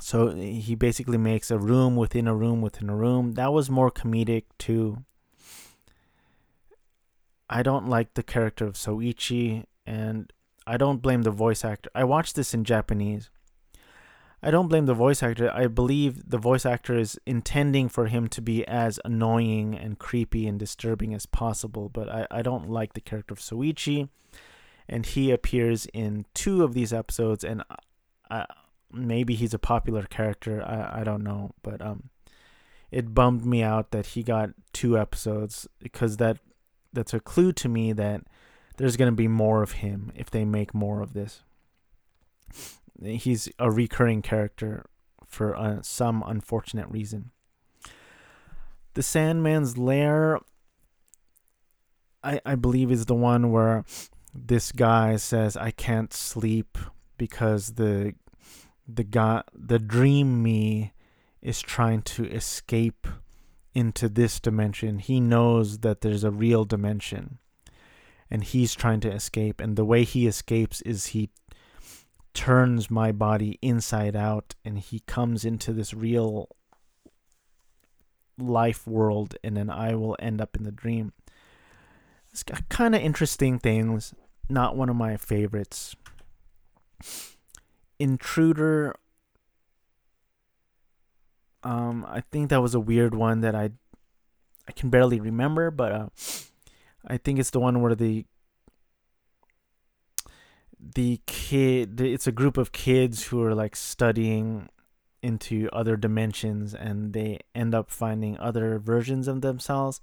So 0.00 0.34
he 0.34 0.74
basically 0.74 1.18
makes 1.18 1.50
a 1.50 1.58
room 1.58 1.96
within 1.96 2.28
a 2.28 2.34
room 2.34 2.60
within 2.60 2.88
a 2.88 2.96
room. 2.96 3.32
That 3.32 3.52
was 3.52 3.68
more 3.70 3.90
comedic 3.90 4.44
too. 4.58 5.04
I 7.48 7.62
don't 7.62 7.88
like 7.88 8.14
the 8.14 8.22
character 8.22 8.66
of 8.66 8.74
Soichi, 8.74 9.64
and 9.84 10.32
I 10.66 10.76
don't 10.76 11.02
blame 11.02 11.22
the 11.22 11.30
voice 11.30 11.64
actor. 11.64 11.90
I 11.94 12.04
watched 12.04 12.36
this 12.36 12.54
in 12.54 12.64
Japanese. 12.64 13.30
I 14.46 14.52
don't 14.52 14.68
blame 14.68 14.86
the 14.86 14.94
voice 14.94 15.24
actor. 15.24 15.50
I 15.52 15.66
believe 15.66 16.30
the 16.30 16.38
voice 16.38 16.64
actor 16.64 16.96
is 16.96 17.18
intending 17.26 17.88
for 17.88 18.06
him 18.06 18.28
to 18.28 18.40
be 18.40 18.64
as 18.68 19.00
annoying 19.04 19.74
and 19.74 19.98
creepy 19.98 20.46
and 20.46 20.56
disturbing 20.56 21.12
as 21.14 21.26
possible, 21.26 21.88
but 21.88 22.08
I, 22.08 22.28
I 22.30 22.42
don't 22.42 22.70
like 22.70 22.92
the 22.92 23.00
character 23.00 23.34
of 23.34 23.40
Soichi. 23.40 24.08
and 24.88 25.04
he 25.04 25.30
appears 25.32 25.86
in 25.86 26.26
two 26.32 26.62
of 26.62 26.74
these 26.74 26.92
episodes, 26.92 27.42
and 27.44 27.64
uh, 28.30 28.44
maybe 28.92 29.34
he's 29.34 29.54
a 29.54 29.58
popular 29.58 30.04
character. 30.04 30.62
I 30.62 31.00
I 31.00 31.04
don't 31.04 31.24
know, 31.24 31.50
but 31.62 31.82
um, 31.82 32.10
it 32.90 33.14
bummed 33.14 33.44
me 33.44 33.64
out 33.64 33.90
that 33.90 34.06
he 34.06 34.22
got 34.22 34.50
two 34.72 34.96
episodes 34.96 35.66
because 35.80 36.18
that 36.18 36.38
that's 36.92 37.14
a 37.14 37.20
clue 37.20 37.52
to 37.54 37.68
me 37.68 37.92
that 37.92 38.22
there's 38.76 38.96
gonna 38.96 39.12
be 39.12 39.28
more 39.28 39.62
of 39.62 39.72
him 39.72 40.12
if 40.14 40.30
they 40.30 40.44
make 40.44 40.72
more 40.72 41.00
of 41.02 41.14
this. 41.14 41.42
He's 43.02 43.48
a 43.58 43.70
recurring 43.70 44.22
character 44.22 44.86
for 45.26 45.56
uh, 45.56 45.82
some 45.82 46.22
unfortunate 46.26 46.88
reason. 46.88 47.30
The 48.94 49.02
Sandman's 49.02 49.76
Lair, 49.76 50.38
I, 52.24 52.40
I 52.46 52.54
believe, 52.54 52.90
is 52.90 53.06
the 53.06 53.14
one 53.14 53.52
where 53.52 53.84
this 54.34 54.72
guy 54.72 55.16
says, 55.16 55.56
I 55.56 55.70
can't 55.70 56.12
sleep 56.12 56.78
because 57.18 57.74
the 57.74 58.14
the 58.88 59.04
guy 59.04 59.42
the 59.52 59.78
dream 59.78 60.42
me 60.42 60.92
is 61.42 61.60
trying 61.60 62.02
to 62.02 62.24
escape 62.26 63.06
into 63.74 64.08
this 64.08 64.40
dimension. 64.40 64.98
He 64.98 65.20
knows 65.20 65.78
that 65.78 66.00
there's 66.00 66.24
a 66.24 66.30
real 66.30 66.64
dimension 66.64 67.38
and 68.30 68.42
he's 68.42 68.74
trying 68.74 69.00
to 69.00 69.12
escape 69.12 69.60
and 69.60 69.76
the 69.76 69.84
way 69.84 70.04
he 70.04 70.26
escapes 70.26 70.80
is 70.82 71.06
he 71.06 71.30
turns 72.36 72.90
my 72.90 73.10
body 73.10 73.58
inside 73.62 74.14
out 74.14 74.54
and 74.62 74.78
he 74.78 75.00
comes 75.00 75.42
into 75.42 75.72
this 75.72 75.94
real 75.94 76.50
life 78.36 78.86
world 78.86 79.36
and 79.42 79.56
then 79.56 79.70
I 79.70 79.94
will 79.94 80.16
end 80.18 80.42
up 80.42 80.54
in 80.54 80.62
the 80.62 80.70
dream. 80.70 81.14
It's 82.30 82.42
got 82.42 82.68
kind 82.68 82.94
of 82.94 83.00
interesting 83.00 83.58
things, 83.58 84.14
not 84.50 84.76
one 84.76 84.90
of 84.90 84.96
my 84.96 85.16
favorites. 85.16 85.96
Intruder 87.98 88.94
um 91.62 92.04
I 92.06 92.20
think 92.20 92.50
that 92.50 92.60
was 92.60 92.74
a 92.74 92.80
weird 92.80 93.14
one 93.14 93.40
that 93.40 93.54
I 93.54 93.70
I 94.68 94.72
can 94.72 94.90
barely 94.90 95.20
remember, 95.20 95.70
but 95.70 95.92
uh 95.92 96.08
I 97.06 97.16
think 97.16 97.38
it's 97.38 97.50
the 97.50 97.60
one 97.60 97.80
where 97.80 97.94
the 97.94 98.26
the 100.78 101.20
kid 101.26 102.00
it's 102.00 102.26
a 102.26 102.32
group 102.32 102.56
of 102.56 102.72
kids 102.72 103.24
who 103.24 103.42
are 103.42 103.54
like 103.54 103.74
studying 103.74 104.68
into 105.22 105.68
other 105.72 105.96
dimensions 105.96 106.74
and 106.74 107.12
they 107.12 107.40
end 107.54 107.74
up 107.74 107.90
finding 107.90 108.38
other 108.38 108.78
versions 108.78 109.26
of 109.26 109.40
themselves. 109.40 110.00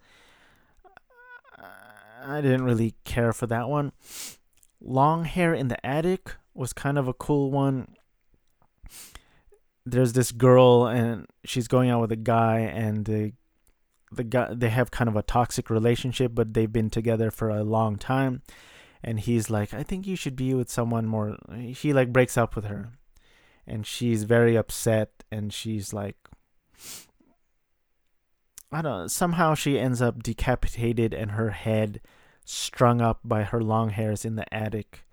I 2.25 2.41
didn't 2.41 2.63
really 2.63 2.95
care 3.03 3.33
for 3.33 3.47
that 3.47 3.69
one. 3.69 3.91
Long 4.81 5.25
hair 5.25 5.53
in 5.53 5.67
the 5.67 5.85
attic 5.85 6.35
was 6.53 6.73
kind 6.73 6.97
of 6.97 7.07
a 7.07 7.13
cool 7.13 7.51
one. 7.51 7.95
There's 9.85 10.13
this 10.13 10.31
girl 10.31 10.87
and 10.87 11.25
she's 11.43 11.67
going 11.67 11.89
out 11.89 12.01
with 12.01 12.11
a 12.11 12.17
guy 12.17 12.59
and 12.59 13.05
the 13.05 13.33
the 14.11 14.23
guy 14.23 14.53
they 14.53 14.69
have 14.69 14.91
kind 14.91 15.09
of 15.09 15.15
a 15.15 15.23
toxic 15.23 15.69
relationship 15.71 16.33
but 16.35 16.53
they've 16.53 16.71
been 16.71 16.89
together 16.89 17.31
for 17.31 17.49
a 17.49 17.63
long 17.63 17.97
time 17.97 18.43
and 19.03 19.19
he's 19.19 19.49
like 19.49 19.73
i 19.73 19.83
think 19.83 20.07
you 20.07 20.15
should 20.15 20.35
be 20.35 20.53
with 20.53 20.69
someone 20.69 21.05
more 21.05 21.37
he 21.55 21.93
like 21.93 22.13
breaks 22.13 22.37
up 22.37 22.55
with 22.55 22.65
her. 22.65 22.93
And 23.65 23.87
she's 23.87 24.23
very 24.25 24.57
upset 24.57 25.23
and 25.31 25.53
she's 25.53 25.93
like 25.93 26.17
i 28.71 28.81
don't 28.81 29.01
know 29.01 29.07
somehow 29.07 29.55
she 29.55 29.79
ends 29.79 30.01
up 30.01 30.21
decapitated 30.21 31.13
and 31.13 31.31
her 31.31 31.51
head 31.51 32.01
strung 32.43 32.99
up 32.99 33.21
by 33.23 33.43
her 33.43 33.61
long 33.61 33.89
hairs 33.89 34.25
in 34.25 34.35
the 34.35 34.53
attic. 34.53 35.05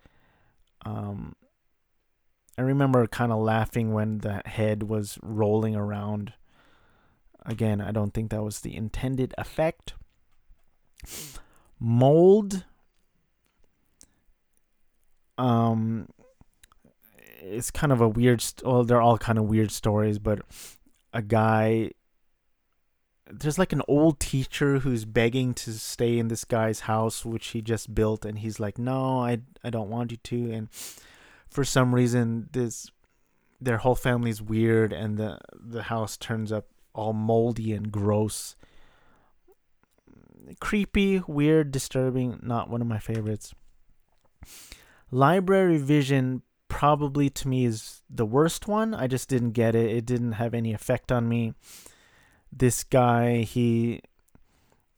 Um 0.85 1.35
i 2.59 2.63
remember 2.63 3.07
kind 3.07 3.33
of 3.33 3.39
laughing 3.39 3.93
when 3.93 4.19
the 4.19 4.43
head 4.47 4.85
was 4.85 5.19
rolling 5.23 5.77
around. 5.77 6.33
Again 7.47 7.81
i 7.81 7.93
don't 7.93 8.13
think 8.13 8.31
that 8.31 8.43
was 8.43 8.61
the 8.61 8.77
intended 8.77 9.33
effect. 9.39 9.95
Mold 11.79 12.65
um 15.41 16.09
it's 17.43 17.71
kind 17.71 17.93
of 17.93 18.01
a 18.01 18.09
weird 18.09 18.41
st- 18.41 18.67
well 18.67 18.85
they're 18.85 19.01
all 19.01 19.19
kind 19.19 19.39
of 19.39 19.45
weird 19.45 19.71
stories 19.71 20.19
but 20.19 20.41
a 21.13 21.23
guy 21.23 21.91
there's 23.33 23.59
like 23.59 23.73
an 23.73 23.83
old 23.89 24.19
teacher 24.21 24.81
who's 24.81 25.05
begging 25.05 25.55
to 25.55 25.73
stay 25.73 26.19
in 26.19 26.29
this 26.29 26.45
guy's 26.45 26.81
house 26.81 27.25
which 27.25 27.49
he 27.49 27.63
just 27.63 27.95
built 27.95 28.25
and 28.25 28.41
he's 28.41 28.61
like 28.61 28.79
no 28.79 29.21
i 29.21 29.39
i 29.65 29.71
don't 29.71 29.89
want 29.89 30.11
you 30.11 30.19
to 30.19 30.53
and 30.53 30.69
for 31.49 31.65
some 31.65 31.95
reason 31.95 32.49
this 32.53 32.91
their 33.61 33.79
whole 33.79 33.95
family's 33.95 34.43
weird 34.43 34.93
and 34.93 35.17
the 35.17 35.39
the 35.53 35.85
house 35.85 36.17
turns 36.17 36.51
up 36.51 36.67
all 36.95 37.13
moldy 37.13 37.73
and 37.73 37.93
gross. 37.93 38.57
Creepy 40.61 41.23
weird 41.27 41.71
disturbing 41.71 42.41
not 42.43 42.69
one 42.69 42.81
of 42.81 42.87
my 42.87 42.99
favorites 42.99 43.55
Library 45.11 45.79
Vision 45.79 46.43
probably 46.69 47.29
to 47.29 47.49
me 47.49 47.65
is 47.65 48.03
the 48.09 48.25
worst 48.25 48.69
one. 48.69 48.95
I 48.95 49.07
just 49.07 49.29
didn't 49.29 49.53
get 49.53 49.75
it. 49.75 49.91
It 49.91 50.07
didn't 50.07 50.33
have 50.33 50.55
any 50.55 50.73
effect 50.73 51.11
on 51.11 51.29
me. 51.29 51.55
This 52.53 52.85
guy, 52.85 53.43
he 53.43 54.03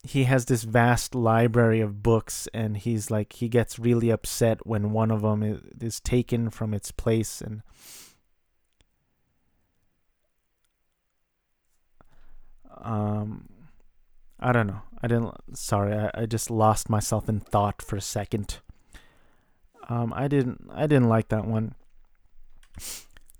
he 0.03 0.25
has 0.25 0.45
this 0.45 0.63
vast 0.63 1.15
library 1.15 1.79
of 1.79 2.03
books 2.03 2.47
and 2.53 2.75
he's 2.75 3.09
like 3.09 3.33
he 3.33 3.47
gets 3.47 3.79
really 3.79 4.09
upset 4.09 4.65
when 4.67 4.91
one 4.91 5.09
of 5.09 5.21
them 5.21 5.41
is, 5.41 5.61
is 5.79 5.99
taken 6.01 6.49
from 6.49 6.73
its 6.73 6.91
place 6.91 7.39
and 7.39 7.61
um 12.81 13.47
I 14.39 14.51
don't 14.51 14.67
know. 14.67 14.81
I 15.01 15.07
didn't 15.07 15.35
sorry. 15.53 15.95
I, 15.95 16.11
I 16.13 16.25
just 16.25 16.51
lost 16.51 16.89
myself 16.89 17.29
in 17.29 17.39
thought 17.39 17.81
for 17.81 17.95
a 17.95 18.01
second. 18.01 18.59
Um, 19.89 20.13
I 20.15 20.27
didn't 20.27 20.69
I 20.73 20.87
didn't 20.87 21.09
like 21.09 21.29
that 21.29 21.45
one. 21.45 21.75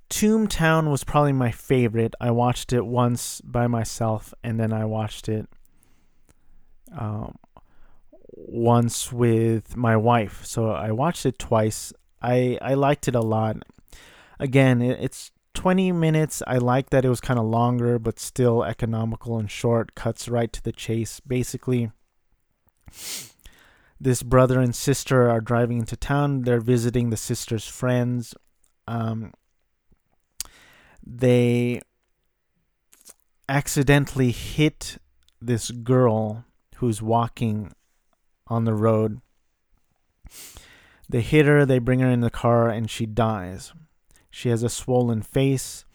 Tomb 0.10 0.48
Town 0.48 0.90
was 0.92 1.04
probably 1.04 1.34
my 1.34 1.52
favorite. 1.52 2.14
I 2.22 2.32
watched 2.32 2.72
it 2.72 2.86
once 2.86 3.42
by 3.42 3.68
myself, 3.68 4.34
and 4.44 4.60
then 4.60 4.72
I 4.72 4.86
watched 4.86 5.28
it 5.28 5.48
um, 6.96 7.38
once 8.32 9.12
with 9.12 9.76
my 9.76 9.98
wife. 9.98 10.46
So 10.46 10.70
I 10.70 10.92
watched 10.92 11.26
it 11.26 11.40
twice. 11.40 11.94
I 12.22 12.58
I 12.62 12.76
liked 12.76 13.08
it 13.08 13.16
a 13.16 13.22
lot. 13.22 13.58
Again, 14.40 14.82
it, 14.82 15.00
it's 15.02 15.32
20 15.54 15.92
minutes. 15.92 16.44
I 16.46 16.58
like 16.58 16.90
that 16.90 17.06
it 17.06 17.10
was 17.10 17.22
kind 17.22 17.40
of 17.40 17.46
longer, 17.46 18.00
but 18.00 18.20
still 18.20 18.64
economical 18.64 19.38
and 19.38 19.50
short. 19.50 19.96
Cuts 19.96 20.28
right 20.28 20.52
to 20.52 20.64
the 20.64 20.72
chase. 20.72 21.20
Basically, 21.22 21.92
this 24.04 24.22
brother 24.22 24.60
and 24.60 24.76
sister 24.76 25.30
are 25.30 25.40
driving 25.40 25.80
into 25.80 25.96
town. 25.96 26.42
They're 26.42 26.60
visiting 26.60 27.10
the 27.10 27.18
sister's 27.18 27.66
friends. 27.66 28.36
Um, 28.86 29.32
they 31.02 31.80
accidentally 33.48 34.32
hit 34.32 34.98
this 35.42 35.72
girl 35.72 36.44
who's 36.76 37.02
walking 37.02 37.72
on 38.48 38.66
the 38.66 38.74
road. 38.74 39.22
They 41.08 41.22
hit 41.22 41.46
her, 41.46 41.66
they 41.66 41.80
bring 41.80 42.00
her 42.02 42.10
in 42.10 42.22
the 42.22 42.30
car, 42.30 42.70
and 42.70 42.92
she 42.92 43.06
dies. 43.06 43.72
She 44.30 44.50
has 44.50 44.64
a 44.64 44.70
swollen 44.70 45.22
face. 45.22 45.86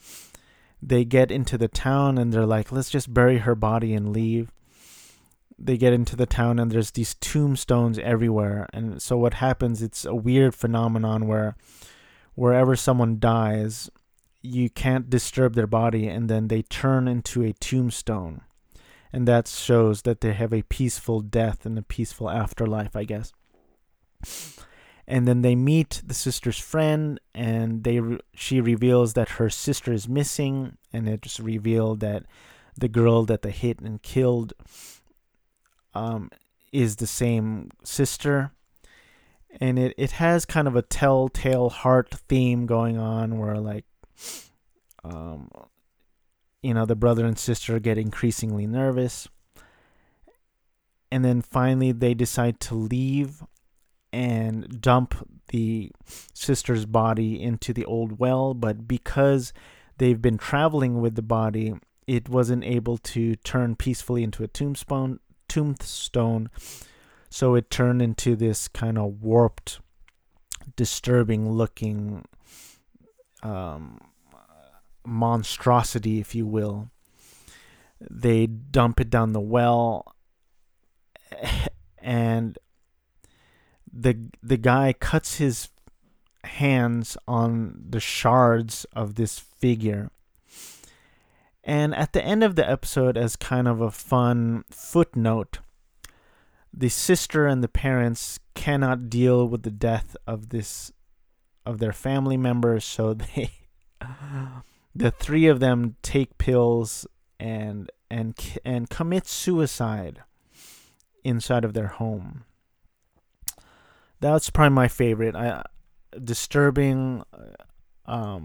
They 0.81 1.05
get 1.05 1.31
into 1.31 1.59
the 1.59 1.69
town 1.69 2.17
and 2.17 2.33
they're 2.33 2.47
like, 2.47 2.73
let's 2.73 2.89
just 2.89 3.13
bury 3.13 3.39
her 3.39 3.55
body 3.55 3.93
and 3.93 4.15
leave 4.15 4.51
they 5.59 5.77
get 5.77 5.93
into 5.93 6.15
the 6.15 6.27
town 6.27 6.59
and 6.59 6.71
there's 6.71 6.93
these 6.93 7.15
tombstones 7.15 7.99
everywhere. 7.99 8.69
And 8.73 9.03
so 9.03 9.19
what 9.19 9.35
happens 9.35 9.83
it's 9.83 10.05
a 10.05 10.15
weird 10.15 10.55
phenomenon 10.55 11.27
where 11.27 11.57
wherever 12.35 12.77
someone 12.77 13.19
dies 13.19 13.91
you 14.41 14.71
can't 14.71 15.11
disturb 15.11 15.55
their 15.55 15.67
body 15.67 16.07
and 16.07 16.31
then 16.31 16.47
they 16.47 16.63
turn 16.63 17.09
into 17.09 17.43
a 17.43 17.53
tombstone. 17.55 18.43
And 19.13 19.27
that 19.27 19.49
shows 19.49 20.03
that 20.03 20.21
they 20.21 20.33
have 20.33 20.53
a 20.53 20.63
peaceful 20.63 21.21
death 21.21 21.67
and 21.67 21.79
a 21.79 21.83
peaceful 21.83 22.31
afterlife 22.31 22.95
i 22.95 23.05
guess. 23.05 23.33
And 25.07 25.27
then 25.27 25.41
they 25.41 25.57
meet 25.57 26.03
the 26.07 26.15
sister's 26.15 26.59
friend 26.59 27.19
and 27.35 27.83
they 27.83 27.99
re- 27.99 28.21
she 28.35 28.61
reveals 28.61 29.15
that 29.15 29.31
her 29.31 29.49
sister 29.49 29.91
is 29.93 30.07
missing. 30.07 30.77
And 30.93 31.09
it's 31.09 31.41
revealed 31.41 32.01
that 32.01 32.25
the 32.77 32.89
girl 32.89 33.25
that 33.25 33.41
they 33.41 33.51
hit 33.51 33.81
and 33.81 34.03
killed 34.03 34.53
um, 35.99 36.31
is 36.73 36.97
the 36.97 37.07
same 37.07 37.71
sister. 37.85 38.53
And 39.61 39.79
it, 39.79 39.95
it 39.97 40.13
has 40.13 40.45
kind 40.45 40.69
of 40.69 40.77
a 40.77 40.83
telltale 40.83 41.71
heart 41.71 42.15
theme 42.29 42.67
going 42.67 42.99
on 42.99 43.39
where, 43.39 43.59
like, 43.59 43.87
um, 45.05 45.51
you 46.63 46.75
know, 46.75 46.87
the 46.87 46.95
brother 46.97 47.25
and 47.27 47.39
sister 47.39 47.79
get 47.81 47.99
increasingly 47.99 48.67
nervous. 48.67 49.29
And 51.11 51.25
then 51.25 51.43
finally, 51.43 51.93
they 51.93 52.15
decide 52.15 52.61
to 52.69 52.75
leave. 52.75 53.43
and 54.13 54.81
dump 54.81 55.15
the 55.49 55.91
sister's 56.33 56.87
body 56.87 57.43
into 57.43 57.73
the 57.73 57.85
old 57.85 58.19
well, 58.19 58.55
but 58.55 58.89
because 58.89 59.53
they've 59.99 60.23
been 60.23 60.39
traveling 60.39 61.01
with 61.01 61.15
the 61.15 61.23
body, 61.23 61.75
it 62.07 62.29
wasn't 62.29 62.65
able 62.65 62.97
to 62.99 63.37
turn 63.37 63.77
peacefully 63.77 64.23
into 64.23 64.43
a 64.43 64.49
tombstone 64.49 65.21
tombstone 65.49 66.51
so 67.31 67.55
it 67.55 67.71
turned 67.71 68.01
into 68.01 68.37
this 68.37 68.69
kind 68.69 68.99
of 68.99 69.23
warped 69.23 69.81
disturbing 70.77 71.51
looking 71.51 72.25
um, 73.43 74.01
monstrosity 75.05 76.21
if 76.21 76.35
you 76.35 76.47
will 76.47 76.91
they 78.01 78.47
dump 78.47 79.01
it 79.01 79.11
down 79.11 79.33
the 79.33 79.41
well 79.41 80.15
and 81.99 82.59
the 83.93 84.17
the 84.43 84.57
guy 84.57 84.93
cuts 84.93 85.37
his 85.37 85.69
hands 86.45 87.17
on 87.27 87.85
the 87.89 88.01
shards 88.01 88.87
of 88.93 89.15
this 89.15 89.39
figure. 89.39 90.11
And 91.69 91.95
at 91.95 92.15
the 92.15 92.25
end 92.25 92.43
of 92.43 92.57
the 92.57 92.69
episode, 92.69 93.19
as 93.19 93.37
kind 93.37 93.69
of 93.69 93.83
a 93.83 93.91
fun 93.91 94.65
footnote, 94.71 95.59
the 96.73 96.89
sister 96.89 97.47
and 97.47 97.63
the 97.63 97.69
parents 97.69 98.41
cannot 98.55 99.11
deal 99.11 99.47
with 99.47 99.65
the 99.65 99.71
death 99.71 100.17
of 100.27 100.49
this 100.49 100.93
of 101.67 101.79
their 101.79 101.93
family 101.93 102.39
members, 102.39 102.87
so 102.87 103.13
they 103.37 103.51
the 104.95 105.11
three 105.11 105.47
of 105.47 105.61
them 105.61 105.97
take 106.01 106.39
pills 106.39 107.07
and 107.39 107.91
and 108.11 108.35
and 108.65 108.89
commit 108.89 109.27
suicide 109.27 110.23
inside 111.23 111.67
of 111.67 111.75
their 111.75 111.89
home. 111.89 112.45
That's 114.21 114.49
probably 114.49 114.75
my 114.75 114.89
favorite. 114.89 115.37
I 115.37 115.63
disturbing, 116.25 117.25
uh, 118.07 118.41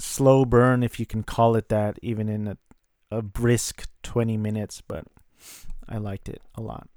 slow 0.00 0.44
burn, 0.44 0.82
if 0.82 0.98
you 0.98 1.06
can 1.06 1.22
call 1.22 1.56
it 1.56 1.68
that, 1.68 1.98
even 2.02 2.28
in 2.28 2.48
a, 2.48 2.56
a 3.10 3.22
brisk 3.22 3.86
20 4.02 4.36
minutes, 4.36 4.82
but 4.86 5.04
I 5.88 5.98
liked 5.98 6.28
it 6.28 6.42
a 6.54 6.60
lot. 6.60 6.88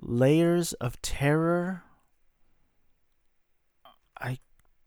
Layers 0.00 0.72
of 0.74 1.00
Terror. 1.02 1.84
I 4.20 4.38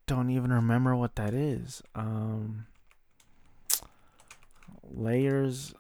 don't 0.07 0.29
even 0.29 0.51
remember 0.51 0.95
what 0.95 1.15
that 1.15 1.33
is. 1.33 1.81
Um, 1.93 2.67
layers 4.83 5.73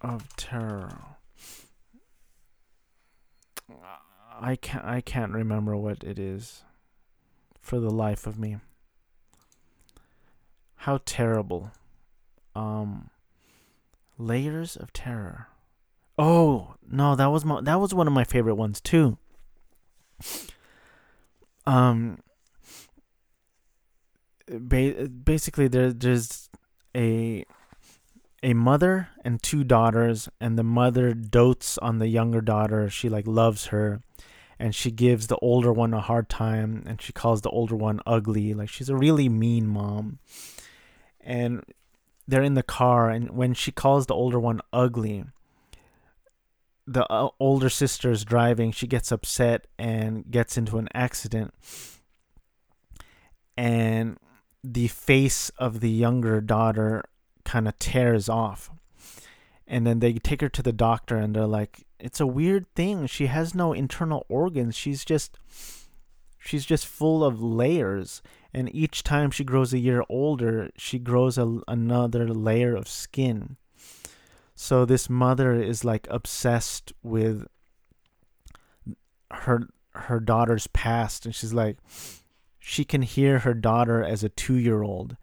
of 0.00 0.34
Terror. 0.36 1.16
I 4.38 4.56
can't 4.56 4.84
I 4.84 5.00
can't 5.00 5.32
remember 5.32 5.76
what 5.76 6.04
it 6.04 6.18
is 6.18 6.62
for 7.60 7.80
the 7.80 7.90
life 7.90 8.26
of 8.26 8.38
me. 8.38 8.56
How 10.86 11.00
terrible. 11.04 11.72
Um 12.54 13.10
Layers 14.18 14.76
of 14.76 14.92
Terror. 14.92 15.48
Oh, 16.16 16.76
no, 16.88 17.16
that 17.16 17.26
was 17.26 17.44
my 17.44 17.60
that 17.60 17.80
was 17.80 17.92
one 17.92 18.06
of 18.06 18.12
my 18.12 18.22
favorite 18.22 18.54
ones 18.54 18.80
too. 18.80 19.18
Um 21.66 22.20
ba- 24.46 25.08
basically 25.08 25.66
there 25.66 25.92
there's 25.92 26.48
a 26.96 27.44
a 28.44 28.54
mother 28.54 29.08
and 29.24 29.42
two 29.42 29.64
daughters 29.64 30.28
and 30.40 30.56
the 30.56 30.62
mother 30.62 31.14
dotes 31.14 31.78
on 31.78 31.98
the 31.98 32.06
younger 32.06 32.40
daughter 32.40 32.88
she 32.88 33.08
like 33.08 33.26
loves 33.26 33.66
her 33.66 34.02
and 34.56 34.72
she 34.72 34.92
gives 34.92 35.26
the 35.26 35.38
older 35.38 35.72
one 35.72 35.92
a 35.92 36.00
hard 36.00 36.28
time 36.28 36.84
and 36.86 37.02
she 37.02 37.12
calls 37.12 37.40
the 37.40 37.50
older 37.50 37.74
one 37.74 37.98
ugly 38.06 38.54
like 38.54 38.68
she's 38.68 38.88
a 38.88 38.94
really 38.96 39.28
mean 39.28 39.66
mom 39.66 40.20
and 41.26 41.62
they're 42.26 42.42
in 42.42 42.54
the 42.54 42.62
car 42.62 43.10
and 43.10 43.30
when 43.30 43.52
she 43.52 43.70
calls 43.70 44.06
the 44.06 44.14
older 44.14 44.40
one 44.40 44.60
ugly 44.72 45.24
the 46.86 47.10
uh, 47.12 47.28
older 47.40 47.68
sister 47.68 48.10
is 48.10 48.24
driving 48.24 48.70
she 48.70 48.86
gets 48.86 49.10
upset 49.10 49.66
and 49.78 50.30
gets 50.30 50.56
into 50.56 50.78
an 50.78 50.88
accident. 50.94 51.52
And 53.56 54.18
the 54.62 54.88
face 54.88 55.50
of 55.58 55.80
the 55.80 55.90
younger 55.90 56.40
daughter 56.40 57.04
kind 57.44 57.66
of 57.66 57.78
tears 57.78 58.28
off. 58.28 58.70
And 59.66 59.86
then 59.86 59.98
they 59.98 60.14
take 60.14 60.40
her 60.42 60.48
to 60.50 60.62
the 60.62 60.72
doctor 60.72 61.16
and 61.16 61.34
they're 61.34 61.46
like 61.46 61.84
it's 61.98 62.20
a 62.20 62.26
weird 62.26 62.66
thing. 62.74 63.06
She 63.06 63.26
has 63.26 63.54
no 63.54 63.72
internal 63.72 64.24
organs. 64.28 64.76
She's 64.76 65.04
just 65.04 65.38
she's 66.38 66.64
just 66.64 66.86
full 66.86 67.24
of 67.24 67.42
layers 67.42 68.22
and 68.56 68.74
each 68.74 69.04
time 69.04 69.30
she 69.30 69.44
grows 69.44 69.72
a 69.72 69.78
year 69.78 70.02
older 70.08 70.70
she 70.76 70.98
grows 70.98 71.38
a, 71.38 71.60
another 71.68 72.26
layer 72.28 72.74
of 72.74 72.88
skin 72.88 73.56
so 74.54 74.84
this 74.84 75.08
mother 75.08 75.54
is 75.54 75.84
like 75.84 76.08
obsessed 76.10 76.92
with 77.02 77.46
her 79.30 79.68
her 79.90 80.18
daughter's 80.18 80.66
past 80.68 81.24
and 81.24 81.34
she's 81.34 81.52
like 81.52 81.76
she 82.58 82.84
can 82.84 83.02
hear 83.02 83.40
her 83.40 83.54
daughter 83.54 84.02
as 84.02 84.24
a 84.24 84.28
2-year-old 84.30 85.16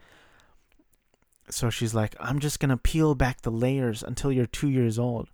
so 1.49 1.69
she's 1.69 1.93
like, 1.93 2.15
I'm 2.19 2.39
just 2.39 2.59
going 2.59 2.69
to 2.69 2.77
peel 2.77 3.15
back 3.15 3.41
the 3.41 3.51
layers 3.51 4.01
until 4.01 4.31
you're 4.31 4.45
two 4.45 4.69
years 4.69 4.97
old. 4.97 5.29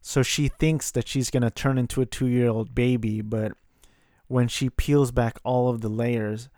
So 0.00 0.22
she 0.22 0.48
thinks 0.48 0.90
that 0.92 1.08
she's 1.08 1.30
going 1.30 1.42
to 1.42 1.50
turn 1.50 1.78
into 1.78 2.00
a 2.00 2.06
two 2.06 2.26
year 2.26 2.48
old 2.48 2.74
baby, 2.74 3.20
but 3.20 3.52
when 4.28 4.48
she 4.48 4.70
peels 4.70 5.10
back 5.10 5.38
all 5.44 5.68
of 5.68 5.80
the 5.80 5.88
layers, 5.88 6.48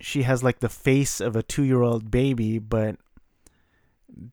she 0.00 0.22
has 0.22 0.42
like 0.42 0.60
the 0.60 0.68
face 0.68 1.20
of 1.20 1.36
a 1.36 1.42
two 1.42 1.62
year 1.62 1.82
old 1.82 2.10
baby, 2.10 2.58
but 2.58 2.96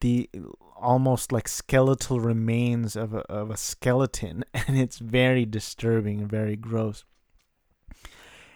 the 0.01 0.29
almost 0.75 1.31
like 1.31 1.47
skeletal 1.47 2.19
remains 2.19 2.95
of 2.95 3.13
a, 3.13 3.19
of 3.31 3.49
a 3.49 3.57
skeleton. 3.57 4.43
And 4.67 4.77
it's 4.77 4.97
very 4.97 5.45
disturbing 5.45 6.21
and 6.21 6.29
very 6.29 6.55
gross. 6.55 7.03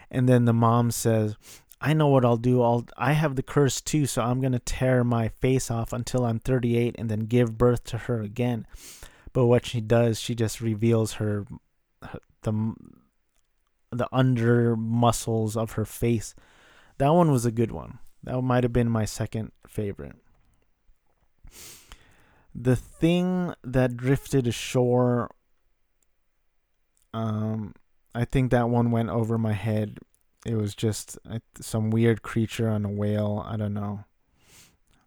And 0.09 0.27
then 0.27 0.45
the 0.45 0.53
mom 0.53 0.91
says, 0.91 1.37
I 1.79 1.93
know 1.93 2.07
what 2.07 2.25
I'll 2.25 2.37
do. 2.37 2.61
I'll 2.61 2.85
I 2.97 3.13
have 3.13 3.35
the 3.35 3.43
curse 3.43 3.81
too, 3.81 4.05
so 4.05 4.21
I'm 4.21 4.39
going 4.39 4.51
to 4.51 4.59
tear 4.59 5.03
my 5.03 5.29
face 5.29 5.71
off 5.71 5.93
until 5.93 6.25
I'm 6.25 6.39
38 6.39 6.95
and 6.97 7.09
then 7.09 7.21
give 7.21 7.57
birth 7.57 7.83
to 7.85 7.97
her 7.97 8.21
again. 8.21 8.67
But 9.33 9.47
what 9.47 9.65
she 9.65 9.81
does, 9.81 10.19
she 10.19 10.35
just 10.35 10.61
reveals 10.61 11.13
her, 11.13 11.45
her 12.03 12.19
the 12.43 12.73
the 13.91 14.07
under 14.11 14.75
muscles 14.75 15.57
of 15.57 15.73
her 15.73 15.85
face. 15.85 16.35
That 17.01 17.15
one 17.15 17.31
was 17.31 17.47
a 17.47 17.51
good 17.51 17.71
one. 17.71 17.97
That 18.21 18.39
might 18.43 18.63
have 18.63 18.71
been 18.71 18.87
my 18.87 19.05
second 19.05 19.53
favorite. 19.67 20.17
The 22.53 22.75
thing 22.75 23.55
that 23.63 23.97
drifted 23.97 24.45
ashore 24.45 25.31
um 27.11 27.73
I 28.13 28.23
think 28.25 28.51
that 28.51 28.69
one 28.69 28.91
went 28.91 29.09
over 29.09 29.39
my 29.39 29.53
head 29.53 29.97
it 30.45 30.53
was 30.53 30.75
just 30.75 31.17
some 31.59 31.89
weird 31.89 32.21
creature 32.21 32.69
on 32.69 32.85
a 32.85 32.91
whale. 32.91 33.43
I 33.47 33.57
don't 33.57 33.73
know. 33.73 34.05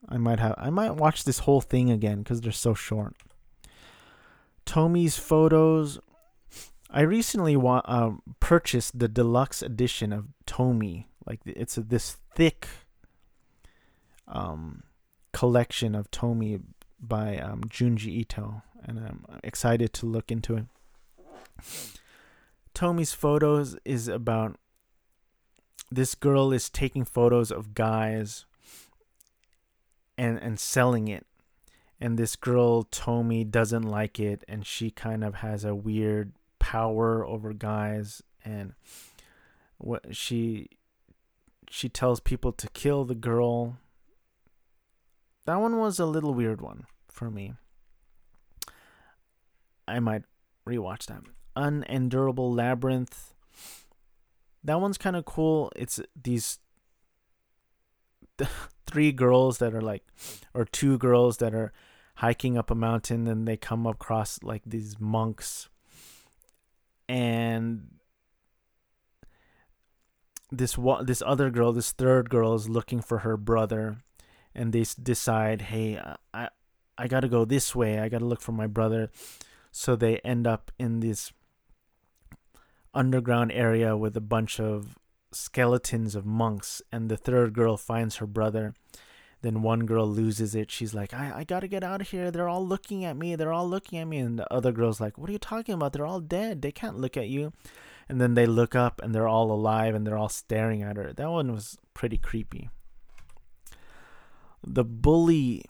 I 0.08 0.16
might 0.16 0.40
have. 0.40 0.56
I 0.58 0.70
might 0.70 0.96
watch 0.96 1.22
this 1.22 1.38
whole 1.40 1.60
thing 1.60 1.92
again 1.92 2.24
because 2.24 2.40
they're 2.40 2.50
so 2.50 2.74
short. 2.74 3.14
Tomie's 4.66 5.16
photos. 5.16 6.00
I 6.90 7.02
recently 7.02 7.56
wa- 7.56 7.82
uh, 7.84 8.14
purchased 8.40 8.98
the 8.98 9.08
deluxe 9.08 9.62
edition 9.62 10.12
of 10.12 10.26
Tomie. 10.44 11.06
Like 11.26 11.40
it's 11.46 11.76
a, 11.78 11.82
this 11.82 12.16
thick 12.34 12.68
um, 14.28 14.82
collection 15.32 15.94
of 15.94 16.10
Tomie 16.10 16.60
by 17.00 17.38
um, 17.38 17.62
Junji 17.64 18.08
Ito, 18.08 18.62
and 18.84 18.98
I'm 18.98 19.24
excited 19.42 19.92
to 19.94 20.06
look 20.06 20.30
into 20.30 20.56
it. 20.56 20.64
Tomie's 22.74 23.12
photos 23.12 23.76
is 23.84 24.08
about 24.08 24.56
this 25.90 26.14
girl 26.14 26.52
is 26.52 26.68
taking 26.68 27.04
photos 27.04 27.52
of 27.52 27.74
guys 27.74 28.46
and 30.18 30.38
and 30.38 30.58
selling 30.58 31.08
it 31.08 31.26
and 32.00 32.18
this 32.18 32.36
girl 32.36 32.84
Tomie 32.84 33.48
doesn't 33.48 33.82
like 33.82 34.18
it 34.18 34.44
and 34.48 34.66
she 34.66 34.90
kind 34.90 35.22
of 35.22 35.36
has 35.36 35.64
a 35.64 35.74
weird 35.74 36.32
power 36.58 37.24
over 37.24 37.52
guys 37.52 38.22
and 38.44 38.74
what 39.78 40.16
she 40.16 40.68
she 41.74 41.88
tells 41.88 42.20
people 42.20 42.52
to 42.52 42.68
kill 42.68 43.04
the 43.04 43.16
girl. 43.16 43.78
That 45.44 45.56
one 45.56 45.76
was 45.76 45.98
a 45.98 46.06
little 46.06 46.32
weird 46.32 46.60
one 46.60 46.84
for 47.10 47.32
me. 47.32 47.54
I 49.88 49.98
might 49.98 50.22
rewatch 50.64 51.06
that. 51.06 51.22
Unendurable 51.56 52.54
labyrinth. 52.54 53.34
That 54.62 54.80
one's 54.80 54.96
kind 54.96 55.16
of 55.16 55.24
cool. 55.24 55.72
It's 55.74 55.98
these 56.14 56.60
three 58.86 59.10
girls 59.10 59.58
that 59.58 59.74
are 59.74 59.82
like, 59.82 60.04
or 60.54 60.64
two 60.64 60.96
girls 60.96 61.38
that 61.38 61.56
are 61.56 61.72
hiking 62.18 62.56
up 62.56 62.70
a 62.70 62.76
mountain 62.76 63.26
and 63.26 63.48
they 63.48 63.56
come 63.56 63.84
across 63.84 64.38
like 64.44 64.62
these 64.64 65.00
monks. 65.00 65.68
And 67.08 67.94
this 70.58 70.78
one 70.78 71.06
this 71.06 71.22
other 71.24 71.50
girl 71.50 71.72
this 71.72 71.92
third 71.92 72.30
girl 72.30 72.54
is 72.54 72.68
looking 72.68 73.00
for 73.00 73.18
her 73.18 73.36
brother 73.36 73.96
and 74.54 74.72
they 74.72 74.84
decide 75.02 75.62
hey 75.62 76.00
i 76.32 76.48
i 76.96 77.08
got 77.08 77.20
to 77.20 77.28
go 77.28 77.44
this 77.44 77.74
way. 77.74 77.98
I 77.98 78.08
got 78.08 78.18
to 78.18 78.24
look 78.24 78.40
for 78.40 78.52
my 78.52 78.66
brother. 78.66 79.10
So 79.72 79.96
they 79.96 80.18
end 80.18 80.46
up 80.46 80.70
in 80.78 81.00
this 81.00 81.32
underground 82.92 83.50
area 83.52 83.96
with 83.96 84.16
a 84.16 84.20
bunch 84.20 84.60
of 84.60 84.96
skeletons 85.32 86.14
of 86.14 86.24
monks 86.24 86.80
and 86.92 87.10
the 87.10 87.16
third 87.16 87.52
girl 87.52 87.76
finds 87.76 88.16
her 88.16 88.26
brother. 88.26 88.74
Then 89.42 89.62
one 89.62 89.84
girl 89.84 90.06
loses 90.06 90.54
it. 90.54 90.70
She's 90.70 90.94
like 90.94 91.12
I, 91.12 91.38
I 91.38 91.44
gotta 91.44 91.68
get 91.68 91.82
out 91.82 92.00
of 92.00 92.08
here. 92.08 92.30
They're 92.30 92.48
all 92.48 92.66
looking 92.66 93.04
at 93.04 93.16
me. 93.16 93.34
They're 93.34 93.52
all 93.52 93.68
looking 93.68 93.98
at 93.98 94.06
me. 94.06 94.18
And 94.18 94.38
the 94.38 94.52
other 94.52 94.72
girl's 94.72 95.00
like 95.00 95.18
what 95.18 95.28
are 95.28 95.32
you 95.32 95.38
talking 95.38 95.74
about? 95.74 95.92
They're 95.92 96.06
all 96.06 96.20
dead. 96.20 96.62
They 96.62 96.72
can't 96.72 96.98
look 96.98 97.16
at 97.16 97.28
you 97.28 97.52
and 98.08 98.20
then 98.20 98.34
they 98.34 98.46
look 98.46 98.74
up 98.74 99.00
and 99.02 99.14
they're 99.14 99.28
all 99.28 99.50
alive 99.50 99.94
and 99.94 100.06
they're 100.06 100.18
all 100.18 100.28
staring 100.28 100.82
at 100.82 100.96
her. 100.96 101.12
That 101.12 101.30
one 101.30 101.52
was 101.52 101.78
pretty 101.94 102.18
creepy. 102.18 102.70
The 104.66 104.84
bully 104.84 105.64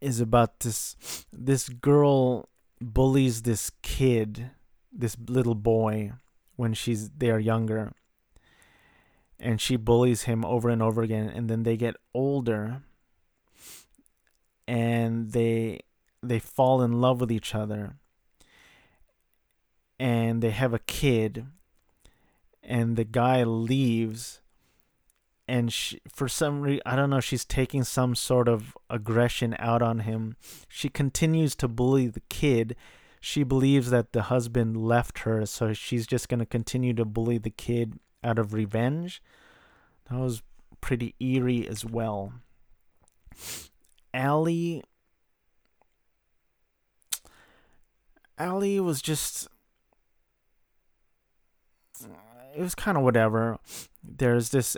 is 0.00 0.20
about 0.20 0.60
this 0.60 0.96
this 1.32 1.68
girl 1.68 2.48
bullies 2.80 3.42
this 3.42 3.70
kid 3.82 4.50
this 4.92 5.16
little 5.28 5.54
boy 5.54 6.12
when 6.56 6.74
she's 6.74 7.10
they 7.10 7.30
are 7.30 7.40
younger. 7.40 7.92
And 9.40 9.60
she 9.60 9.76
bullies 9.76 10.22
him 10.22 10.44
over 10.44 10.70
and 10.70 10.82
over 10.82 11.02
again 11.02 11.28
and 11.28 11.48
then 11.48 11.64
they 11.64 11.76
get 11.76 11.96
older 12.14 12.82
and 14.66 15.32
they 15.32 15.80
they 16.22 16.38
fall 16.38 16.82
in 16.82 17.00
love 17.00 17.20
with 17.20 17.30
each 17.30 17.54
other 17.54 17.96
and 19.98 20.42
they 20.42 20.50
have 20.50 20.74
a 20.74 20.78
kid 20.80 21.46
and 22.62 22.96
the 22.96 23.04
guy 23.04 23.44
leaves 23.44 24.40
and 25.46 25.72
she, 25.72 26.00
for 26.08 26.28
some 26.28 26.60
reason 26.60 26.82
i 26.86 26.96
don't 26.96 27.10
know 27.10 27.20
she's 27.20 27.44
taking 27.44 27.84
some 27.84 28.14
sort 28.14 28.48
of 28.48 28.76
aggression 28.88 29.54
out 29.58 29.82
on 29.82 30.00
him 30.00 30.36
she 30.68 30.88
continues 30.88 31.54
to 31.54 31.68
bully 31.68 32.06
the 32.06 32.22
kid 32.28 32.74
she 33.24 33.42
believes 33.42 33.88
that 33.88 34.12
the 34.12 34.24
husband 34.24 34.76
left 34.76 35.20
her, 35.20 35.46
so 35.46 35.72
she's 35.72 36.06
just 36.06 36.28
going 36.28 36.40
to 36.40 36.44
continue 36.46 36.92
to 36.92 37.06
bully 37.06 37.38
the 37.38 37.48
kid 37.48 37.98
out 38.22 38.38
of 38.38 38.52
revenge. 38.52 39.22
That 40.10 40.18
was 40.18 40.42
pretty 40.82 41.14
eerie 41.18 41.66
as 41.66 41.86
well. 41.86 42.34
Alley. 44.12 44.84
Alley 48.36 48.78
was 48.78 49.00
just. 49.00 49.48
It 52.56 52.60
was 52.60 52.74
kind 52.74 52.96
of 52.96 53.02
whatever. 53.02 53.58
There's 54.02 54.50
this 54.50 54.76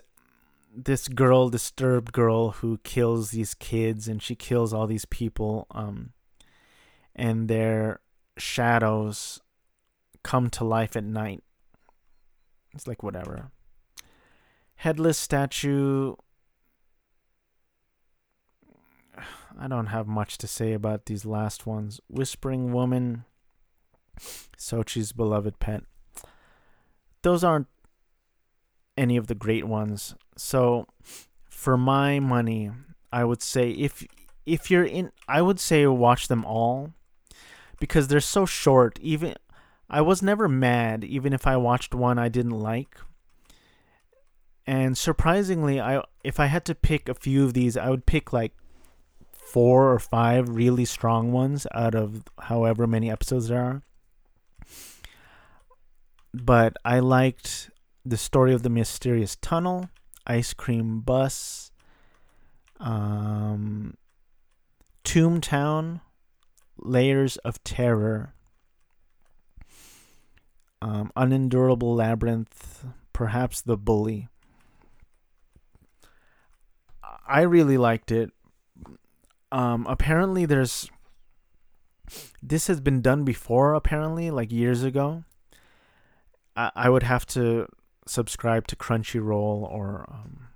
this 0.74 1.08
girl, 1.08 1.48
disturbed 1.48 2.12
girl, 2.12 2.50
who 2.50 2.78
kills 2.78 3.30
these 3.30 3.54
kids, 3.54 4.08
and 4.08 4.22
she 4.22 4.34
kills 4.34 4.74
all 4.74 4.86
these 4.86 5.06
people. 5.06 5.66
Um, 5.70 6.12
and 7.14 7.48
they're 7.48 8.00
shadows 8.36 9.40
come 10.22 10.50
to 10.50 10.64
life 10.64 10.96
at 10.96 11.04
night. 11.04 11.42
It's 12.74 12.86
like 12.86 13.02
whatever. 13.02 13.50
Headless 14.76 15.16
statue. 15.16 16.16
I 19.58 19.68
don't 19.68 19.86
have 19.86 20.06
much 20.06 20.36
to 20.38 20.46
say 20.46 20.74
about 20.74 21.06
these 21.06 21.24
last 21.24 21.64
ones. 21.66 22.00
Whispering 22.08 22.72
Woman. 22.72 23.24
Soichi's 24.58 25.12
beloved 25.12 25.58
pet. 25.58 25.84
Those 27.26 27.42
aren't 27.42 27.66
any 28.96 29.16
of 29.16 29.26
the 29.26 29.34
great 29.34 29.64
ones. 29.64 30.14
So 30.36 30.86
for 31.50 31.76
my 31.76 32.20
money, 32.20 32.70
I 33.12 33.24
would 33.24 33.42
say 33.42 33.70
if 33.70 34.06
if 34.46 34.70
you're 34.70 34.84
in 34.84 35.10
I 35.26 35.42
would 35.42 35.58
say 35.58 35.84
watch 35.88 36.28
them 36.28 36.44
all 36.44 36.92
because 37.80 38.06
they're 38.06 38.20
so 38.20 38.46
short. 38.46 39.00
Even 39.02 39.34
I 39.90 40.02
was 40.02 40.22
never 40.22 40.46
mad, 40.46 41.02
even 41.02 41.32
if 41.32 41.48
I 41.48 41.56
watched 41.56 41.96
one 41.96 42.16
I 42.16 42.28
didn't 42.28 42.60
like. 42.60 42.96
And 44.64 44.96
surprisingly, 44.96 45.80
I 45.80 46.04
if 46.22 46.38
I 46.38 46.46
had 46.46 46.64
to 46.66 46.76
pick 46.76 47.08
a 47.08 47.14
few 47.14 47.42
of 47.42 47.54
these, 47.54 47.76
I 47.76 47.90
would 47.90 48.06
pick 48.06 48.32
like 48.32 48.52
four 49.32 49.92
or 49.92 49.98
five 49.98 50.48
really 50.48 50.84
strong 50.84 51.32
ones 51.32 51.66
out 51.74 51.96
of 51.96 52.22
however 52.42 52.86
many 52.86 53.10
episodes 53.10 53.48
there 53.48 53.64
are. 53.64 53.82
But 56.44 56.76
I 56.84 56.98
liked 56.98 57.70
the 58.04 58.18
story 58.18 58.52
of 58.52 58.62
the 58.62 58.68
mysterious 58.68 59.36
tunnel, 59.36 59.88
ice 60.26 60.52
cream 60.52 61.00
bus, 61.00 61.70
um, 62.78 63.96
Town, 65.40 66.00
layers 66.76 67.36
of 67.38 67.62
terror, 67.64 68.34
um, 70.82 71.10
unendurable 71.16 71.94
labyrinth, 71.94 72.84
perhaps 73.14 73.62
the 73.62 73.78
bully. 73.78 74.28
I 77.26 77.42
really 77.42 77.78
liked 77.78 78.12
it. 78.12 78.30
Um, 79.50 79.86
apparently, 79.88 80.44
there's 80.44 80.90
this 82.42 82.66
has 82.66 82.80
been 82.80 83.00
done 83.00 83.24
before. 83.24 83.72
Apparently, 83.72 84.30
like 84.30 84.52
years 84.52 84.82
ago. 84.82 85.24
I, 86.56 86.70
I 86.74 86.88
would 86.88 87.02
have 87.02 87.26
to 87.26 87.66
subscribe 88.06 88.66
to 88.68 88.76
Crunchyroll 88.76 89.62
or 89.62 90.06
um, 90.08 90.48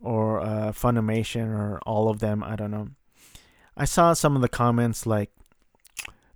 or 0.00 0.40
uh, 0.40 0.72
Funimation 0.72 1.48
or 1.48 1.78
all 1.86 2.08
of 2.08 2.20
them. 2.20 2.42
I 2.42 2.56
don't 2.56 2.70
know. 2.70 2.88
I 3.76 3.84
saw 3.84 4.12
some 4.12 4.34
of 4.34 4.42
the 4.42 4.48
comments 4.48 5.06
like 5.06 5.30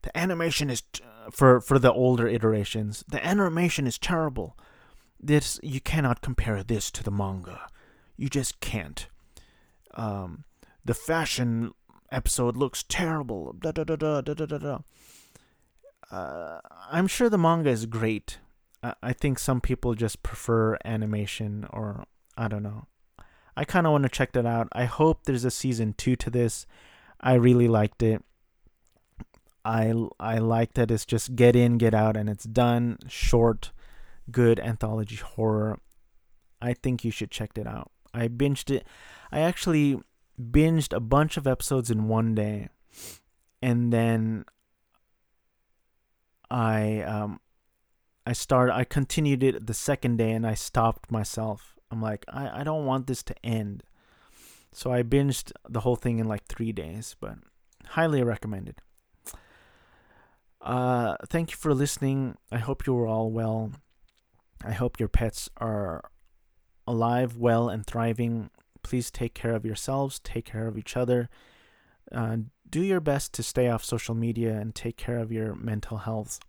the 0.03 0.17
animation 0.17 0.71
is 0.71 0.83
t- 0.83 1.03
for 1.31 1.61
for 1.61 1.79
the 1.79 1.93
older 1.93 2.29
iterations. 2.29 3.05
The 3.09 3.25
animation 3.27 3.87
is 3.87 3.99
terrible. 3.99 4.57
This 5.19 5.59
you 5.63 5.81
cannot 5.81 6.21
compare 6.21 6.63
this 6.63 6.91
to 6.93 7.03
the 7.03 7.11
manga. 7.11 7.69
You 8.17 8.29
just 8.29 8.61
can't. 8.61 9.09
Um, 9.95 10.45
the 10.85 10.95
fashion 10.95 11.73
episode 12.13 12.57
looks 12.57 12.85
terrible. 12.87 13.55
Da 13.55 13.73
da 13.73 13.85
da 13.85 13.97
da 13.97 14.21
da 14.21 14.35
da 14.35 14.47
da. 14.47 14.59
da. 14.59 14.79
Uh, 16.11 16.61
I'm 16.91 17.07
sure 17.07 17.29
the 17.29 17.39
manga 17.39 17.71
is 17.71 17.87
great. 17.87 18.39
I, 18.83 18.95
I 19.03 19.13
think 19.13 19.39
some 19.39 19.61
people 19.61 19.95
just 19.95 20.23
prefer 20.23 20.77
animation, 20.85 21.67
or 21.71 22.05
I 22.37 22.49
don't 22.49 22.63
know. 22.63 22.87
I 23.57 23.65
kind 23.65 23.87
of 23.87 23.93
want 23.93 24.03
to 24.03 24.09
check 24.09 24.33
that 24.33 24.47
out. 24.47 24.69
I 24.73 24.85
hope 24.85 25.25
there's 25.25 25.45
a 25.45 25.51
season 25.51 25.95
two 25.97 26.17
to 26.17 26.31
this. 26.31 26.67
I 27.21 27.35
really 27.35 27.69
liked 27.69 28.03
it. 28.03 28.23
I 29.65 29.95
I 30.21 30.39
like 30.39 30.75
that 30.75 30.91
it's 30.91 31.07
just 31.07 31.37
get 31.37 31.57
in, 31.57 31.79
get 31.79 31.95
out, 31.95 32.17
and 32.17 32.29
it's 32.29 32.45
done. 32.45 32.99
Short, 33.09 33.73
good 34.31 34.61
anthology 34.61 35.17
horror. 35.17 35.79
I 36.61 36.75
think 36.75 37.05
you 37.05 37.11
should 37.11 37.31
check 37.31 37.53
it 37.57 37.67
out. 37.67 37.91
I 38.13 38.29
binged 38.29 38.71
it. 38.71 38.87
I 39.33 39.41
actually 39.41 40.01
binged 40.41 40.95
a 40.95 41.01
bunch 41.01 41.37
of 41.37 41.47
episodes 41.47 41.91
in 41.91 42.09
one 42.09 42.35
day, 42.35 42.69
and 43.63 43.93
then 43.93 44.45
I 46.51 47.01
um 47.03 47.41
I 48.27 48.33
started. 48.33 48.75
I 48.75 48.85
continued 48.85 49.43
it 49.43 49.67
the 49.67 49.75
second 49.75 50.17
day, 50.17 50.33
and 50.33 50.47
I 50.47 50.55
stopped 50.55 51.11
myself 51.11 51.75
I'm 51.95 52.03
like, 52.03 52.25
I, 52.29 52.61
I 52.61 52.65
don't 52.65 52.87
want 52.87 53.07
this 53.07 53.23
to 53.23 53.47
end. 53.47 53.85
So 54.73 54.93
I 54.93 55.05
binged 55.05 55.53
the 55.69 55.81
whole 55.81 55.95
thing 55.95 56.19
in 56.19 56.27
like 56.27 56.47
three 56.47 56.73
days, 56.73 57.15
but 57.21 57.37
highly 57.87 58.21
recommended. 58.25 58.81
Uh, 60.61 61.17
thank 61.29 61.53
you 61.53 61.57
for 61.57 61.73
listening. 61.73 62.37
I 62.51 62.59
hope 62.59 62.85
you 62.85 62.99
are 62.99 63.07
all 63.07 63.31
well. 63.31 63.71
I 64.65 64.73
hope 64.73 64.99
your 64.99 65.09
pets 65.09 65.49
are 65.59 66.11
alive, 66.85 67.37
well, 67.37 67.69
and 67.69 67.87
thriving. 67.87 68.51
Please 68.83 69.13
take 69.13 69.35
care 69.35 69.55
of 69.55 69.65
yourselves, 69.65 70.19
take 70.19 70.47
care 70.47 70.67
of 70.67 70.77
each 70.77 70.97
other. 70.97 71.29
Uh, 72.13 72.37
do 72.69 72.83
your 72.83 73.01
best 73.01 73.33
to 73.35 73.43
stay 73.43 73.69
off 73.69 73.85
social 73.85 74.15
media 74.15 74.57
and 74.59 74.75
take 74.75 74.97
care 74.97 75.19
of 75.19 75.33
your 75.33 75.55
mental 75.55 75.99
health. 75.99 76.41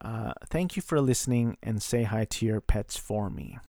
Uh, 0.00 0.32
thank 0.46 0.76
you 0.76 0.82
for 0.82 1.00
listening 1.00 1.56
and 1.62 1.82
say 1.82 2.04
hi 2.04 2.24
to 2.24 2.46
your 2.46 2.60
pets 2.60 2.96
for 2.96 3.30
me. 3.30 3.58